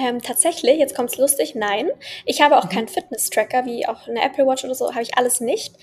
Ähm, 0.00 0.22
tatsächlich, 0.22 0.78
jetzt 0.78 0.94
kommt's 0.94 1.18
lustig, 1.18 1.54
nein. 1.54 1.90
Ich 2.24 2.40
habe 2.40 2.56
auch 2.56 2.64
mhm. 2.64 2.70
keinen 2.70 2.88
Fitness-Tracker, 2.88 3.66
wie 3.66 3.86
auch 3.86 4.08
eine 4.08 4.22
Apple 4.22 4.46
Watch 4.46 4.64
oder 4.64 4.74
so, 4.74 4.90
habe 4.90 5.02
ich 5.02 5.16
alles 5.18 5.40
nicht, 5.40 5.74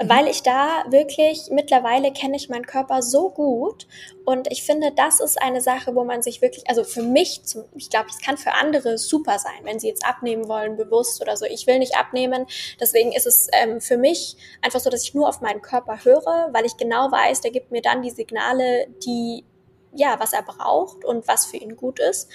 mhm. 0.00 0.08
weil 0.08 0.26
ich 0.26 0.42
da 0.42 0.84
wirklich, 0.88 1.50
mittlerweile 1.50 2.10
kenne 2.12 2.36
ich 2.36 2.48
meinen 2.48 2.64
Körper 2.66 3.02
so 3.02 3.28
gut 3.28 3.86
und 4.24 4.50
ich 4.50 4.62
finde, 4.62 4.92
das 4.92 5.20
ist 5.20 5.40
eine 5.40 5.60
Sache, 5.60 5.94
wo 5.94 6.04
man 6.04 6.22
sich 6.22 6.40
wirklich, 6.40 6.68
also 6.68 6.82
für 6.82 7.02
mich, 7.02 7.42
zum, 7.44 7.64
ich 7.74 7.90
glaube, 7.90 8.06
es 8.08 8.20
kann 8.20 8.38
für 8.38 8.52
andere 8.52 8.96
super 8.96 9.38
sein, 9.38 9.60
wenn 9.64 9.78
sie 9.78 9.88
jetzt 9.88 10.06
abnehmen 10.06 10.48
wollen, 10.48 10.76
bewusst 10.76 11.20
oder 11.20 11.36
so. 11.36 11.44
Ich 11.44 11.66
will 11.66 11.78
nicht 11.78 11.96
abnehmen, 11.96 12.46
deswegen 12.80 13.12
ist 13.12 13.26
es 13.26 13.48
ähm, 13.52 13.82
für 13.82 13.98
mich 13.98 14.36
einfach 14.62 14.80
so, 14.80 14.88
dass 14.88 15.02
ich 15.02 15.14
nur 15.14 15.28
auf 15.28 15.42
meinen 15.42 15.60
Körper 15.60 16.04
höre, 16.04 16.48
weil 16.52 16.64
ich 16.64 16.76
genau 16.78 17.10
weiß, 17.10 17.42
der 17.42 17.50
gibt 17.50 17.70
mir 17.70 17.82
dann 17.82 18.00
die 18.00 18.10
Signale, 18.10 18.86
die 19.04 19.44
ja, 19.92 20.16
was 20.18 20.32
er 20.32 20.42
braucht 20.42 21.04
und 21.04 21.26
was 21.28 21.46
für 21.46 21.56
ihn 21.56 21.76
gut 21.76 21.98
ist. 21.98 22.28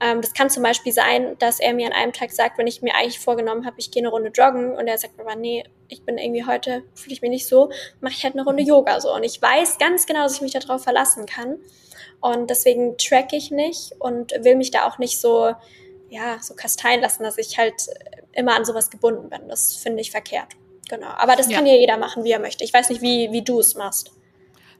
Ähm, 0.00 0.20
das 0.20 0.32
kann 0.32 0.50
zum 0.50 0.62
Beispiel 0.62 0.92
sein, 0.92 1.36
dass 1.38 1.60
er 1.60 1.74
mir 1.74 1.86
an 1.86 1.92
einem 1.92 2.12
Tag 2.12 2.32
sagt, 2.32 2.58
wenn 2.58 2.66
ich 2.66 2.82
mir 2.82 2.94
eigentlich 2.94 3.20
vorgenommen 3.20 3.66
habe, 3.66 3.76
ich 3.78 3.90
gehe 3.90 4.02
eine 4.02 4.10
Runde 4.10 4.30
joggen 4.30 4.76
und 4.76 4.86
er 4.86 4.98
sagt 4.98 5.18
aber, 5.20 5.34
nee, 5.36 5.64
ich 5.88 6.04
bin 6.04 6.18
irgendwie 6.18 6.46
heute, 6.46 6.82
fühle 6.94 7.14
ich 7.14 7.22
mich 7.22 7.30
nicht 7.30 7.46
so, 7.46 7.70
mache 8.00 8.14
ich 8.14 8.24
halt 8.24 8.34
eine 8.34 8.44
Runde 8.44 8.62
Yoga 8.62 9.00
so. 9.00 9.14
Und 9.14 9.24
ich 9.24 9.40
weiß 9.40 9.78
ganz 9.78 10.06
genau, 10.06 10.22
dass 10.22 10.34
ich 10.34 10.40
mich 10.40 10.52
darauf 10.52 10.82
verlassen 10.82 11.26
kann. 11.26 11.58
Und 12.20 12.50
deswegen 12.50 12.96
track 12.98 13.32
ich 13.32 13.50
nicht 13.50 13.92
und 13.98 14.32
will 14.44 14.56
mich 14.56 14.70
da 14.70 14.86
auch 14.86 14.98
nicht 14.98 15.20
so, 15.20 15.54
ja, 16.10 16.38
so 16.40 16.54
kasteien 16.54 17.00
lassen, 17.00 17.22
dass 17.22 17.38
ich 17.38 17.58
halt 17.58 17.86
immer 18.32 18.56
an 18.56 18.64
sowas 18.64 18.90
gebunden 18.90 19.30
bin. 19.30 19.48
Das 19.48 19.76
finde 19.76 20.00
ich 20.00 20.10
verkehrt. 20.10 20.48
Genau. 20.88 21.08
Aber 21.08 21.36
das 21.36 21.48
ja. 21.48 21.56
kann 21.56 21.66
ja 21.66 21.74
jeder 21.74 21.96
machen, 21.96 22.24
wie 22.24 22.32
er 22.32 22.40
möchte. 22.40 22.64
Ich 22.64 22.74
weiß 22.74 22.90
nicht, 22.90 23.00
wie, 23.00 23.30
wie 23.32 23.42
du 23.42 23.60
es 23.60 23.74
machst. 23.74 24.12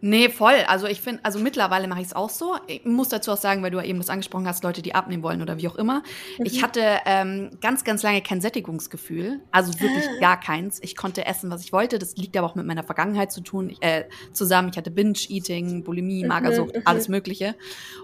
Nee, 0.00 0.30
voll. 0.30 0.54
Also 0.66 0.86
ich 0.86 1.00
finde, 1.00 1.20
also 1.24 1.38
mittlerweile 1.38 1.86
mache 1.86 2.00
ich 2.00 2.06
es 2.06 2.16
auch 2.16 2.30
so. 2.30 2.56
Ich 2.66 2.84
muss 2.84 3.10
dazu 3.10 3.32
auch 3.32 3.36
sagen, 3.36 3.62
weil 3.62 3.70
du 3.70 3.78
ja 3.78 3.84
eben 3.84 3.98
das 3.98 4.08
angesprochen 4.08 4.46
hast, 4.46 4.64
Leute, 4.64 4.80
die 4.80 4.94
abnehmen 4.94 5.22
wollen 5.22 5.42
oder 5.42 5.58
wie 5.58 5.68
auch 5.68 5.76
immer. 5.76 6.02
Mhm. 6.38 6.46
Ich 6.46 6.62
hatte 6.62 6.82
ähm, 7.04 7.50
ganz, 7.60 7.84
ganz 7.84 8.02
lange 8.02 8.22
kein 8.22 8.40
Sättigungsgefühl. 8.40 9.40
Also 9.50 9.78
wirklich 9.78 10.06
ah. 10.08 10.20
gar 10.20 10.40
keins. 10.40 10.78
Ich 10.82 10.96
konnte 10.96 11.26
essen, 11.26 11.50
was 11.50 11.62
ich 11.62 11.72
wollte. 11.72 11.98
Das 11.98 12.16
liegt 12.16 12.36
aber 12.36 12.46
auch 12.46 12.54
mit 12.54 12.66
meiner 12.66 12.82
Vergangenheit 12.82 13.30
zu 13.30 13.42
tun. 13.42 13.70
Ich, 13.70 13.82
äh, 13.82 14.08
zusammen. 14.32 14.70
Ich 14.70 14.78
hatte 14.78 14.90
Binge-Eating, 14.90 15.84
Bulimie, 15.84 16.22
mhm, 16.22 16.28
Magersucht, 16.28 16.76
mhm, 16.76 16.82
alles 16.86 17.08
Mögliche. 17.08 17.54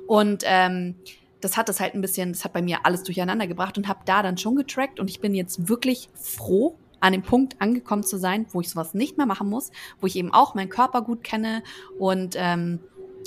Und 0.07 0.43
ähm, 0.45 0.97
das 1.41 1.57
hat 1.57 1.69
das 1.69 1.81
halt 1.81 1.95
ein 1.95 2.01
bisschen, 2.01 2.33
das 2.33 2.45
hat 2.45 2.53
bei 2.53 2.63
mir 2.63 2.85
alles 2.85 3.03
durcheinander 3.03 3.47
gebracht 3.47 3.79
und 3.79 3.89
habe 3.89 4.01
da 4.05 4.23
dann 4.23 4.37
schon 4.37 4.57
getrackt 4.57 4.99
und 5.01 5.09
ich 5.11 5.21
bin 5.21 5.35
jetzt 5.35 5.69
wirklich 5.69 6.09
froh, 6.15 6.79
an 7.01 7.13
dem 7.13 7.23
Punkt 7.23 7.61
angekommen 7.61 8.03
zu 8.03 8.19
sein, 8.19 8.47
wo 8.51 8.61
ich 8.61 8.71
sowas 8.71 8.95
nicht 8.95 9.17
mehr 9.17 9.27
machen 9.27 9.49
muss, 9.49 9.71
wo 10.01 10.07
ich 10.07 10.17
eben 10.17 10.33
auch 10.33 10.55
meinen 10.55 10.69
Körper 10.69 11.03
gut 11.03 11.23
kenne 11.23 11.63
und 11.99 12.35
ähm, 12.37 12.81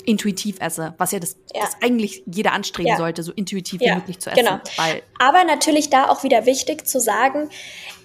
intuitiv 0.04 0.56
esse, 0.60 0.94
was 0.98 1.12
ja 1.12 1.18
das, 1.18 1.36
ja. 1.54 1.62
das 1.62 1.76
eigentlich 1.82 2.22
jeder 2.26 2.52
anstreben 2.52 2.90
ja. 2.90 2.96
sollte, 2.96 3.22
so 3.22 3.32
intuitiv 3.32 3.80
ja. 3.80 3.92
wie 3.92 3.96
möglich 3.96 4.18
zu 4.18 4.30
essen. 4.30 4.44
Genau. 4.44 4.60
Aber 5.18 5.44
natürlich 5.44 5.90
da 5.90 6.08
auch 6.08 6.22
wieder 6.22 6.46
wichtig 6.46 6.86
zu 6.86 7.00
sagen, 7.00 7.48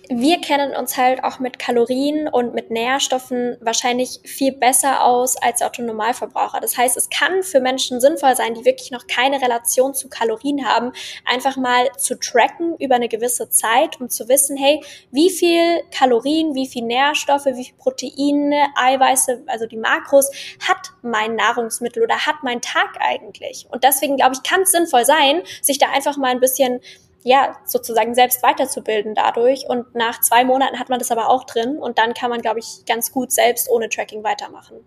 wir 0.09 0.41
kennen 0.41 0.75
uns 0.75 0.97
halt 0.97 1.23
auch 1.23 1.39
mit 1.39 1.59
Kalorien 1.59 2.27
und 2.27 2.53
mit 2.53 2.71
Nährstoffen 2.71 3.57
wahrscheinlich 3.61 4.19
viel 4.23 4.51
besser 4.51 5.03
aus 5.03 5.35
als 5.37 5.61
Autonormalverbraucher. 5.61 6.59
Das 6.59 6.77
heißt, 6.77 6.97
es 6.97 7.09
kann 7.09 7.43
für 7.43 7.59
Menschen 7.59 8.01
sinnvoll 8.01 8.35
sein, 8.35 8.53
die 8.53 8.65
wirklich 8.65 8.91
noch 8.91 9.07
keine 9.07 9.41
Relation 9.41 9.93
zu 9.93 10.09
Kalorien 10.09 10.65
haben, 10.65 10.91
einfach 11.25 11.57
mal 11.57 11.91
zu 11.97 12.19
tracken 12.19 12.75
über 12.79 12.95
eine 12.95 13.07
gewisse 13.07 13.49
Zeit, 13.49 13.99
um 13.99 14.09
zu 14.09 14.27
wissen, 14.27 14.57
hey, 14.57 14.81
wie 15.11 15.29
viel 15.29 15.81
Kalorien, 15.91 16.55
wie 16.55 16.67
viel 16.67 16.83
Nährstoffe, 16.83 17.45
wie 17.45 17.65
viel 17.65 17.75
Proteine, 17.77 18.67
Eiweiße, 18.75 19.43
also 19.47 19.65
die 19.65 19.77
Makros 19.77 20.31
hat 20.67 20.91
mein 21.01 21.35
Nahrungsmittel 21.35 22.03
oder 22.03 22.25
hat 22.25 22.37
mein 22.43 22.61
Tag 22.61 22.97
eigentlich? 22.99 23.67
Und 23.69 23.83
deswegen 23.83 24.17
glaube 24.17 24.35
ich, 24.35 24.43
kann 24.43 24.61
es 24.61 24.71
sinnvoll 24.71 25.05
sein, 25.05 25.41
sich 25.61 25.77
da 25.77 25.87
einfach 25.91 26.17
mal 26.17 26.31
ein 26.31 26.39
bisschen 26.39 26.81
ja, 27.25 27.57
sozusagen 27.65 28.13
selbst 28.13 28.43
weiterzubilden 28.43 29.15
dadurch. 29.15 29.65
Und 29.67 29.95
nach 29.95 30.21
zwei 30.21 30.45
Monaten 30.45 30.79
hat 30.79 30.89
man 30.89 30.99
das 30.99 31.09
aber 31.09 31.27
auch 31.27 31.43
drin 31.43 31.77
und 31.77 31.97
dann 31.97 32.13
kann 32.13 32.29
man, 32.29 32.39
glaube 32.39 32.59
ich, 32.59 32.85
ganz 32.85 33.11
gut 33.11 33.31
selbst 33.31 33.67
ohne 33.67 33.89
Tracking 33.89 34.23
weitermachen. 34.23 34.77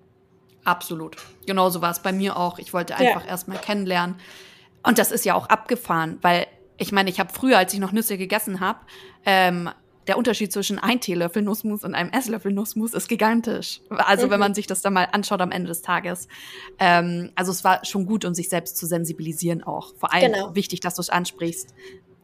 Absolut. 0.65 1.17
Genauso 1.47 1.83
war 1.83 1.91
es 1.91 1.99
bei 1.99 2.13
mir 2.13 2.37
auch. 2.37 2.61
Ich 2.61 2.73
wollte 2.73 2.95
einfach 2.95 3.25
ja. 3.25 3.31
erstmal 3.31 3.59
kennenlernen. 3.59 4.21
Und 4.85 4.99
das 4.99 5.11
ist 5.11 5.25
ja 5.25 5.35
auch 5.35 5.49
abgefahren, 5.49 6.19
weil 6.23 6.47
ich 6.77 6.93
meine, 6.93 7.11
ich 7.11 7.19
habe 7.19 7.33
früher, 7.33 7.59
als 7.59 7.75
ich 7.75 7.81
noch 7.81 7.91
Nüsse 7.91 8.17
gegessen 8.17 8.61
habe, 8.61 8.79
ähm, 9.27 9.69
der 10.07 10.17
Unterschied 10.17 10.53
zwischen 10.53 10.79
ein 10.79 11.01
Teelöffel 11.01 11.43
Nussmus 11.43 11.83
und 11.83 11.97
einem 11.97 12.11
Esslöffel 12.11 12.53
Nussmus 12.53 12.95
ist 12.95 13.09
gigantisch. 13.09 13.81
Also 13.91 14.27
mhm. 14.29 14.31
wenn 14.31 14.41
man 14.41 14.55
sich 14.55 14.69
das 14.69 14.81
dann 14.81 14.93
mal 14.93 15.09
anschaut 15.11 15.41
am 15.41 15.51
Ende 15.51 15.69
des 15.69 15.83
Tages. 15.83 16.29
Ähm, 16.79 17.33
also 17.35 17.51
es 17.51 17.65
war 17.65 17.85
schon 17.85 18.07
gut, 18.07 18.25
um 18.25 18.33
sich 18.33 18.49
selbst 18.49 18.77
zu 18.77 18.87
sensibilisieren 18.87 19.65
auch. 19.65 19.93
Vor 19.97 20.15
allem 20.15 20.33
genau. 20.33 20.55
wichtig, 20.55 20.79
dass 20.79 20.95
du 20.95 21.01
es 21.01 21.11
ansprichst. 21.11 21.75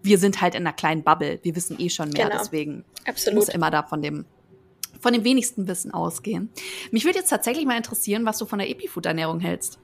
Wir 0.04 0.18
sind 0.18 0.40
halt 0.40 0.54
in 0.54 0.66
einer 0.66 0.74
kleinen 0.74 1.02
Bubble. 1.02 1.40
Wir 1.42 1.56
wissen 1.56 1.80
eh 1.80 1.88
schon 1.88 2.10
mehr, 2.10 2.26
genau. 2.28 2.38
deswegen 2.38 2.84
Absolut. 3.06 3.40
muss 3.40 3.48
immer 3.48 3.70
da 3.70 3.82
von 3.82 4.02
dem 4.02 4.26
von 5.00 5.12
dem 5.12 5.24
wenigsten 5.24 5.66
Wissen 5.66 5.92
ausgehen. 5.92 6.50
Mich 6.90 7.04
würde 7.04 7.18
jetzt 7.18 7.28
tatsächlich 7.28 7.66
mal 7.66 7.76
interessieren, 7.76 8.24
was 8.24 8.38
du 8.38 8.46
von 8.46 8.58
der 8.58 8.70
Epifood-Ernährung 8.70 9.40
hältst. 9.40 9.78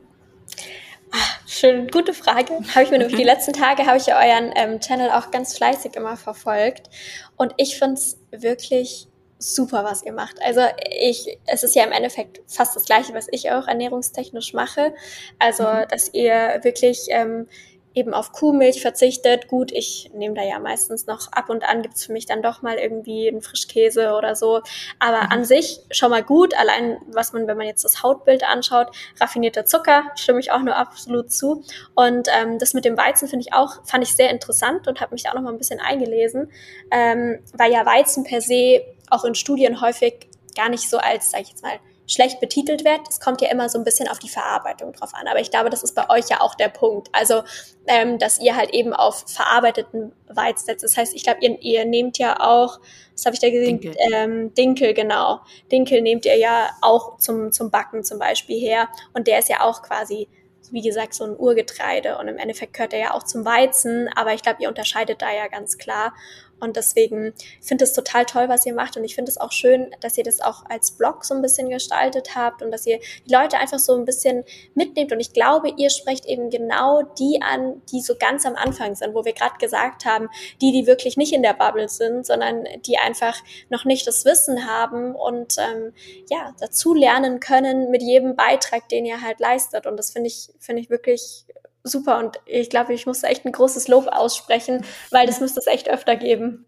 Schön, 1.47 1.89
gute 1.89 2.15
Frage. 2.15 2.53
Habe 2.75 2.85
ich 2.85 2.91
mir 2.91 2.99
nämlich 2.99 3.17
die 3.17 3.25
letzten 3.25 3.53
Tage 3.53 3.85
habe 3.87 3.99
ich 3.99 4.07
ja 4.07 4.19
euren 4.19 4.53
ähm, 4.55 4.81
Channel 4.81 5.11
auch 5.11 5.31
ganz 5.31 5.57
fleißig 5.57 5.97
immer 5.97 6.17
verfolgt 6.17 6.89
und 7.37 7.53
ich 7.57 7.79
finde 7.79 7.95
es 7.95 8.19
wirklich 8.31 9.09
super, 9.41 9.85
was 9.85 10.03
ihr 10.05 10.13
macht. 10.13 10.41
Also 10.43 10.61
ich, 11.01 11.39
es 11.47 11.65
ist 11.65 11.75
ja 11.75 11.85
im 11.85 11.93
Endeffekt 11.93 12.41
fast 12.47 12.77
das 12.77 12.85
Gleiche, 12.85 13.15
was 13.15 13.27
ich 13.31 13.51
auch 13.51 13.67
ernährungstechnisch 13.67 14.53
mache. 14.53 14.95
Also 15.39 15.65
mhm. 15.65 15.89
dass 15.89 16.13
ihr 16.13 16.61
wirklich 16.63 17.07
ähm, 17.09 17.49
eben 17.95 18.15
auf 18.15 18.33
Kuhmilch 18.33 18.81
verzichtet. 18.81 19.49
Gut, 19.49 19.73
ich 19.73 20.11
nehme 20.15 20.35
da 20.35 20.43
ja 20.43 20.59
meistens 20.59 21.07
noch 21.07 21.33
ab 21.33 21.51
und 21.51 21.69
an 21.69 21.83
gibt's 21.83 22.05
für 22.05 22.13
mich 22.13 22.27
dann 22.27 22.43
doch 22.43 22.63
mal 22.63 22.77
irgendwie 22.77 23.29
einen 23.29 23.43
Frischkäse 23.43 24.15
oder 24.15 24.37
so. 24.37 24.63
Aber 24.99 25.25
mhm. 25.25 25.33
an 25.33 25.45
sich 25.45 25.81
schon 25.91 26.11
mal 26.11 26.23
gut. 26.23 26.55
Allein, 26.59 26.99
was 27.09 27.33
man, 27.33 27.47
wenn 27.47 27.57
man 27.57 27.67
jetzt 27.67 27.85
das 27.85 28.03
Hautbild 28.03 28.45
anschaut, 28.45 28.89
raffinierter 29.21 29.65
Zucker, 29.65 30.05
stimme 30.15 30.41
ich 30.41 30.53
auch 30.53 30.61
nur 30.61 30.77
absolut 30.77 31.33
zu. 31.33 31.65
Und 31.95 32.29
ähm, 32.41 32.59
das 32.59 32.75
mit 32.75 32.85
dem 32.85 32.97
Weizen 32.97 33.29
finde 33.29 33.45
ich 33.47 33.55
auch, 33.55 33.85
fand 33.85 34.05
ich 34.05 34.15
sehr 34.15 34.31
interessant 34.31 34.87
und 34.87 35.01
habe 35.01 35.15
mich 35.15 35.25
da 35.25 35.31
auch 35.31 35.35
noch 35.35 35.43
mal 35.43 35.53
ein 35.53 35.59
bisschen 35.59 35.81
eingelesen, 35.81 36.51
ähm, 36.91 37.41
weil 37.55 37.73
ja 37.73 37.85
Weizen 37.85 38.25
per 38.25 38.41
se 38.41 38.83
auch 39.11 39.25
in 39.25 39.35
Studien 39.35 39.81
häufig 39.81 40.29
gar 40.55 40.69
nicht 40.69 40.89
so 40.89 40.99
als, 40.99 41.31
sag 41.31 41.43
ich 41.43 41.49
jetzt 41.49 41.63
mal, 41.63 41.79
schlecht 42.11 42.41
betitelt 42.41 42.85
wird. 42.85 43.01
Es 43.09 43.21
kommt 43.21 43.41
ja 43.41 43.49
immer 43.51 43.69
so 43.69 43.79
ein 43.79 43.85
bisschen 43.85 44.09
auf 44.09 44.19
die 44.19 44.29
Verarbeitung 44.29 44.93
drauf 44.93 45.15
an. 45.15 45.29
Aber 45.29 45.41
ich 45.41 45.51
glaube, 45.51 45.71
das 45.71 45.83
ist 45.83 45.95
bei 45.95 46.11
euch 46.11 46.29
ja 46.29 46.41
auch 46.41 46.57
der 46.57 46.69
Punkt. 46.69 47.09
Also, 47.13 47.43
ähm, 47.87 48.19
dass 48.19 48.41
ihr 48.41 48.57
halt 48.57 48.71
eben 48.71 48.93
auf 48.93 49.25
verarbeiteten 49.29 50.13
Weizen 50.29 50.67
setzt. 50.67 50.83
Das 50.83 50.97
heißt, 50.97 51.15
ich 51.15 51.23
glaube, 51.23 51.39
ihr, 51.41 51.61
ihr 51.63 51.85
nehmt 51.85 52.19
ja 52.19 52.41
auch, 52.41 52.81
was 53.15 53.27
habe 53.27 53.35
ich 53.35 53.41
da 53.41 53.49
gesehen? 53.49 53.81
Dinkel. 53.81 53.97
Ähm, 54.13 54.55
Dinkel, 54.55 54.93
genau. 54.93 55.41
Dinkel 55.71 56.03
nehmt 56.03 56.25
ihr 56.27 56.37
ja 56.37 56.71
auch 56.83 57.19
zum, 57.19 57.53
zum 57.53 57.71
Backen 57.71 58.03
zum 58.03 58.19
Beispiel 58.19 58.59
her. 58.59 58.89
Und 59.15 59.29
der 59.29 59.39
ist 59.39 59.49
ja 59.49 59.61
auch 59.61 59.83
quasi 59.83 60.29
wie 60.73 60.83
gesagt, 60.83 61.15
so 61.15 61.25
ein 61.25 61.37
Urgetreide 61.37 62.19
und 62.19 62.29
im 62.29 62.37
Endeffekt 62.37 62.75
gehört 62.75 62.93
er 62.93 63.01
ja 63.01 63.15
auch 63.15 63.25
zum 63.25 63.45
Weizen, 63.45 64.09
aber 64.15 64.35
ich 64.35 64.43
glaube, 64.43 64.63
ihr 64.63 64.69
unterscheidet 64.69 65.21
da 65.21 65.33
ja 65.33 65.49
ganz 65.49 65.79
klar. 65.79 66.15
Und 66.61 66.77
deswegen 66.77 67.33
finde 67.61 67.85
ich 67.85 67.91
es 67.91 67.97
total 67.97 68.25
toll, 68.27 68.49
was 68.49 68.67
ihr 68.67 68.75
macht. 68.75 68.97
Und 68.97 69.05
ich 69.05 69.15
finde 69.15 69.31
es 69.31 69.39
auch 69.39 69.53
schön, 69.53 69.95
dass 70.01 70.17
ihr 70.19 70.25
das 70.25 70.41
auch 70.41 70.65
als 70.69 70.93
Blog 70.93 71.25
so 71.25 71.35
ein 71.35 71.43
bisschen 71.43 71.71
gestaltet 71.71 72.37
habt 72.37 72.63
und 72.63 72.71
dass 72.71 72.87
ihr 72.87 72.99
die 73.27 73.33
Leute 73.33 73.59
einfach 73.59 73.79
so 73.79 73.95
ein 73.97 74.05
bisschen 74.05 74.45
mitnehmt. 74.75 75.13
Und 75.13 75.21
ich 75.21 75.33
glaube, 75.33 75.73
ihr 75.77 75.91
sprecht 75.91 76.27
eben 76.27 76.51
genau 76.51 77.03
die 77.19 77.41
an, 77.43 77.83
die 77.91 78.01
so 78.01 78.15
ganz 78.19 78.47
am 78.47 78.57
Anfang 78.57 78.95
sind, 78.95 79.15
wo 79.15 79.25
wir 79.25 79.33
gerade 79.33 79.59
gesagt 79.59 80.05
haben, 80.05 80.29
die, 80.61 80.73
die 80.73 80.87
wirklich 80.87 81.17
nicht 81.17 81.33
in 81.33 81.43
der 81.43 81.55
Bubble 81.55 81.89
sind, 81.89 82.27
sondern 82.27 82.65
die 82.87 82.99
einfach 82.99 83.37
noch 83.69 83.85
nicht 83.85 84.07
das 84.07 84.25
Wissen 84.25 84.67
haben 84.67 85.15
und 85.15 85.57
ähm, 85.59 85.93
ja, 86.31 86.55
dazu 86.61 86.95
lernen 86.95 87.41
können 87.41 87.91
mit 87.91 88.03
jedem 88.03 88.37
Beitrag, 88.37 88.89
den 88.89 89.07
ihr 89.07 89.23
halt 89.23 89.41
leistet. 89.41 89.87
Und 89.87 89.97
das 89.97 90.11
finde 90.11 90.29
ich, 90.29 90.51
finde 90.59 90.83
ich 90.83 90.91
wirklich 90.91 91.47
super 91.85 92.19
und 92.19 92.39
ich 92.47 92.71
glaube, 92.71 92.93
ich 92.93 93.07
muss 93.07 93.23
echt 93.23 93.45
ein 93.45 93.53
großes 93.53 93.89
Lob 93.89 94.09
aussprechen, 94.09 94.85
weil 95.11 95.27
das 95.27 95.41
müsste 95.41 95.61
es 95.61 95.67
echt 95.67 95.89
öfter 95.89 96.17
geben. 96.17 96.67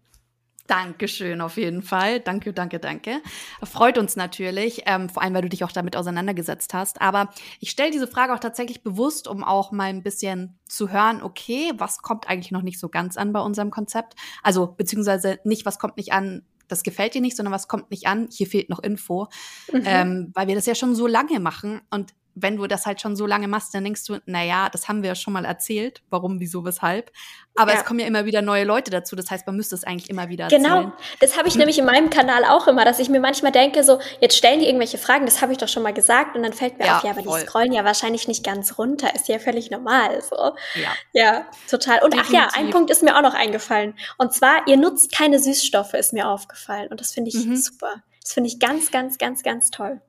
Dankeschön, 0.67 1.41
auf 1.41 1.57
jeden 1.57 1.81
Fall. 1.81 2.21
Danke, 2.21 2.53
danke, 2.53 2.79
danke. 2.79 3.21
Freut 3.63 3.97
uns 3.97 4.15
natürlich, 4.15 4.83
ähm, 4.85 5.09
vor 5.09 5.21
allem, 5.21 5.33
weil 5.33 5.41
du 5.41 5.49
dich 5.49 5.65
auch 5.65 5.73
damit 5.73 5.97
auseinandergesetzt 5.97 6.73
hast. 6.73 7.01
Aber 7.01 7.31
ich 7.59 7.69
stelle 7.69 7.91
diese 7.91 8.07
Frage 8.07 8.33
auch 8.33 8.39
tatsächlich 8.39 8.81
bewusst, 8.81 9.27
um 9.27 9.43
auch 9.43 9.73
mal 9.73 9.89
ein 9.89 10.03
bisschen 10.03 10.57
zu 10.69 10.89
hören, 10.89 11.21
okay, 11.21 11.73
was 11.75 11.97
kommt 11.97 12.29
eigentlich 12.29 12.51
noch 12.51 12.61
nicht 12.61 12.79
so 12.79 12.87
ganz 12.87 13.17
an 13.17 13.33
bei 13.33 13.41
unserem 13.41 13.71
Konzept? 13.71 14.13
Also, 14.41 14.67
beziehungsweise 14.67 15.39
nicht, 15.43 15.65
was 15.65 15.79
kommt 15.79 15.97
nicht 15.97 16.13
an, 16.13 16.43
das 16.69 16.83
gefällt 16.83 17.13
dir 17.13 17.21
nicht, 17.21 17.35
sondern 17.35 17.53
was 17.53 17.67
kommt 17.67 17.91
nicht 17.91 18.07
an, 18.07 18.29
hier 18.31 18.47
fehlt 18.47 18.69
noch 18.69 18.79
Info. 18.79 19.27
Mhm. 19.69 19.83
Ähm, 19.83 20.31
weil 20.33 20.47
wir 20.47 20.55
das 20.55 20.65
ja 20.65 20.75
schon 20.75 20.95
so 20.95 21.07
lange 21.07 21.41
machen. 21.41 21.81
Und 21.89 22.13
wenn 22.35 22.57
du 22.57 22.67
das 22.67 22.85
halt 22.85 23.01
schon 23.01 23.15
so 23.15 23.25
lange 23.25 23.47
machst, 23.47 23.73
dann 23.73 23.83
denkst 23.83 24.05
du, 24.05 24.19
na 24.25 24.43
ja, 24.43 24.69
das 24.69 24.87
haben 24.87 25.03
wir 25.03 25.09
ja 25.09 25.15
schon 25.15 25.33
mal 25.33 25.45
erzählt, 25.45 26.01
warum, 26.09 26.39
wieso, 26.39 26.65
weshalb. 26.65 27.11
Aber 27.55 27.73
ja. 27.73 27.79
es 27.79 27.85
kommen 27.85 27.99
ja 27.99 28.07
immer 28.07 28.25
wieder 28.25 28.41
neue 28.41 28.63
Leute 28.63 28.89
dazu, 28.89 29.15
das 29.15 29.29
heißt, 29.29 29.45
man 29.45 29.55
müsste 29.55 29.75
es 29.75 29.83
eigentlich 29.83 30.09
immer 30.09 30.29
wieder 30.29 30.47
genau. 30.47 30.69
erzählen. 30.69 30.83
Genau, 30.85 31.03
das 31.19 31.37
habe 31.37 31.47
ich 31.47 31.55
nämlich 31.55 31.77
in 31.77 31.85
meinem 31.85 32.09
Kanal 32.09 32.45
auch 32.45 32.67
immer, 32.67 32.83
dass 32.83 32.99
ich 32.99 33.09
mir 33.09 33.19
manchmal 33.19 33.51
denke, 33.51 33.83
so, 33.83 33.99
jetzt 34.21 34.35
stellen 34.35 34.59
die 34.59 34.65
irgendwelche 34.65 34.97
Fragen, 34.97 35.25
das 35.25 35.41
habe 35.41 35.51
ich 35.51 35.59
doch 35.59 35.67
schon 35.67 35.83
mal 35.83 35.93
gesagt 35.93 36.35
und 36.35 36.41
dann 36.41 36.53
fällt 36.53 36.79
mir 36.79 36.85
ja, 36.85 36.97
auf, 36.97 37.03
ja, 37.03 37.11
aber 37.11 37.23
voll. 37.23 37.39
die 37.39 37.45
scrollen 37.45 37.71
ja 37.71 37.85
wahrscheinlich 37.85 38.27
nicht 38.27 38.43
ganz 38.43 38.77
runter, 38.79 39.13
ist 39.13 39.27
ja 39.27 39.37
völlig 39.37 39.69
normal, 39.69 40.21
so. 40.21 40.55
Ja. 40.75 40.93
Ja, 41.13 41.45
total. 41.69 42.03
Und 42.03 42.13
Definitiv. 42.13 42.39
ach 42.41 42.55
ja, 42.55 42.59
ein 42.59 42.71
Punkt 42.71 42.89
ist 42.89 43.03
mir 43.03 43.15
auch 43.15 43.21
noch 43.21 43.35
eingefallen. 43.35 43.93
Und 44.17 44.33
zwar, 44.33 44.67
ihr 44.67 44.77
nutzt 44.77 45.11
keine 45.11 45.37
Süßstoffe, 45.37 45.93
ist 45.93 46.13
mir 46.13 46.27
aufgefallen 46.27 46.89
und 46.89 46.99
das 46.99 47.11
finde 47.11 47.29
ich 47.29 47.45
mhm. 47.45 47.55
super. 47.55 48.01
Das 48.23 48.33
finde 48.33 48.47
ich 48.47 48.59
ganz, 48.59 48.89
ganz, 48.89 49.17
ganz, 49.17 49.43
ganz 49.43 49.69
toll. 49.69 50.01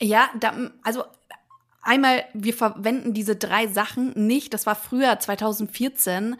Ja, 0.00 0.30
da, 0.38 0.54
also 0.84 1.04
einmal, 1.88 2.24
wir 2.34 2.54
verwenden 2.54 3.14
diese 3.14 3.36
drei 3.36 3.66
Sachen 3.66 4.12
nicht. 4.14 4.54
Das 4.54 4.66
war 4.66 4.74
früher, 4.74 5.18
2014, 5.18 6.36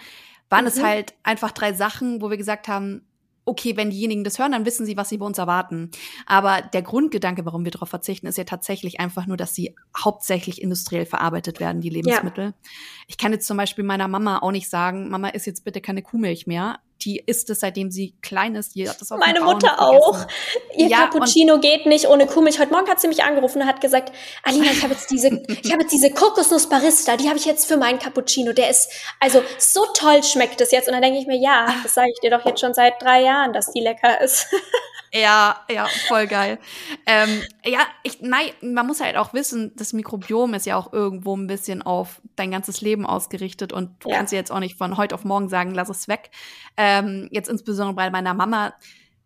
waren 0.49 0.65
mhm. 0.65 0.69
es 0.69 0.83
halt 0.83 1.15
einfach 1.23 1.51
drei 1.51 1.73
Sachen, 1.73 2.21
wo 2.21 2.31
wir 2.31 2.37
gesagt 2.37 2.69
haben, 2.69 3.03
okay, 3.45 3.77
wenn 3.79 3.89
diejenigen 3.89 4.25
das 4.25 4.39
hören, 4.39 4.53
dann 4.53 4.67
wissen 4.67 4.85
sie, 4.85 4.99
was 4.99 5.09
sie 5.09 5.17
bei 5.17 5.25
uns 5.25 5.39
erwarten. 5.39 5.91
Aber 6.27 6.61
der 6.61 6.83
Grundgedanke, 6.83 7.47
warum 7.47 7.65
wir 7.65 7.73
darauf 7.73 7.89
verzichten, 7.89 8.27
ist 8.27 8.37
ja 8.37 8.45
tatsächlich 8.45 9.01
einfach 9.01 9.27
nur, 9.27 9.39
dass 9.39 9.55
sie 9.55 9.75
hauptsächlich 9.97 10.61
industriell 10.61 11.07
verarbeitet 11.07 11.59
werden, 11.59 11.81
die 11.81 11.89
Lebensmittel. 11.89 12.45
Ja. 12.45 12.53
Ich 13.07 13.17
kann 13.17 13.33
jetzt 13.33 13.47
zum 13.47 13.57
Beispiel 13.57 13.85
meiner 13.85 14.07
Mama 14.07 14.41
auch 14.41 14.53
nicht 14.53 14.69
sagen, 14.69 15.09
Mama, 15.09 15.29
isst 15.29 15.47
jetzt 15.47 15.65
bitte 15.65 15.81
keine 15.81 16.03
Kuhmilch 16.03 16.47
mehr 16.47 16.79
die 17.03 17.23
isst 17.25 17.49
es, 17.51 17.61
seitdem 17.61 17.91
sie 17.91 18.15
klein 18.23 18.55
ist. 18.55 18.75
Die 18.75 18.89
hat 18.89 19.01
das 19.01 19.13
auf 19.13 19.19
Meine 19.19 19.41
Mutter 19.41 19.81
auch. 19.81 20.27
Ihr 20.77 20.89
ja, 20.89 20.99
Cappuccino 20.99 21.59
geht 21.61 21.87
nicht 21.87 22.09
ohne 22.09 22.27
Kuhmilch. 22.27 22.59
Heute 22.59 22.73
Morgen 22.73 22.89
hat 22.89 23.01
sie 23.01 23.09
mich 23.09 23.23
angerufen 23.23 23.63
und 23.63 23.69
hat 23.69 23.81
gesagt, 23.81 24.13
Alina, 24.43 24.71
ich 24.71 24.83
habe 24.83 24.95
jetzt 24.95 25.11
diese, 25.11 25.29
ich 25.63 25.73
habe 25.73 25.83
jetzt 25.83 25.93
diese 25.93 26.11
Kokosnuss 26.11 26.69
Barista, 26.69 27.17
die 27.17 27.29
habe 27.29 27.39
ich 27.39 27.45
jetzt 27.45 27.67
für 27.67 27.77
meinen 27.77 27.99
Cappuccino. 27.99 28.53
Der 28.53 28.71
ist, 28.71 28.91
also 29.21 29.43
so 29.59 29.87
toll 29.95 30.23
schmeckt 30.25 30.61
es 30.61 30.73
jetzt. 30.73 30.89
Und 30.89 30.95
dann 30.95 31.03
denke 31.03 31.19
ich 31.19 31.27
mir, 31.27 31.39
ja, 31.39 31.75
das 31.83 31.95
sage 31.95 32.11
ich 32.13 32.21
dir 32.21 32.31
doch 32.31 32.45
jetzt 32.45 32.61
schon 32.61 32.75
seit 32.75 33.01
drei 33.01 33.23
Jahren, 33.23 33.53
dass 33.53 33.71
die 33.71 33.81
lecker 33.81 34.21
ist. 34.21 34.47
Ja, 35.13 35.65
ja, 35.71 35.87
voll 36.09 36.27
geil. 36.27 36.59
Ähm, 37.07 37.43
ja, 37.65 37.81
ich, 38.03 38.21
nein, 38.21 38.51
man 38.61 38.87
muss 38.87 39.01
halt 39.01 39.17
auch 39.17 39.33
wissen, 39.33 39.73
das 39.77 39.93
Mikrobiom 39.93 40.55
ist 40.55 40.67
ja 40.67 40.77
auch 40.77 40.93
irgendwo 40.93 41.37
ein 41.37 41.47
bisschen 41.47 41.83
auf 41.83 42.21
dein 42.37 42.51
ganzes 42.51 42.81
Leben 42.81 43.07
ausgerichtet 43.07 43.73
und 43.73 44.05
du 44.05 44.11
ja. 44.11 44.17
kannst 44.17 44.33
jetzt 44.33 44.53
auch 44.53 44.61
nicht 44.61 44.77
von 44.77 44.97
heute 44.97 45.15
auf 45.15 45.25
morgen 45.25 45.49
sagen, 45.49 45.75
lass 45.75 45.89
es 45.89 46.09
weg. 46.09 46.31
Ähm, 46.77 47.29
jetzt 47.33 47.49
insbesondere 47.49 47.95
bei 47.95 48.11
meiner 48.11 48.35
Mama, 48.35 48.75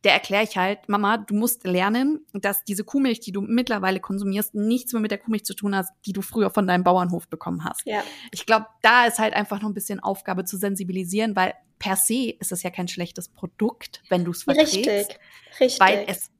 der 0.04 0.12
erkläre 0.12 0.42
ich 0.44 0.56
halt, 0.56 0.88
Mama, 0.88 1.18
du 1.18 1.34
musst 1.34 1.64
lernen, 1.64 2.26
dass 2.32 2.64
diese 2.64 2.84
Kuhmilch, 2.84 3.20
die 3.20 3.32
du 3.32 3.40
mittlerweile 3.40 4.00
konsumierst, 4.00 4.54
nichts 4.54 4.92
mehr 4.92 5.00
mit 5.00 5.10
der 5.10 5.18
Kuhmilch 5.18 5.44
zu 5.44 5.54
tun 5.54 5.76
hat, 5.76 5.86
die 6.06 6.12
du 6.12 6.22
früher 6.22 6.50
von 6.50 6.66
deinem 6.66 6.84
Bauernhof 6.84 7.28
bekommen 7.28 7.64
hast. 7.64 7.86
Ja. 7.86 8.02
Ich 8.32 8.46
glaube, 8.46 8.66
da 8.82 9.06
ist 9.06 9.18
halt 9.18 9.34
einfach 9.34 9.60
noch 9.60 9.68
ein 9.68 9.74
bisschen 9.74 10.00
Aufgabe 10.00 10.44
zu 10.44 10.56
sensibilisieren, 10.56 11.36
weil 11.36 11.54
per 11.78 11.96
se 11.96 12.30
ist 12.38 12.52
es 12.52 12.62
ja 12.62 12.70
kein 12.70 12.88
schlechtes 12.88 13.28
Produkt, 13.28 14.02
wenn 14.08 14.24
du 14.24 14.32
es 14.32 14.44
verträgst. 14.44 14.76
Richtig, 14.76 15.18
richtig. 15.60 15.80
Weil 15.80 16.04
es 16.06 16.30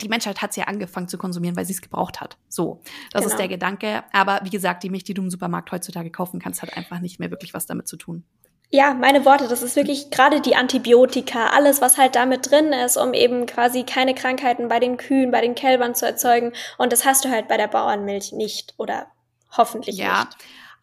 die 0.00 0.08
Menschheit 0.08 0.40
hat 0.40 0.50
es 0.50 0.56
ja 0.56 0.64
angefangen 0.64 1.08
zu 1.08 1.18
konsumieren, 1.18 1.54
weil 1.54 1.66
sie 1.66 1.74
es 1.74 1.82
gebraucht 1.82 2.20
hat. 2.20 2.38
So, 2.48 2.80
das 3.12 3.22
genau. 3.22 3.32
ist 3.32 3.38
der 3.38 3.48
Gedanke. 3.48 4.04
Aber 4.12 4.40
wie 4.42 4.50
gesagt, 4.50 4.82
die 4.82 4.90
Milch, 4.90 5.04
die 5.04 5.12
du 5.12 5.22
im 5.22 5.30
Supermarkt 5.30 5.70
heutzutage 5.70 6.10
kaufen 6.10 6.40
kannst, 6.40 6.62
hat 6.62 6.76
einfach 6.76 7.00
nicht 7.00 7.20
mehr 7.20 7.30
wirklich 7.30 7.52
was 7.52 7.66
damit 7.66 7.86
zu 7.86 7.96
tun. 7.96 8.24
Ja, 8.70 8.94
meine 8.94 9.24
Worte, 9.24 9.46
das 9.48 9.62
ist 9.62 9.76
wirklich 9.76 10.10
gerade 10.10 10.40
die 10.40 10.56
Antibiotika, 10.56 11.50
alles, 11.50 11.80
was 11.80 11.98
halt 11.98 12.16
damit 12.16 12.50
drin 12.50 12.72
ist, 12.72 12.96
um 12.96 13.14
eben 13.14 13.46
quasi 13.46 13.84
keine 13.84 14.14
Krankheiten 14.14 14.68
bei 14.68 14.80
den 14.80 14.96
Kühen, 14.96 15.30
bei 15.30 15.40
den 15.40 15.54
Kälbern 15.54 15.94
zu 15.94 16.04
erzeugen. 16.04 16.52
Und 16.76 16.92
das 16.92 17.04
hast 17.04 17.24
du 17.24 17.30
halt 17.30 17.48
bei 17.48 17.56
der 17.56 17.68
Bauernmilch 17.68 18.32
nicht 18.32 18.74
oder 18.76 19.06
hoffentlich 19.56 19.96
ja. 19.96 20.24
nicht 20.24 20.36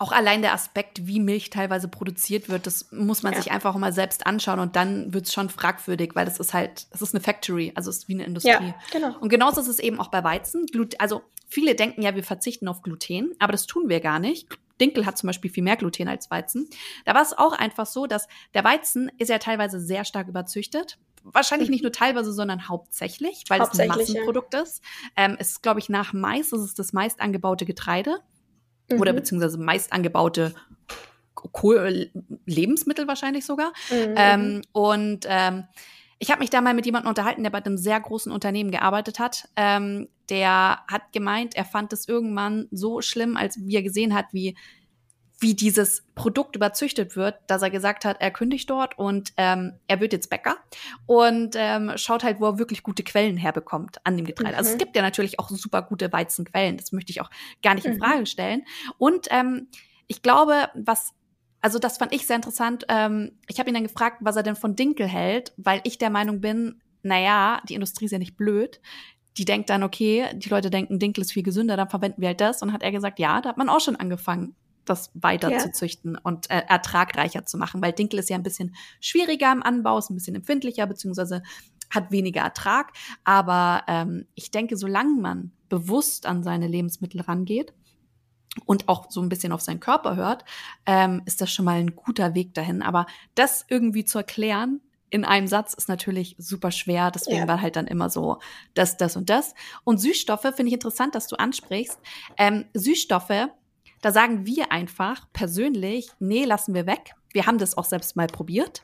auch 0.04 0.12
allein 0.12 0.42
der 0.42 0.54
Aspekt, 0.54 1.08
wie 1.08 1.20
Milch 1.22 1.50
teilweise 1.50 1.88
produziert 1.88 2.50
wird, 2.50 2.68
das 2.68 2.92
muss 2.92 3.24
man 3.24 3.34
ja. 3.34 3.42
sich 3.42 3.52
einfach 3.52 3.74
mal 3.76 3.94
selbst 3.94 4.28
anschauen 4.28 4.60
und 4.60 4.76
dann 4.76 5.14
wird 5.14 5.28
es 5.28 5.34
schon 5.34 5.50
fragwürdig, 5.50 6.12
weil 6.14 6.26
das 6.26 6.40
ist 6.40 6.54
halt, 6.54 6.88
es 6.92 7.02
ist 7.02 7.16
eine 7.16 7.24
Factory, 7.24 7.72
also 7.76 7.90
es 7.90 8.00
ist 8.00 8.08
wie 8.10 8.16
eine 8.16 8.26
Industrie. 8.26 8.52
Ja, 8.52 8.76
genau. 8.92 9.18
Und 9.20 9.30
genauso 9.30 9.62
ist 9.62 9.68
es 9.68 9.80
eben 9.80 10.00
auch 10.00 10.10
bei 10.10 10.24
Weizen. 10.24 10.66
Also 10.98 11.22
viele 11.48 11.76
denken 11.76 12.02
ja, 12.02 12.16
wir 12.16 12.24
verzichten 12.24 12.68
auf 12.68 12.82
Gluten, 12.82 13.34
aber 13.40 13.54
das 13.54 13.66
tun 13.66 13.88
wir 13.88 14.02
gar 14.02 14.20
nicht. 14.20 14.48
Dinkel 14.82 15.06
hat 15.06 15.18
zum 15.18 15.28
Beispiel 15.28 15.52
viel 15.52 15.64
mehr 15.64 15.78
Gluten 15.78 16.08
als 16.08 16.32
Weizen. 16.32 16.70
Da 17.06 17.14
war 17.14 17.22
es 17.22 17.38
auch 17.38 17.54
einfach 17.54 17.86
so, 17.86 18.08
dass 18.08 18.28
der 18.54 18.64
Weizen 18.64 19.12
ist 19.18 19.30
ja 19.30 19.38
teilweise 19.38 19.80
sehr 19.80 20.06
stark 20.06 20.28
überzüchtet. 20.28 20.98
Wahrscheinlich 21.24 21.70
nicht 21.70 21.84
nur 21.84 21.92
teilweise, 21.92 22.34
sondern 22.34 22.68
hauptsächlich, 22.68 23.46
weil 23.48 23.62
hauptsächlich, 23.62 23.90
es 23.90 24.10
ein 24.10 24.14
Massenprodukt 24.16 24.54
ja. 24.54 24.62
ist. 24.62 24.84
Ähm, 25.16 25.38
es 25.40 25.52
ist, 25.52 25.64
glaube 25.64 25.80
ich, 25.80 25.88
nach 25.88 26.12
Mais, 26.12 26.50
das 26.50 26.62
ist 26.62 26.80
das 26.80 26.92
meist 26.92 27.22
angebaute 27.22 27.66
Getreide 27.66 28.20
mhm. 28.92 29.00
oder 29.00 29.14
beziehungsweise 29.14 29.58
meist 29.58 29.94
angebaute 29.94 30.54
Kohl 31.34 32.12
Lebensmittel 32.46 33.08
wahrscheinlich 33.08 33.46
sogar. 33.46 33.72
Mhm. 33.90 34.14
Ähm, 34.18 34.62
und 34.72 35.26
ähm, 35.30 35.66
ich 36.20 36.32
habe 36.32 36.39
mich 36.39 36.49
da 36.49 36.61
mal 36.61 36.74
mit 36.74 36.86
jemandem 36.86 37.09
unterhalten, 37.09 37.43
der 37.43 37.49
bei 37.49 37.64
einem 37.64 37.78
sehr 37.78 37.99
großen 37.99 38.32
Unternehmen 38.32 38.72
gearbeitet 38.72 39.20
hat. 39.20 39.49
Ähm, 39.55 40.07
der 40.30 40.80
hat 40.88 41.11
gemeint, 41.11 41.55
er 41.55 41.66
fand 41.66 41.93
es 41.93 42.07
irgendwann 42.07 42.68
so 42.72 43.01
schlimm, 43.01 43.38
als 43.38 43.59
wie 43.59 43.76
er 43.76 43.84
gesehen 43.84 44.14
hat, 44.14 44.28
wie 44.32 44.55
wie 45.43 45.53
dieses 45.53 46.05
Produkt 46.16 46.55
überzüchtet 46.55 47.18
wird, 47.18 47.36
dass 47.47 47.61
er 47.61 47.70
gesagt 47.70 48.05
hat, 48.05 48.22
er 48.22 48.32
kündigt 48.32 48.70
dort 48.70 48.97
und 48.97 49.34
ähm, 49.36 49.74
er 49.88 49.99
wird 49.99 50.14
jetzt 50.14 50.30
Bäcker 50.30 50.55
und 51.05 51.55
ähm, 51.57 51.91
schaut 51.97 52.24
halt, 52.24 52.39
wo 52.39 52.45
er 52.45 52.57
wirklich 52.59 52.82
gute 52.82 53.03
Quellen 53.03 53.36
herbekommt 53.36 53.97
an 54.05 54.16
dem 54.16 54.26
Getreide. 54.26 54.53
Mhm. 54.53 54.57
Also 54.57 54.70
es 54.70 54.76
mhm. 54.76 54.80
gibt 54.80 54.95
ja 54.95 55.01
natürlich 55.01 55.39
auch 55.39 55.49
super 55.49 55.82
gute 55.82 56.11
Weizenquellen, 56.14 56.78
das 56.78 56.93
möchte 56.93 57.11
ich 57.11 57.20
auch 57.20 57.30
gar 57.61 57.76
nicht 57.76 57.86
in 57.86 57.95
mhm. 57.95 57.99
Frage 57.99 58.26
stellen. 58.26 58.64
Und 58.97 59.28
ähm, 59.32 59.68
ich 60.07 60.22
glaube, 60.22 60.70
was 60.76 61.14
also 61.64 61.80
das 61.80 61.97
fand 61.97 62.14
ich 62.14 62.28
sehr 62.28 62.36
interessant. 62.36 62.86
Ähm, 62.89 63.32
ich 63.47 63.57
habe 63.57 63.70
ihn 63.70 63.74
dann 63.74 63.84
gefragt, 63.84 64.18
was 64.20 64.36
er 64.36 64.43
denn 64.43 64.57
von 64.57 64.76
Dinkel 64.76 65.07
hält, 65.07 65.53
weil 65.55 65.80
ich 65.86 65.97
der 65.97 66.09
Meinung 66.09 66.41
bin, 66.41 66.82
naja, 67.03 67.61
die 67.70 67.74
Industrie 67.74 68.05
ist 68.05 68.11
ja 68.11 68.20
nicht 68.20 68.36
blöd. 68.36 68.82
Die 69.38 69.45
denkt 69.45 69.70
dann, 69.70 69.82
okay, 69.82 70.28
die 70.36 70.49
Leute 70.49 70.70
denken, 70.70 70.99
Dinkel 70.99 71.22
ist 71.22 71.32
viel 71.32 71.41
gesünder, 71.41 71.78
dann 71.78 71.89
verwenden 71.89 72.22
wir 72.22 72.28
halt 72.28 72.41
das. 72.41 72.61
Und 72.61 72.74
hat 72.74 72.84
er 72.84 72.91
gesagt, 72.91 73.18
ja, 73.18 73.39
da 73.39 73.47
hat 73.47 73.57
man 73.57 73.70
auch 73.70 73.80
schon 73.80 73.95
angefangen, 73.95 74.57
das 74.84 75.09
weiter 75.14 75.49
ja. 75.49 75.59
zu 75.59 75.72
züchten 75.72 76.18
und 76.18 76.49
äh, 76.51 76.64
ertragreicher 76.68 77.45
zu 77.45 77.57
machen, 77.57 77.82
weil 77.82 77.93
Dinkel 77.93 78.20
ist 78.20 78.30
ja 78.30 78.36
ein 78.36 78.43
bisschen 78.43 78.76
schwieriger 78.99 79.49
im 79.53 79.64
Anbau, 79.64 79.97
ist 79.97 80.09
ein 80.09 80.16
bisschen 80.16 80.36
empfindlicher, 80.36 80.86
beziehungsweise 80.86 81.43
hat 81.89 82.11
weniger 82.11 82.41
Ertrag. 82.41 82.91
Aber 83.24 83.84
ähm, 83.88 84.26
ich 84.36 84.51
denke, 84.51 84.76
solange 84.76 85.22
man 85.22 85.53
bewusst 85.70 86.26
an 86.26 86.43
seine 86.43 86.68
Lebensmittel 86.68 87.22
rangeht, 87.22 87.74
und 88.66 88.88
auch 88.88 89.10
so 89.10 89.22
ein 89.22 89.30
bisschen 89.30 89.51
auf 89.51 89.62
seinen 89.62 89.80
Körper 89.80 90.16
hört, 90.16 90.45
ähm, 90.86 91.22
ist 91.26 91.41
das 91.41 91.51
schon 91.51 91.66
mal 91.66 91.80
ein 91.80 91.95
guter 91.95 92.36
Weg 92.36 92.54
dahin. 92.54 92.82
Aber 92.82 93.06
das 93.36 93.66
irgendwie 93.70 94.06
zu 94.06 94.20
erklären 94.20 94.82
in 95.10 95.26
einem 95.26 95.45
Satz 95.45 95.76
ist 95.76 95.89
natürlich 95.89 96.36
super 96.39 96.72
schwer. 96.72 97.12
Deswegen 97.12 97.41
ja. 97.41 97.47
war 97.47 97.62
halt 97.62 97.76
dann 97.76 97.86
immer 97.86 98.10
so 98.10 98.39
das, 98.74 98.97
das 98.97 99.16
und 99.16 99.30
das. 99.30 99.54
Und 99.84 99.99
Süßstoffe 99.99 100.41
finde 100.41 100.68
ich 100.68 100.74
interessant, 100.74 101.14
dass 101.14 101.28
du 101.28 101.36
ansprichst. 101.36 101.99
Ähm, 102.36 102.66
Süßstoffe, 102.74 103.49
da 104.01 104.12
sagen 104.12 104.47
wir 104.47 104.72
einfach 104.72 105.28
persönlich, 105.32 106.10
nee, 106.18 106.45
lassen 106.45 106.74
wir 106.74 106.88
weg. 106.88 107.12
Wir 107.32 107.45
haben 107.45 107.60
das 107.60 107.78
auch 107.78 107.86
selbst 107.86 108.16
mal 108.16 108.26
probiert. 108.26 108.82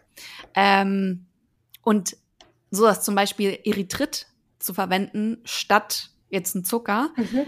Ähm, 0.54 1.26
und 1.82 2.16
so 2.70 2.86
dass 2.86 3.04
zum 3.04 3.16
Beispiel 3.16 3.58
Erythrit 3.66 4.28
zu 4.60 4.76
verwenden 4.76 5.40
statt 5.46 6.12
jetzt 6.30 6.54
ein 6.54 6.64
Zucker. 6.64 7.10
Mhm 7.16 7.48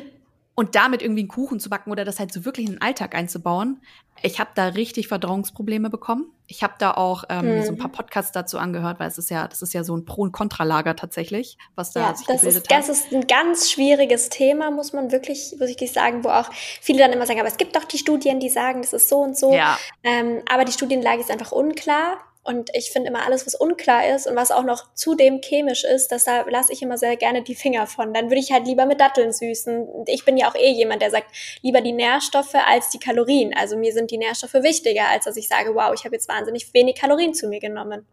und 0.55 0.75
damit 0.75 1.01
irgendwie 1.01 1.21
einen 1.21 1.29
Kuchen 1.29 1.59
zu 1.59 1.69
backen 1.69 1.91
oder 1.91 2.03
das 2.03 2.19
halt 2.19 2.33
so 2.33 2.45
wirklich 2.45 2.67
in 2.67 2.73
den 2.73 2.81
Alltag 2.81 3.15
einzubauen. 3.15 3.81
Ich 4.21 4.39
habe 4.39 4.51
da 4.53 4.67
richtig 4.67 5.07
Verdauungsprobleme 5.07 5.89
bekommen. 5.89 6.31
Ich 6.45 6.61
habe 6.61 6.73
da 6.77 6.91
auch 6.91 7.23
ähm, 7.29 7.57
mhm. 7.57 7.63
so 7.63 7.71
ein 7.71 7.77
paar 7.77 7.91
Podcasts 7.91 8.31
dazu 8.31 8.59
angehört, 8.59 8.99
weil 8.99 9.07
es 9.07 9.17
ist 9.17 9.29
ja, 9.31 9.47
das 9.47 9.61
ist 9.61 9.73
ja 9.73 9.83
so 9.83 9.95
ein 9.95 10.05
Pro- 10.05 10.21
und 10.23 10.33
Kontralager 10.33 10.95
tatsächlich, 10.95 11.57
was 11.75 11.91
da 11.91 12.01
ja, 12.01 12.15
sich 12.15 12.27
das 12.27 12.41
gebildet 12.41 12.63
ist, 12.63 12.71
hat. 12.71 12.79
Das 12.79 12.89
ist 12.89 13.13
ein 13.13 13.25
ganz 13.25 13.71
schwieriges 13.71 14.29
Thema, 14.29 14.69
muss 14.69 14.93
man 14.93 15.11
wirklich, 15.11 15.55
muss 15.59 15.69
ich 15.69 15.91
sagen, 15.91 16.23
wo 16.23 16.29
auch 16.29 16.49
viele 16.53 16.99
dann 16.99 17.13
immer 17.13 17.25
sagen, 17.25 17.39
aber 17.39 17.49
es 17.49 17.57
gibt 17.57 17.75
doch 17.75 17.85
die 17.85 17.97
Studien, 17.97 18.39
die 18.39 18.49
sagen, 18.49 18.81
das 18.81 18.93
ist 18.93 19.09
so 19.09 19.19
und 19.19 19.37
so. 19.37 19.53
Ja. 19.53 19.79
Ähm, 20.03 20.41
aber 20.51 20.65
die 20.65 20.73
Studienlage 20.73 21.21
ist 21.21 21.31
einfach 21.31 21.51
unklar. 21.51 22.17
Und 22.43 22.71
ich 22.73 22.91
finde 22.91 23.09
immer 23.09 23.23
alles, 23.23 23.45
was 23.45 23.53
unklar 23.53 24.07
ist 24.15 24.25
und 24.25 24.35
was 24.35 24.49
auch 24.49 24.63
noch 24.63 24.95
zudem 24.95 25.41
chemisch 25.41 25.83
ist, 25.83 26.11
dass 26.11 26.23
da 26.23 26.41
lasse 26.49 26.73
ich 26.73 26.81
immer 26.81 26.97
sehr 26.97 27.15
gerne 27.15 27.43
die 27.43 27.53
Finger 27.53 27.85
von. 27.85 28.15
Dann 28.15 28.25
würde 28.25 28.39
ich 28.39 28.51
halt 28.51 28.65
lieber 28.65 28.87
mit 28.87 28.99
Datteln 28.99 29.31
süßen. 29.31 30.05
Ich 30.07 30.25
bin 30.25 30.37
ja 30.37 30.49
auch 30.49 30.55
eh 30.55 30.71
jemand, 30.71 31.03
der 31.03 31.11
sagt, 31.11 31.27
lieber 31.61 31.81
die 31.81 31.91
Nährstoffe 31.91 32.55
als 32.55 32.89
die 32.89 32.97
Kalorien. 32.97 33.53
Also 33.55 33.77
mir 33.77 33.93
sind 33.93 34.09
die 34.09 34.17
Nährstoffe 34.17 34.55
wichtiger, 34.55 35.07
als 35.09 35.25
dass 35.25 35.37
ich 35.37 35.47
sage, 35.47 35.75
wow, 35.75 35.93
ich 35.93 36.03
habe 36.03 36.15
jetzt 36.15 36.27
wahnsinnig 36.29 36.73
wenig 36.73 36.95
Kalorien 36.95 37.35
zu 37.35 37.47
mir 37.47 37.59
genommen. 37.59 38.07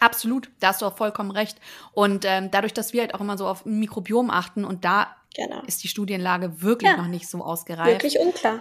Absolut, 0.00 0.48
da 0.60 0.68
hast 0.68 0.82
du 0.82 0.86
auch 0.86 0.96
vollkommen 0.96 1.32
recht. 1.32 1.58
Und 1.92 2.24
ähm, 2.24 2.52
dadurch, 2.52 2.72
dass 2.72 2.92
wir 2.92 3.00
halt 3.00 3.14
auch 3.14 3.20
immer 3.20 3.36
so 3.36 3.48
auf 3.48 3.64
Mikrobiom 3.64 4.30
achten 4.30 4.64
und 4.64 4.84
da 4.84 5.16
genau. 5.34 5.62
ist 5.66 5.82
die 5.82 5.88
Studienlage 5.88 6.62
wirklich 6.62 6.92
ja, 6.92 6.96
noch 6.96 7.08
nicht 7.08 7.28
so 7.28 7.42
ausgereift. 7.42 7.90
Wirklich 7.90 8.20
unklar. 8.20 8.60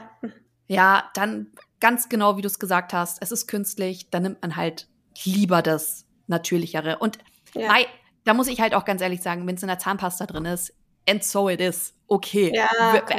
Ja, 0.68 1.10
dann 1.14 1.52
ganz 1.80 2.10
genau, 2.10 2.38
wie 2.38 2.42
du 2.42 2.48
es 2.48 2.60
gesagt 2.60 2.94
hast, 2.94 3.22
es 3.22 3.32
ist 3.32 3.48
künstlich, 3.48 4.10
dann 4.10 4.24
nimmt 4.24 4.42
man 4.42 4.56
halt 4.56 4.88
lieber 5.24 5.62
das 5.62 6.06
Natürlichere. 6.28 6.98
Und 7.00 7.18
ja. 7.54 7.68
Mei, 7.68 7.86
da 8.26 8.34
muss 8.34 8.48
ich 8.48 8.60
halt 8.60 8.74
auch 8.74 8.86
ganz 8.86 9.02
ehrlich 9.02 9.22
sagen, 9.22 9.48
wenn 9.48 9.56
es 9.56 9.62
in 9.62 9.68
der 9.68 9.80
Zahnpasta 9.80 10.26
drin 10.26 10.46
ist, 10.46 10.74
and 11.08 11.24
so 11.24 11.50
it 11.50 11.62
is. 11.62 11.94
Okay, 12.10 12.54
ja, 12.56 12.70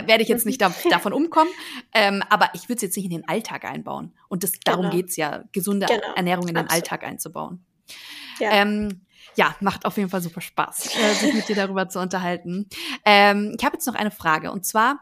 werde 0.06 0.22
ich 0.22 0.28
jetzt 0.28 0.46
nicht 0.46 0.60
da, 0.60 0.72
davon 0.90 1.12
umkommen, 1.12 1.50
ähm, 1.92 2.22
aber 2.30 2.50
ich 2.54 2.64
würde 2.64 2.76
es 2.76 2.82
jetzt 2.82 2.96
nicht 2.96 3.06
in 3.06 3.10
den 3.10 3.28
Alltag 3.28 3.64
einbauen. 3.64 4.14
Und 4.28 4.44
das, 4.44 4.52
darum 4.64 4.86
genau. 4.86 4.96
geht's 4.96 5.16
ja, 5.16 5.44
gesunde 5.52 5.86
genau. 5.86 6.14
Ernährung 6.14 6.48
in 6.48 6.54
den 6.54 6.64
Absolut. 6.64 6.84
Alltag 6.84 7.04
einzubauen. 7.04 7.64
Ja. 8.38 8.52
Ähm, 8.52 9.02
ja, 9.34 9.54
macht 9.60 9.84
auf 9.84 9.96
jeden 9.96 10.08
Fall 10.08 10.20
super 10.22 10.40
Spaß, 10.40 10.96
äh, 10.96 11.14
sich 11.14 11.34
mit 11.34 11.48
dir 11.48 11.56
darüber 11.56 11.88
zu 11.88 12.00
unterhalten. 12.00 12.68
Ähm, 13.04 13.54
ich 13.58 13.64
habe 13.64 13.74
jetzt 13.74 13.86
noch 13.86 13.94
eine 13.94 14.10
Frage 14.10 14.50
und 14.50 14.64
zwar, 14.64 15.00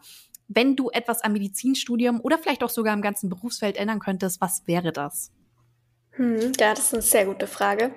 wenn 0.49 0.77
du 0.77 0.91
etwas 0.91 1.23
am 1.23 1.33
Medizinstudium 1.33 2.21
oder 2.21 2.39
vielleicht 2.39 2.63
auch 2.63 2.71
sogar 2.71 2.95
im 2.95 3.03
ganzen 3.03 3.29
Berufsfeld 3.29 3.77
ändern 3.77 3.99
könntest, 3.99 4.41
was 4.41 4.63
wäre 4.67 4.93
das? 4.93 5.31
Hm, 6.17 6.53
ja, 6.59 6.71
das 6.71 6.87
ist 6.87 6.95
eine 6.95 7.03
sehr 7.03 7.27
gute 7.27 7.47
Frage. 7.47 7.91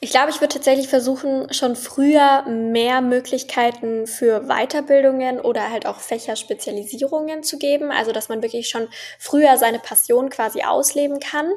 Ich 0.00 0.10
glaube, 0.10 0.30
ich 0.30 0.40
würde 0.40 0.54
tatsächlich 0.54 0.88
versuchen, 0.88 1.52
schon 1.52 1.76
früher 1.76 2.42
mehr 2.48 3.02
Möglichkeiten 3.02 4.06
für 4.06 4.48
Weiterbildungen 4.48 5.40
oder 5.40 5.70
halt 5.70 5.86
auch 5.86 6.00
Fächerspezialisierungen 6.00 7.42
zu 7.42 7.58
geben. 7.58 7.90
Also, 7.90 8.12
dass 8.12 8.30
man 8.30 8.42
wirklich 8.42 8.68
schon 8.68 8.88
früher 9.18 9.58
seine 9.58 9.78
Passion 9.78 10.30
quasi 10.30 10.62
ausleben 10.62 11.20
kann. 11.20 11.50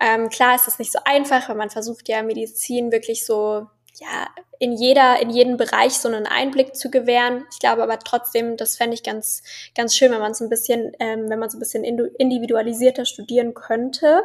Ähm, 0.00 0.30
klar 0.30 0.54
ist 0.54 0.66
das 0.66 0.78
nicht 0.78 0.92
so 0.92 1.00
einfach, 1.04 1.50
weil 1.50 1.56
man 1.56 1.70
versucht 1.70 2.08
ja 2.08 2.22
Medizin 2.22 2.90
wirklich 2.90 3.26
so 3.26 3.66
ja, 3.98 4.28
in 4.58 4.72
jeder, 4.72 5.20
in 5.20 5.30
jeden 5.30 5.56
Bereich 5.56 5.94
so 5.94 6.08
einen 6.08 6.26
Einblick 6.26 6.76
zu 6.76 6.90
gewähren. 6.90 7.44
Ich 7.52 7.58
glaube 7.58 7.82
aber 7.82 7.98
trotzdem, 7.98 8.56
das 8.56 8.76
fände 8.76 8.94
ich 8.94 9.02
ganz, 9.02 9.42
ganz 9.74 9.94
schön, 9.94 10.12
wenn 10.12 10.20
man 10.20 10.32
es 10.32 10.40
ein 10.40 10.48
bisschen, 10.48 10.92
ähm, 10.98 11.28
wenn 11.28 11.38
man 11.38 11.48
es 11.48 11.54
ein 11.54 11.60
bisschen 11.60 11.84
individualisierter 11.84 13.04
studieren 13.04 13.54
könnte. 13.54 14.22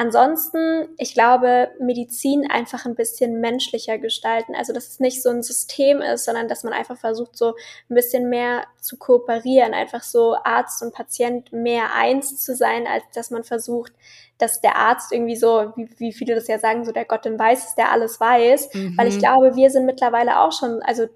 Ansonsten, 0.00 0.88
ich 0.96 1.12
glaube, 1.12 1.70
Medizin 1.80 2.48
einfach 2.48 2.86
ein 2.86 2.94
bisschen 2.94 3.40
menschlicher 3.40 3.98
gestalten. 3.98 4.54
Also, 4.54 4.72
dass 4.72 4.86
es 4.86 5.00
nicht 5.00 5.24
so 5.24 5.28
ein 5.28 5.42
System 5.42 6.00
ist, 6.00 6.24
sondern 6.24 6.46
dass 6.46 6.62
man 6.62 6.72
einfach 6.72 6.96
versucht, 6.96 7.36
so 7.36 7.56
ein 7.90 7.96
bisschen 7.96 8.28
mehr 8.28 8.62
zu 8.80 8.96
kooperieren, 8.96 9.74
einfach 9.74 10.04
so 10.04 10.36
Arzt 10.44 10.82
und 10.82 10.94
Patient 10.94 11.52
mehr 11.52 11.94
eins 11.96 12.40
zu 12.44 12.54
sein, 12.54 12.86
als 12.86 13.02
dass 13.12 13.32
man 13.32 13.42
versucht, 13.42 13.92
dass 14.38 14.60
der 14.60 14.76
Arzt 14.76 15.12
irgendwie 15.12 15.34
so, 15.34 15.72
wie, 15.74 15.88
wie 15.98 16.12
viele 16.12 16.36
das 16.36 16.46
ja 16.46 16.60
sagen, 16.60 16.84
so 16.84 16.92
der 16.92 17.04
Gott 17.04 17.26
im 17.26 17.36
Weiß 17.36 17.70
ist, 17.70 17.74
der 17.74 17.90
alles 17.90 18.20
weiß. 18.20 18.72
Mhm. 18.74 18.96
Weil 18.96 19.08
ich 19.08 19.16
mhm. 19.16 19.22
Glaube, 19.48 19.56
wir 19.56 19.70
sind 19.70 19.86
mittlerweile 19.86 20.40
auch 20.40 20.52
schon, 20.52 20.82
also 20.82 21.06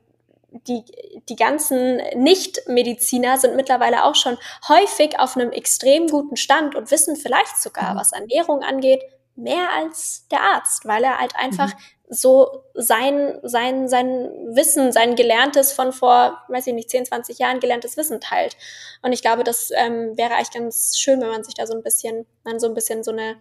die, 0.68 0.84
die 1.28 1.36
ganzen 1.36 1.96
Nicht-Mediziner 2.14 3.38
sind 3.38 3.56
mittlerweile 3.56 4.04
auch 4.04 4.14
schon 4.14 4.36
häufig 4.68 5.18
auf 5.18 5.36
einem 5.36 5.50
extrem 5.50 6.08
guten 6.08 6.36
Stand 6.36 6.74
und 6.74 6.90
wissen 6.90 7.16
vielleicht 7.16 7.60
sogar, 7.60 7.94
mhm. 7.94 7.98
was 7.98 8.12
Ernährung 8.12 8.62
angeht, 8.62 9.02
mehr 9.34 9.70
als 9.74 10.26
der 10.30 10.42
Arzt, 10.42 10.84
weil 10.84 11.04
er 11.04 11.18
halt 11.18 11.34
einfach 11.36 11.72
mhm. 11.72 11.78
so 12.10 12.64
sein, 12.74 13.38
sein, 13.42 13.88
sein 13.88 14.28
Wissen, 14.54 14.92
sein 14.92 15.16
gelerntes 15.16 15.72
von 15.72 15.94
vor, 15.94 16.42
weiß 16.48 16.66
ich 16.66 16.74
nicht, 16.74 16.90
10, 16.90 17.06
20 17.06 17.38
Jahren 17.38 17.58
gelerntes 17.58 17.96
Wissen 17.96 18.20
teilt. 18.20 18.54
Und 19.00 19.12
ich 19.12 19.22
glaube, 19.22 19.44
das 19.44 19.70
ähm, 19.74 20.18
wäre 20.18 20.34
eigentlich 20.34 20.50
ganz 20.50 20.98
schön, 20.98 21.22
wenn 21.22 21.30
man 21.30 21.44
sich 21.44 21.54
da 21.54 21.66
so 21.66 21.72
ein 21.72 21.82
bisschen, 21.82 22.26
dann 22.44 22.60
so 22.60 22.68
ein 22.68 22.74
bisschen 22.74 23.02
so 23.02 23.10
eine, 23.10 23.36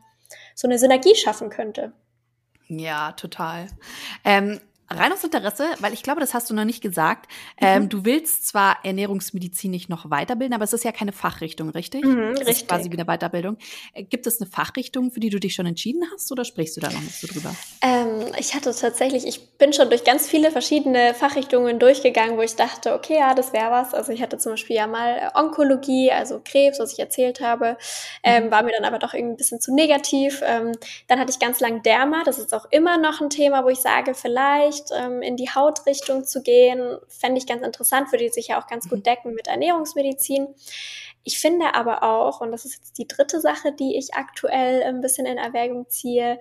so 0.56 0.66
eine 0.70 0.80
Synergie 0.80 1.16
schaffen 1.16 1.50
könnte. 1.50 1.92
Ja, 2.70 3.12
total. 3.12 3.68
Ähm, 4.24 4.62
rein 4.98 5.12
aus 5.14 5.24
Interesse, 5.24 5.66
weil 5.80 5.94
ich 5.94 6.04
glaube, 6.04 6.20
das 6.20 6.34
hast 6.34 6.50
du 6.50 6.54
noch 6.54 6.66
nicht 6.66 6.82
gesagt. 6.82 7.32
Mhm. 7.60 7.68
Ähm, 7.68 7.89
du 7.89 8.06
willst 8.06 8.48
zwar 8.48 8.84
Ernährungsmedizin 8.84 9.72
nicht 9.72 9.89
noch 9.89 10.10
weiterbilden, 10.10 10.54
aber 10.54 10.64
es 10.64 10.74
ist 10.74 10.84
ja 10.84 10.92
keine 10.92 11.12
Fachrichtung, 11.12 11.70
richtig? 11.70 12.04
Mhm, 12.04 12.36
das 12.36 12.48
richtig. 12.48 12.64
Ist 12.64 12.68
quasi 12.68 12.92
wie 12.92 12.98
eine 12.98 13.06
Weiterbildung. 13.06 13.58
Äh, 13.94 14.04
gibt 14.04 14.28
es 14.28 14.42
eine 14.42 14.50
Fachrichtung, 14.50 15.12
für 15.12 15.20
die 15.20 15.30
du 15.30 15.39
dich 15.39 15.54
schon 15.54 15.66
entschieden 15.66 16.04
hast 16.14 16.32
oder 16.32 16.46
sprichst 16.46 16.78
du 16.78 16.82
da 16.82 16.92
noch 16.92 17.02
nicht 17.02 17.20
so 17.20 17.28
drüber? 17.28 17.56
Ähm, 17.82 18.11
ich 18.38 18.55
hatte 18.55 18.76
tatsächlich, 18.76 19.26
ich 19.26 19.57
bin 19.57 19.74
schon 19.74 19.89
durch 19.89 20.03
ganz 20.03 20.28
viele 20.28 20.51
verschiedene 20.51 21.13
Fachrichtungen 21.13 21.80
durchgegangen, 21.80 22.38
wo 22.38 22.41
ich 22.41 22.55
dachte, 22.55 22.93
okay, 22.93 23.17
ja, 23.19 23.34
das 23.34 23.53
wäre 23.53 23.72
was. 23.72 23.93
Also 23.93 24.11
ich 24.11 24.22
hatte 24.22 24.38
zum 24.38 24.53
Beispiel 24.53 24.76
ja 24.76 24.88
mal 24.88 25.32
Onkologie, 25.36 26.11
also 26.11 26.41
Krebs, 26.43 26.80
was 26.80 26.93
ich 26.93 26.99
erzählt 26.99 27.41
habe, 27.41 27.78
ähm, 28.24 28.45
mhm. 28.45 28.51
war 28.51 28.63
mir 28.63 28.74
dann 28.76 28.86
aber 28.86 28.99
doch 28.99 29.13
irgendwie 29.13 29.34
ein 29.34 29.38
bisschen 29.38 29.61
zu 29.61 29.74
negativ. 29.74 30.41
Ähm, 30.45 30.72
dann 31.07 31.19
hatte 31.19 31.32
ich 31.32 31.39
ganz 31.39 31.59
lang 31.59 31.84
Derma, 31.84 32.24
das 32.26 32.39
ist 32.39 32.53
auch 32.53 32.65
immer 32.72 32.97
noch 32.97 33.22
ein 33.22 33.30
Thema, 33.30 33.63
wo 33.63 33.69
ich 33.69 33.80
sage, 33.80 34.13
vielleicht 34.13 34.32
vielleicht 34.32 34.91
ähm, 34.93 35.22
in 35.22 35.36
die 35.36 35.49
Hautrichtung 35.49 36.26
zu 36.26 36.41
gehen, 36.41 36.97
fände 37.07 37.38
ich 37.38 37.47
ganz 37.47 37.63
interessant, 37.63 38.11
würde 38.11 38.30
sich 38.30 38.47
ja 38.47 38.61
auch 38.61 38.67
ganz 38.67 38.89
gut 38.89 38.99
mhm. 38.99 39.03
decken 39.03 39.34
mit 39.34 39.47
Ernährungsmedizin. 39.47 40.47
ich 41.24 41.39
finde 41.39 41.76
aber 41.76 42.03
auch, 42.03 42.41
und 42.41 42.51
das 42.51 42.65
ist 42.65 42.78
jetzt 42.78 42.97
die 42.97 43.07
dritte 43.07 43.39
Sache, 43.39 43.72
die 43.74 43.97
ich 43.97 44.15
aktuell 44.15 44.84
ein 44.84 45.01
bisschen 45.01 45.26
in 45.26 45.38
Erwägung 45.38 45.88
ziehe, 45.89 46.39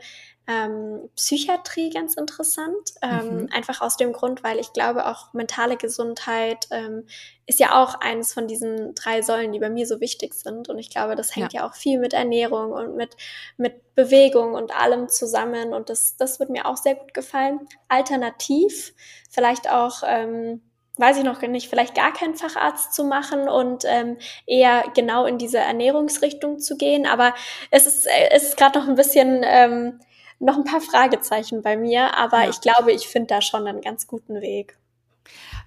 ähm, 0.51 1.09
Psychiatrie 1.15 1.91
ganz 1.91 2.15
interessant. 2.15 2.93
Ähm, 3.03 3.43
mhm. 3.43 3.49
Einfach 3.53 3.81
aus 3.81 3.97
dem 3.97 4.13
Grund, 4.13 4.43
weil 4.43 4.59
ich 4.59 4.73
glaube, 4.73 5.07
auch 5.07 5.33
mentale 5.33 5.77
Gesundheit 5.77 6.67
ähm, 6.71 7.07
ist 7.47 7.61
ja 7.61 7.81
auch 7.81 7.95
eines 8.01 8.33
von 8.33 8.49
diesen 8.49 8.95
drei 8.95 9.23
Säulen, 9.23 9.53
die 9.53 9.61
bei 9.61 9.71
mir 9.71 9.87
so 9.87 10.01
wichtig 10.01 10.35
sind. 10.35 10.69
Und 10.69 10.79
ich 10.79 10.91
glaube, 10.91 11.15
das 11.15 11.37
hängt 11.37 11.53
ja, 11.53 11.61
ja 11.61 11.69
auch 11.69 11.75
viel 11.75 12.01
mit 12.01 12.15
Ernährung 12.15 12.73
und 12.73 12.97
mit, 12.97 13.17
mit 13.57 13.95
Bewegung 13.95 14.55
und 14.55 14.77
allem 14.77 15.09
zusammen. 15.09 15.73
Und 15.73 15.89
das, 15.89 16.17
das 16.17 16.41
wird 16.41 16.51
mir 16.51 16.67
auch 16.67 16.77
sehr 16.77 16.97
gut 16.97 17.15
gefallen. 17.15 17.61
Alternativ, 17.89 18.95
vielleicht 19.31 19.71
auch. 19.71 20.03
Ähm, 20.05 20.63
weiß 20.97 21.17
ich 21.17 21.25
noch 21.25 21.41
nicht, 21.41 21.71
vielleicht 21.71 21.95
gar 21.95 22.13
keinen 22.13 22.35
Facharzt 22.35 22.93
zu 22.93 23.05
machen 23.05 23.49
und 23.49 23.85
ähm, 23.87 24.19
eher 24.47 24.85
genau 24.95 25.25
in 25.25 25.39
diese 25.39 25.57
Ernährungsrichtung 25.57 26.59
zu 26.59 26.77
gehen. 26.77 27.07
Aber 27.07 27.33
es 27.71 27.87
ist, 27.87 28.07
es 28.31 28.43
ist 28.43 28.59
gerade 28.59 28.79
noch 28.79 28.87
ein 28.87 28.97
bisschen 28.97 29.41
ähm, 29.43 30.01
noch 30.41 30.57
ein 30.57 30.65
paar 30.65 30.81
Fragezeichen 30.81 31.63
bei 31.63 31.77
mir, 31.77 32.17
aber 32.17 32.45
ja. 32.45 32.51
ich 32.51 32.61
glaube, 32.61 32.93
ich 32.93 33.07
finde 33.07 33.29
da 33.29 33.43
schon 33.43 33.67
einen 33.67 33.83
ganz 33.83 34.07
guten 34.07 34.41
Weg. 34.41 34.77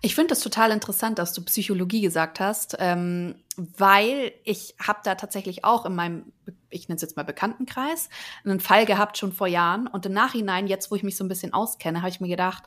Ich 0.01 0.15
finde 0.15 0.33
es 0.33 0.41
total 0.41 0.71
interessant, 0.71 1.19
dass 1.19 1.31
du 1.31 1.41
Psychologie 1.45 2.01
gesagt 2.01 2.39
hast, 2.41 2.75
ähm, 2.79 3.35
weil 3.55 4.33
ich 4.43 4.75
habe 4.85 4.99
da 5.03 5.15
tatsächlich 5.15 5.63
auch 5.63 5.85
in 5.85 5.95
meinem, 5.95 6.33
ich 6.69 6.89
nenne 6.89 6.97
es 6.97 7.01
jetzt 7.03 7.15
mal 7.15 7.23
Bekanntenkreis, 7.23 8.09
einen 8.43 8.59
Fall 8.59 8.85
gehabt 8.85 9.17
schon 9.17 9.31
vor 9.31 9.47
Jahren 9.47 9.87
und 9.87 10.05
im 10.05 10.11
Nachhinein, 10.11 10.67
jetzt 10.67 10.91
wo 10.91 10.95
ich 10.95 11.03
mich 11.03 11.15
so 11.15 11.23
ein 11.23 11.29
bisschen 11.29 11.53
auskenne, 11.53 11.99
habe 11.99 12.09
ich 12.09 12.19
mir 12.19 12.27
gedacht, 12.27 12.63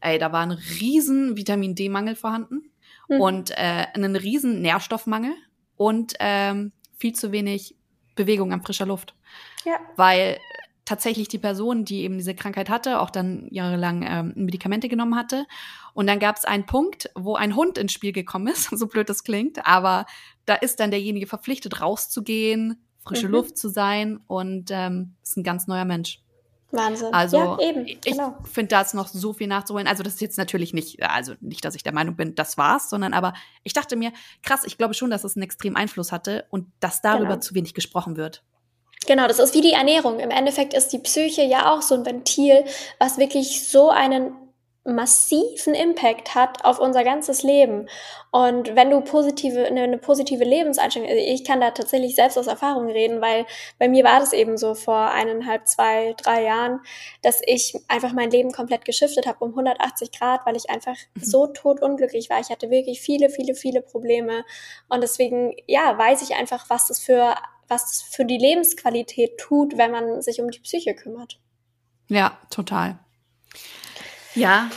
ey, 0.00 0.18
da 0.18 0.32
war 0.32 0.42
ein 0.42 0.50
riesen 0.50 1.36
Vitamin 1.36 1.74
D-Mangel 1.74 2.16
vorhanden 2.16 2.72
mhm. 3.08 3.20
und 3.20 3.50
äh, 3.52 3.86
einen 3.94 4.16
riesen 4.16 4.62
Nährstoffmangel 4.62 5.34
und 5.76 6.14
ähm, 6.18 6.72
viel 6.96 7.14
zu 7.14 7.32
wenig 7.32 7.76
Bewegung 8.16 8.52
an 8.52 8.62
frischer 8.62 8.86
Luft. 8.86 9.14
Ja. 9.64 9.78
Weil 9.96 10.38
tatsächlich 10.84 11.28
die 11.28 11.38
Person, 11.38 11.84
die 11.84 12.02
eben 12.02 12.18
diese 12.18 12.34
Krankheit 12.34 12.68
hatte, 12.68 13.00
auch 13.00 13.10
dann 13.10 13.48
jahrelang 13.50 14.04
ähm, 14.06 14.32
Medikamente 14.36 14.88
genommen 14.88 15.16
hatte. 15.16 15.46
Und 15.94 16.06
dann 16.06 16.18
gab 16.18 16.36
es 16.36 16.44
einen 16.44 16.66
Punkt, 16.66 17.10
wo 17.14 17.36
ein 17.36 17.56
Hund 17.56 17.78
ins 17.78 17.92
Spiel 17.92 18.12
gekommen 18.12 18.48
ist, 18.48 18.70
so 18.76 18.86
blöd 18.86 19.08
das 19.08 19.24
klingt, 19.24 19.66
aber 19.66 20.06
da 20.44 20.54
ist 20.54 20.80
dann 20.80 20.90
derjenige 20.90 21.26
verpflichtet, 21.26 21.80
rauszugehen, 21.80 22.82
frische 23.00 23.26
mhm. 23.26 23.32
Luft 23.32 23.58
zu 23.58 23.68
sein 23.68 24.20
und 24.26 24.70
ähm, 24.70 25.14
ist 25.22 25.36
ein 25.36 25.42
ganz 25.42 25.66
neuer 25.66 25.84
Mensch. 25.84 26.20
Wahnsinn. 26.70 27.14
Also 27.14 27.36
ja, 27.36 27.58
eben, 27.60 27.86
genau. 28.04 28.36
ich 28.44 28.50
finde 28.50 28.68
da 28.68 28.80
ist 28.80 28.94
noch 28.94 29.06
so 29.06 29.32
viel 29.32 29.46
nachzuholen. 29.46 29.86
Also 29.86 30.02
das 30.02 30.14
ist 30.14 30.20
jetzt 30.20 30.38
natürlich 30.38 30.74
nicht, 30.74 31.02
also 31.02 31.34
nicht, 31.40 31.64
dass 31.64 31.74
ich 31.74 31.82
der 31.82 31.94
Meinung 31.94 32.16
bin, 32.16 32.34
das 32.34 32.58
war's, 32.58 32.90
sondern 32.90 33.14
aber 33.14 33.32
ich 33.62 33.72
dachte 33.72 33.96
mir, 33.96 34.12
krass, 34.42 34.64
ich 34.64 34.76
glaube 34.76 34.94
schon, 34.94 35.10
dass 35.10 35.24
es 35.24 35.36
einen 35.36 35.44
extremen 35.44 35.76
Einfluss 35.76 36.12
hatte 36.12 36.46
und 36.50 36.66
dass 36.80 37.00
darüber 37.00 37.28
genau. 37.28 37.40
zu 37.40 37.54
wenig 37.54 37.74
gesprochen 37.74 38.16
wird. 38.16 38.42
Genau, 39.06 39.26
das 39.28 39.38
ist 39.38 39.54
wie 39.54 39.60
die 39.60 39.72
Ernährung. 39.72 40.20
Im 40.20 40.30
Endeffekt 40.30 40.74
ist 40.74 40.88
die 40.92 40.98
Psyche 40.98 41.42
ja 41.42 41.72
auch 41.72 41.82
so 41.82 41.94
ein 41.94 42.06
Ventil, 42.06 42.64
was 42.98 43.18
wirklich 43.18 43.68
so 43.68 43.90
einen 43.90 44.34
massiven 44.84 45.74
Impact 45.74 46.34
hat 46.34 46.62
auf 46.64 46.78
unser 46.78 47.04
ganzes 47.04 47.42
Leben. 47.42 47.88
Und 48.30 48.76
wenn 48.76 48.90
du 48.90 49.00
positive, 49.00 49.64
eine, 49.64 49.82
eine, 49.82 49.96
positive 49.96 50.44
Lebenseinstellung, 50.44 51.08
also 51.08 51.22
ich 51.24 51.44
kann 51.44 51.60
da 51.60 51.70
tatsächlich 51.70 52.14
selbst 52.14 52.36
aus 52.36 52.48
Erfahrung 52.48 52.90
reden, 52.90 53.22
weil 53.22 53.46
bei 53.78 53.88
mir 53.88 54.04
war 54.04 54.20
das 54.20 54.34
eben 54.34 54.58
so 54.58 54.74
vor 54.74 55.10
eineinhalb, 55.10 55.66
zwei, 55.66 56.14
drei 56.18 56.42
Jahren, 56.42 56.80
dass 57.22 57.40
ich 57.46 57.74
einfach 57.88 58.12
mein 58.12 58.30
Leben 58.30 58.52
komplett 58.52 58.84
geschiftet 58.84 59.26
habe 59.26 59.42
um 59.42 59.50
180 59.50 60.12
Grad, 60.12 60.44
weil 60.44 60.56
ich 60.56 60.68
einfach 60.68 60.96
mhm. 61.14 61.24
so 61.24 61.46
totunglücklich 61.46 62.28
war. 62.28 62.40
Ich 62.40 62.50
hatte 62.50 62.68
wirklich 62.68 63.00
viele, 63.00 63.30
viele, 63.30 63.54
viele 63.54 63.80
Probleme. 63.80 64.44
Und 64.90 65.02
deswegen, 65.02 65.54
ja, 65.66 65.96
weiß 65.96 66.20
ich 66.20 66.36
einfach, 66.36 66.68
was 66.68 66.88
das 66.88 66.98
für 66.98 67.34
was 67.68 67.82
das 67.82 68.02
für 68.02 68.24
die 68.24 68.38
Lebensqualität 68.38 69.38
tut, 69.38 69.76
wenn 69.76 69.90
man 69.90 70.22
sich 70.22 70.40
um 70.40 70.50
die 70.50 70.60
Psyche 70.60 70.94
kümmert. 70.94 71.38
Ja, 72.08 72.38
total. 72.50 72.98
Ja, 74.34 74.70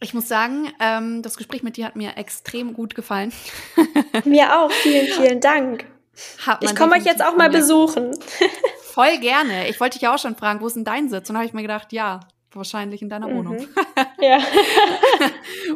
ich 0.00 0.14
muss 0.14 0.28
sagen, 0.28 0.72
ähm, 0.80 1.22
das 1.22 1.36
Gespräch 1.36 1.62
mit 1.62 1.76
dir 1.76 1.86
hat 1.86 1.96
mir 1.96 2.16
extrem 2.16 2.72
gut 2.72 2.94
gefallen. 2.94 3.32
mir 4.24 4.58
auch. 4.58 4.70
Vielen, 4.70 5.06
vielen 5.06 5.40
Dank. 5.40 5.86
ich 6.60 6.76
komme 6.76 6.96
euch 6.96 7.04
jetzt 7.04 7.22
auch 7.22 7.36
mal 7.36 7.50
besuchen. 7.50 8.16
Voll 8.82 9.18
gerne. 9.18 9.68
Ich 9.68 9.80
wollte 9.80 9.94
dich 9.94 10.02
ja 10.02 10.14
auch 10.14 10.18
schon 10.18 10.36
fragen, 10.36 10.60
wo 10.60 10.66
ist 10.66 10.76
denn 10.76 10.84
dein 10.84 11.08
Sitz? 11.08 11.28
Und 11.28 11.34
dann 11.34 11.36
habe 11.38 11.46
ich 11.46 11.52
mir 11.52 11.62
gedacht, 11.62 11.92
ja, 11.92 12.20
wahrscheinlich 12.52 13.02
in 13.02 13.08
deiner 13.08 13.28
mhm. 13.28 13.36
Wohnung. 13.36 13.68
ja. 14.20 14.38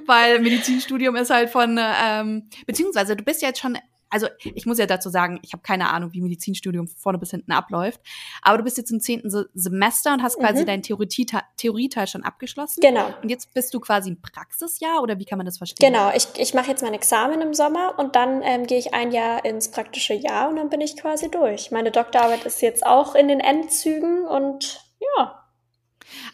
Weil 0.06 0.40
Medizinstudium 0.40 1.16
ist 1.16 1.30
halt 1.30 1.50
von, 1.50 1.78
ähm, 1.80 2.48
beziehungsweise 2.66 3.16
du 3.16 3.24
bist 3.24 3.42
ja 3.42 3.48
jetzt 3.48 3.60
schon 3.60 3.78
also 4.12 4.28
ich 4.44 4.66
muss 4.66 4.78
ja 4.78 4.84
dazu 4.84 5.08
sagen, 5.08 5.40
ich 5.42 5.54
habe 5.54 5.62
keine 5.62 5.88
Ahnung, 5.88 6.12
wie 6.12 6.20
Medizinstudium 6.20 6.86
vorne 6.86 7.18
bis 7.18 7.30
hinten 7.30 7.50
abläuft. 7.50 8.00
Aber 8.42 8.58
du 8.58 8.64
bist 8.64 8.76
jetzt 8.76 8.90
im 8.90 9.00
zehnten 9.00 9.30
Semester 9.54 10.12
und 10.12 10.22
hast 10.22 10.38
quasi 10.38 10.62
mhm. 10.62 10.66
deinen 10.66 10.82
Theorieteil, 10.82 11.42
Theorieteil 11.56 12.06
schon 12.06 12.22
abgeschlossen. 12.22 12.80
Genau. 12.82 13.06
Und 13.22 13.30
jetzt 13.30 13.54
bist 13.54 13.72
du 13.72 13.80
quasi 13.80 14.10
im 14.10 14.20
Praxisjahr 14.20 15.02
oder 15.02 15.18
wie 15.18 15.24
kann 15.24 15.38
man 15.38 15.46
das 15.46 15.56
verstehen? 15.56 15.90
Genau, 15.90 16.12
ich, 16.14 16.28
ich 16.36 16.52
mache 16.52 16.68
jetzt 16.68 16.82
mein 16.82 16.92
Examen 16.92 17.40
im 17.40 17.54
Sommer 17.54 17.98
und 17.98 18.14
dann 18.14 18.42
ähm, 18.42 18.66
gehe 18.66 18.78
ich 18.78 18.92
ein 18.92 19.12
Jahr 19.12 19.44
ins 19.46 19.70
praktische 19.70 20.12
Jahr 20.12 20.50
und 20.50 20.56
dann 20.56 20.68
bin 20.68 20.82
ich 20.82 20.96
quasi 20.98 21.30
durch. 21.30 21.70
Meine 21.70 21.90
Doktorarbeit 21.90 22.44
ist 22.44 22.60
jetzt 22.60 22.84
auch 22.84 23.14
in 23.14 23.28
den 23.28 23.40
Endzügen 23.40 24.26
und 24.26 24.84
ja. 25.16 25.42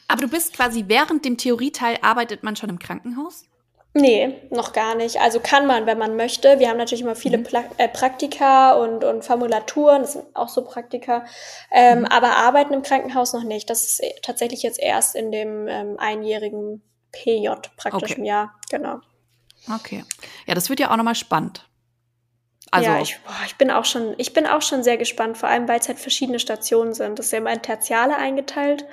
Aber 0.09 0.23
du 0.23 0.29
bist 0.29 0.53
quasi 0.53 0.87
während 0.89 1.25
dem 1.25 1.37
Theorieteil 1.37 1.99
arbeitet 2.03 2.43
man 2.43 2.57
schon 2.57 2.71
im 2.71 2.81
Krankenhaus? 2.81 3.45
Nee, 3.95 4.37
noch 4.51 4.73
gar 4.73 4.95
nicht. 4.95 5.21
Also 5.21 5.41
kann 5.41 5.67
man, 5.67 5.87
wenn 5.87 5.99
man 5.99 6.17
möchte. 6.17 6.59
Wir 6.59 6.69
haben 6.69 6.77
natürlich 6.77 7.03
immer 7.03 7.17
viele 7.17 7.39
mhm. 7.39 7.47
äh, 7.79 7.89
Praktika 7.89 8.75
und, 8.75 9.03
und 9.03 9.25
Formulaturen, 9.25 10.03
das 10.03 10.13
sind 10.13 10.25
auch 10.35 10.49
so 10.49 10.63
Praktika. 10.63 11.25
Ähm, 11.73 12.01
mhm. 12.01 12.05
Aber 12.07 12.37
arbeiten 12.37 12.75
im 12.75 12.83
Krankenhaus 12.83 13.33
noch 13.33 13.45
nicht. 13.45 13.69
Das 13.71 13.83
ist 13.83 14.03
tatsächlich 14.23 14.63
jetzt 14.63 14.79
erst 14.79 15.17
in 15.17 15.33
dem 15.33 15.67
ähm, 15.69 15.97
einjährigen 15.99 16.83
PJ 17.13 17.49
praktischen 17.77 18.21
okay. 18.21 18.29
Jahr. 18.29 18.55
Genau. 18.71 19.01
Okay. 19.75 20.05
Ja, 20.47 20.55
das 20.55 20.69
wird 20.69 20.81
ja 20.81 20.91
auch 20.91 20.97
nochmal 20.97 21.15
spannend. 21.15 21.65
Also, 22.71 22.91
ja, 22.91 23.01
ich, 23.01 23.19
boah, 23.25 23.33
ich, 23.47 23.57
bin 23.57 23.71
auch 23.71 23.87
schon, 23.87 24.15
ich 24.19 24.35
bin 24.35 24.47
auch 24.47 24.61
schon 24.61 24.83
sehr 24.83 24.99
gespannt, 24.99 25.39
vor 25.39 25.49
allem 25.49 25.67
weil 25.69 25.81
es 25.81 25.89
halt 25.89 25.99
verschiedene 25.99 26.39
Stationen 26.39 26.93
sind. 26.93 27.19
Das 27.19 27.27
ist 27.27 27.33
ja 27.33 27.39
immer 27.39 27.53
in 27.53 27.63
Tertiale 27.63 28.17
eingeteilt. 28.17 28.85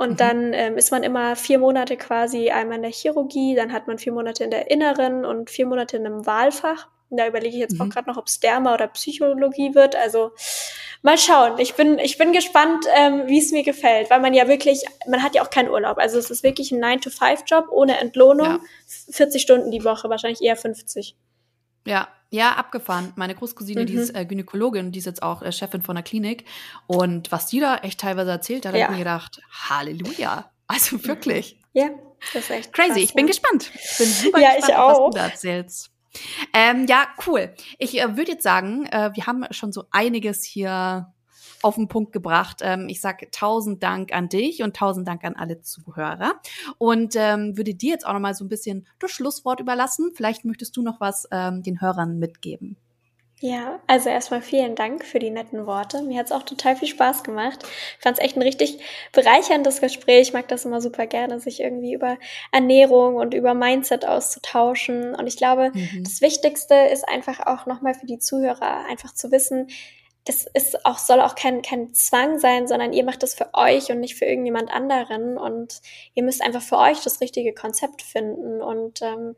Und 0.00 0.12
mhm. 0.12 0.16
dann 0.16 0.52
ähm, 0.54 0.78
ist 0.78 0.92
man 0.92 1.02
immer 1.02 1.36
vier 1.36 1.58
Monate 1.58 1.98
quasi 1.98 2.48
einmal 2.48 2.76
in 2.76 2.82
der 2.82 2.90
Chirurgie, 2.90 3.54
dann 3.54 3.70
hat 3.70 3.86
man 3.86 3.98
vier 3.98 4.14
Monate 4.14 4.44
in 4.44 4.50
der 4.50 4.70
Inneren 4.70 5.26
und 5.26 5.50
vier 5.50 5.66
Monate 5.66 5.98
in 5.98 6.06
einem 6.06 6.24
Wahlfach. 6.24 6.88
Und 7.10 7.18
da 7.18 7.26
überlege 7.26 7.54
ich 7.54 7.60
jetzt 7.60 7.74
mhm. 7.74 7.82
auch 7.82 7.88
gerade 7.90 8.08
noch, 8.08 8.16
ob 8.16 8.26
es 8.26 8.40
Derma 8.40 8.72
oder 8.72 8.86
Psychologie 8.86 9.74
wird. 9.74 9.96
Also 9.96 10.30
mal 11.02 11.18
schauen. 11.18 11.58
Ich 11.58 11.74
bin, 11.74 11.98
ich 11.98 12.16
bin 12.16 12.32
gespannt, 12.32 12.86
ähm, 12.96 13.24
wie 13.26 13.40
es 13.40 13.52
mir 13.52 13.62
gefällt, 13.62 14.08
weil 14.08 14.20
man 14.20 14.32
ja 14.32 14.48
wirklich, 14.48 14.84
man 15.06 15.22
hat 15.22 15.34
ja 15.34 15.42
auch 15.42 15.50
keinen 15.50 15.68
Urlaub. 15.68 15.98
Also 15.98 16.18
es 16.18 16.30
ist 16.30 16.42
wirklich 16.42 16.72
ein 16.72 16.82
9-to-5-Job 16.82 17.66
ohne 17.70 17.98
Entlohnung, 17.98 18.46
ja. 18.46 18.60
40 19.10 19.42
Stunden 19.42 19.70
die 19.70 19.84
Woche, 19.84 20.08
wahrscheinlich 20.08 20.40
eher 20.40 20.56
50. 20.56 21.14
Ja, 21.86 22.08
ja, 22.30 22.52
abgefahren. 22.52 23.12
Meine 23.16 23.34
Großcousine, 23.34 23.82
mhm. 23.82 23.86
die 23.86 23.94
ist 23.94 24.14
äh, 24.14 24.24
Gynäkologin, 24.24 24.92
die 24.92 25.00
ist 25.00 25.04
jetzt 25.04 25.22
auch 25.22 25.42
äh, 25.42 25.50
Chefin 25.50 25.82
von 25.82 25.96
der 25.96 26.04
Klinik. 26.04 26.44
Und 26.86 27.32
was 27.32 27.46
die 27.46 27.58
da 27.58 27.78
echt 27.78 28.00
teilweise 28.00 28.30
erzählt 28.30 28.66
hat, 28.66 28.74
ja. 28.74 28.84
habe 28.84 28.92
ich 28.92 28.98
mir 28.98 29.04
gedacht, 29.04 29.42
Halleluja. 29.68 30.50
Also 30.68 31.04
wirklich. 31.04 31.60
Ja, 31.72 31.90
das 32.32 32.44
ist 32.44 32.50
echt 32.50 32.72
crazy. 32.72 32.88
Krass, 32.90 33.02
ich 33.02 33.14
bin 33.14 33.26
ja. 33.26 33.32
gespannt. 33.32 33.72
Bin 33.98 34.06
super 34.06 34.38
ja, 34.38 34.54
gespannt, 34.54 34.68
ich 34.68 34.76
auch. 34.76 35.06
was 35.06 35.10
du 35.14 35.18
da 35.18 35.24
erzählst. 35.26 35.90
Ähm, 36.52 36.86
ja, 36.86 37.08
cool. 37.26 37.54
Ich 37.78 38.00
äh, 38.00 38.16
würde 38.16 38.32
jetzt 38.32 38.44
sagen, 38.44 38.86
äh, 38.86 39.10
wir 39.14 39.26
haben 39.26 39.44
schon 39.50 39.72
so 39.72 39.84
einiges 39.90 40.44
hier 40.44 41.12
auf 41.62 41.76
den 41.76 41.88
Punkt 41.88 42.12
gebracht. 42.12 42.60
Ähm, 42.62 42.88
ich 42.88 43.00
sage 43.00 43.30
tausend 43.30 43.82
Dank 43.82 44.14
an 44.14 44.28
dich 44.28 44.62
und 44.62 44.76
tausend 44.76 45.06
Dank 45.06 45.24
an 45.24 45.36
alle 45.36 45.60
Zuhörer 45.60 46.34
und 46.78 47.14
ähm, 47.16 47.56
würde 47.56 47.74
dir 47.74 47.90
jetzt 47.90 48.06
auch 48.06 48.12
noch 48.12 48.20
mal 48.20 48.34
so 48.34 48.44
ein 48.44 48.48
bisschen 48.48 48.86
das 48.98 49.10
Schlusswort 49.10 49.60
überlassen. 49.60 50.12
Vielleicht 50.14 50.44
möchtest 50.44 50.76
du 50.76 50.82
noch 50.82 51.00
was 51.00 51.26
ähm, 51.30 51.62
den 51.62 51.80
Hörern 51.80 52.18
mitgeben. 52.18 52.76
Ja, 53.42 53.80
also 53.86 54.10
erstmal 54.10 54.42
vielen 54.42 54.74
Dank 54.74 55.02
für 55.02 55.18
die 55.18 55.30
netten 55.30 55.66
Worte. 55.66 56.02
Mir 56.02 56.18
hat 56.18 56.26
es 56.26 56.32
auch 56.32 56.42
total 56.42 56.76
viel 56.76 56.88
Spaß 56.88 57.24
gemacht. 57.24 57.64
Ich 57.96 58.02
fand 58.02 58.18
es 58.18 58.22
echt 58.22 58.36
ein 58.36 58.42
richtig 58.42 58.80
bereicherndes 59.12 59.80
Gespräch. 59.80 60.28
Ich 60.28 60.32
mag 60.34 60.46
das 60.48 60.66
immer 60.66 60.82
super 60.82 61.06
gerne, 61.06 61.40
sich 61.40 61.60
irgendwie 61.60 61.94
über 61.94 62.18
Ernährung 62.52 63.16
und 63.16 63.32
über 63.32 63.54
Mindset 63.54 64.06
auszutauschen. 64.06 65.14
Und 65.14 65.26
ich 65.26 65.38
glaube, 65.38 65.70
mhm. 65.72 66.04
das 66.04 66.20
Wichtigste 66.20 66.74
ist 66.74 67.08
einfach 67.08 67.40
auch 67.46 67.64
nochmal 67.64 67.94
für 67.94 68.04
die 68.04 68.18
Zuhörer 68.18 68.84
einfach 68.90 69.14
zu 69.14 69.32
wissen, 69.32 69.68
das 70.30 70.46
ist 70.54 70.86
auch, 70.86 70.98
soll 70.98 71.20
auch 71.20 71.34
kein, 71.34 71.60
kein 71.60 71.92
Zwang 71.92 72.38
sein, 72.38 72.68
sondern 72.68 72.92
ihr 72.92 73.04
macht 73.04 73.24
das 73.24 73.34
für 73.34 73.50
euch 73.52 73.90
und 73.90 73.98
nicht 73.98 74.14
für 74.14 74.26
irgendjemand 74.26 74.72
anderen 74.72 75.36
und 75.36 75.80
ihr 76.14 76.22
müsst 76.22 76.40
einfach 76.40 76.62
für 76.62 76.78
euch 76.78 77.00
das 77.00 77.20
richtige 77.20 77.52
Konzept 77.52 78.02
finden 78.02 78.62
und 78.62 79.02
ähm, 79.02 79.34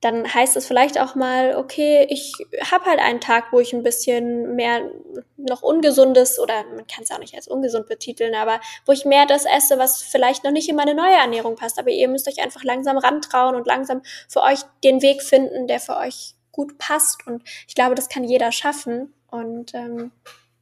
dann 0.00 0.32
heißt 0.32 0.56
es 0.56 0.66
vielleicht 0.66 0.98
auch 0.98 1.14
mal, 1.14 1.56
okay, 1.56 2.06
ich 2.08 2.32
habe 2.70 2.86
halt 2.86 3.00
einen 3.00 3.20
Tag, 3.20 3.52
wo 3.52 3.60
ich 3.60 3.74
ein 3.74 3.82
bisschen 3.82 4.56
mehr 4.56 4.90
noch 5.36 5.60
ungesundes 5.60 6.38
oder 6.38 6.64
man 6.74 6.86
kann 6.86 7.04
es 7.04 7.10
auch 7.10 7.18
nicht 7.18 7.34
als 7.34 7.46
ungesund 7.46 7.86
betiteln, 7.86 8.34
aber 8.34 8.60
wo 8.86 8.92
ich 8.92 9.04
mehr 9.04 9.26
das 9.26 9.44
esse, 9.44 9.78
was 9.78 10.02
vielleicht 10.02 10.42
noch 10.42 10.52
nicht 10.52 10.70
in 10.70 10.76
meine 10.76 10.94
neue 10.94 11.16
Ernährung 11.16 11.54
passt. 11.54 11.78
Aber 11.78 11.90
ihr 11.90 12.08
müsst 12.08 12.26
euch 12.28 12.42
einfach 12.42 12.64
langsam 12.64 12.96
rantrauen 12.96 13.56
und 13.56 13.66
langsam 13.66 14.00
für 14.26 14.40
euch 14.40 14.60
den 14.82 15.02
Weg 15.02 15.20
finden, 15.22 15.66
der 15.66 15.80
für 15.80 15.98
euch 15.98 16.34
gut 16.50 16.78
passt. 16.78 17.26
Und 17.26 17.42
ich 17.68 17.74
glaube, 17.74 17.94
das 17.94 18.08
kann 18.08 18.24
jeder 18.24 18.52
schaffen. 18.52 19.12
Und 19.30 19.74
ähm, 19.74 20.12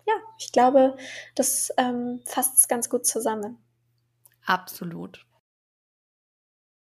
ja, 0.07 0.15
ich 0.39 0.53
glaube, 0.53 0.97
das 1.35 1.73
ähm, 1.77 2.21
fasst 2.25 2.57
es 2.57 2.69
ganz 2.69 2.89
gut 2.89 3.07
zusammen. 3.07 3.59
Absolut. 4.45 5.27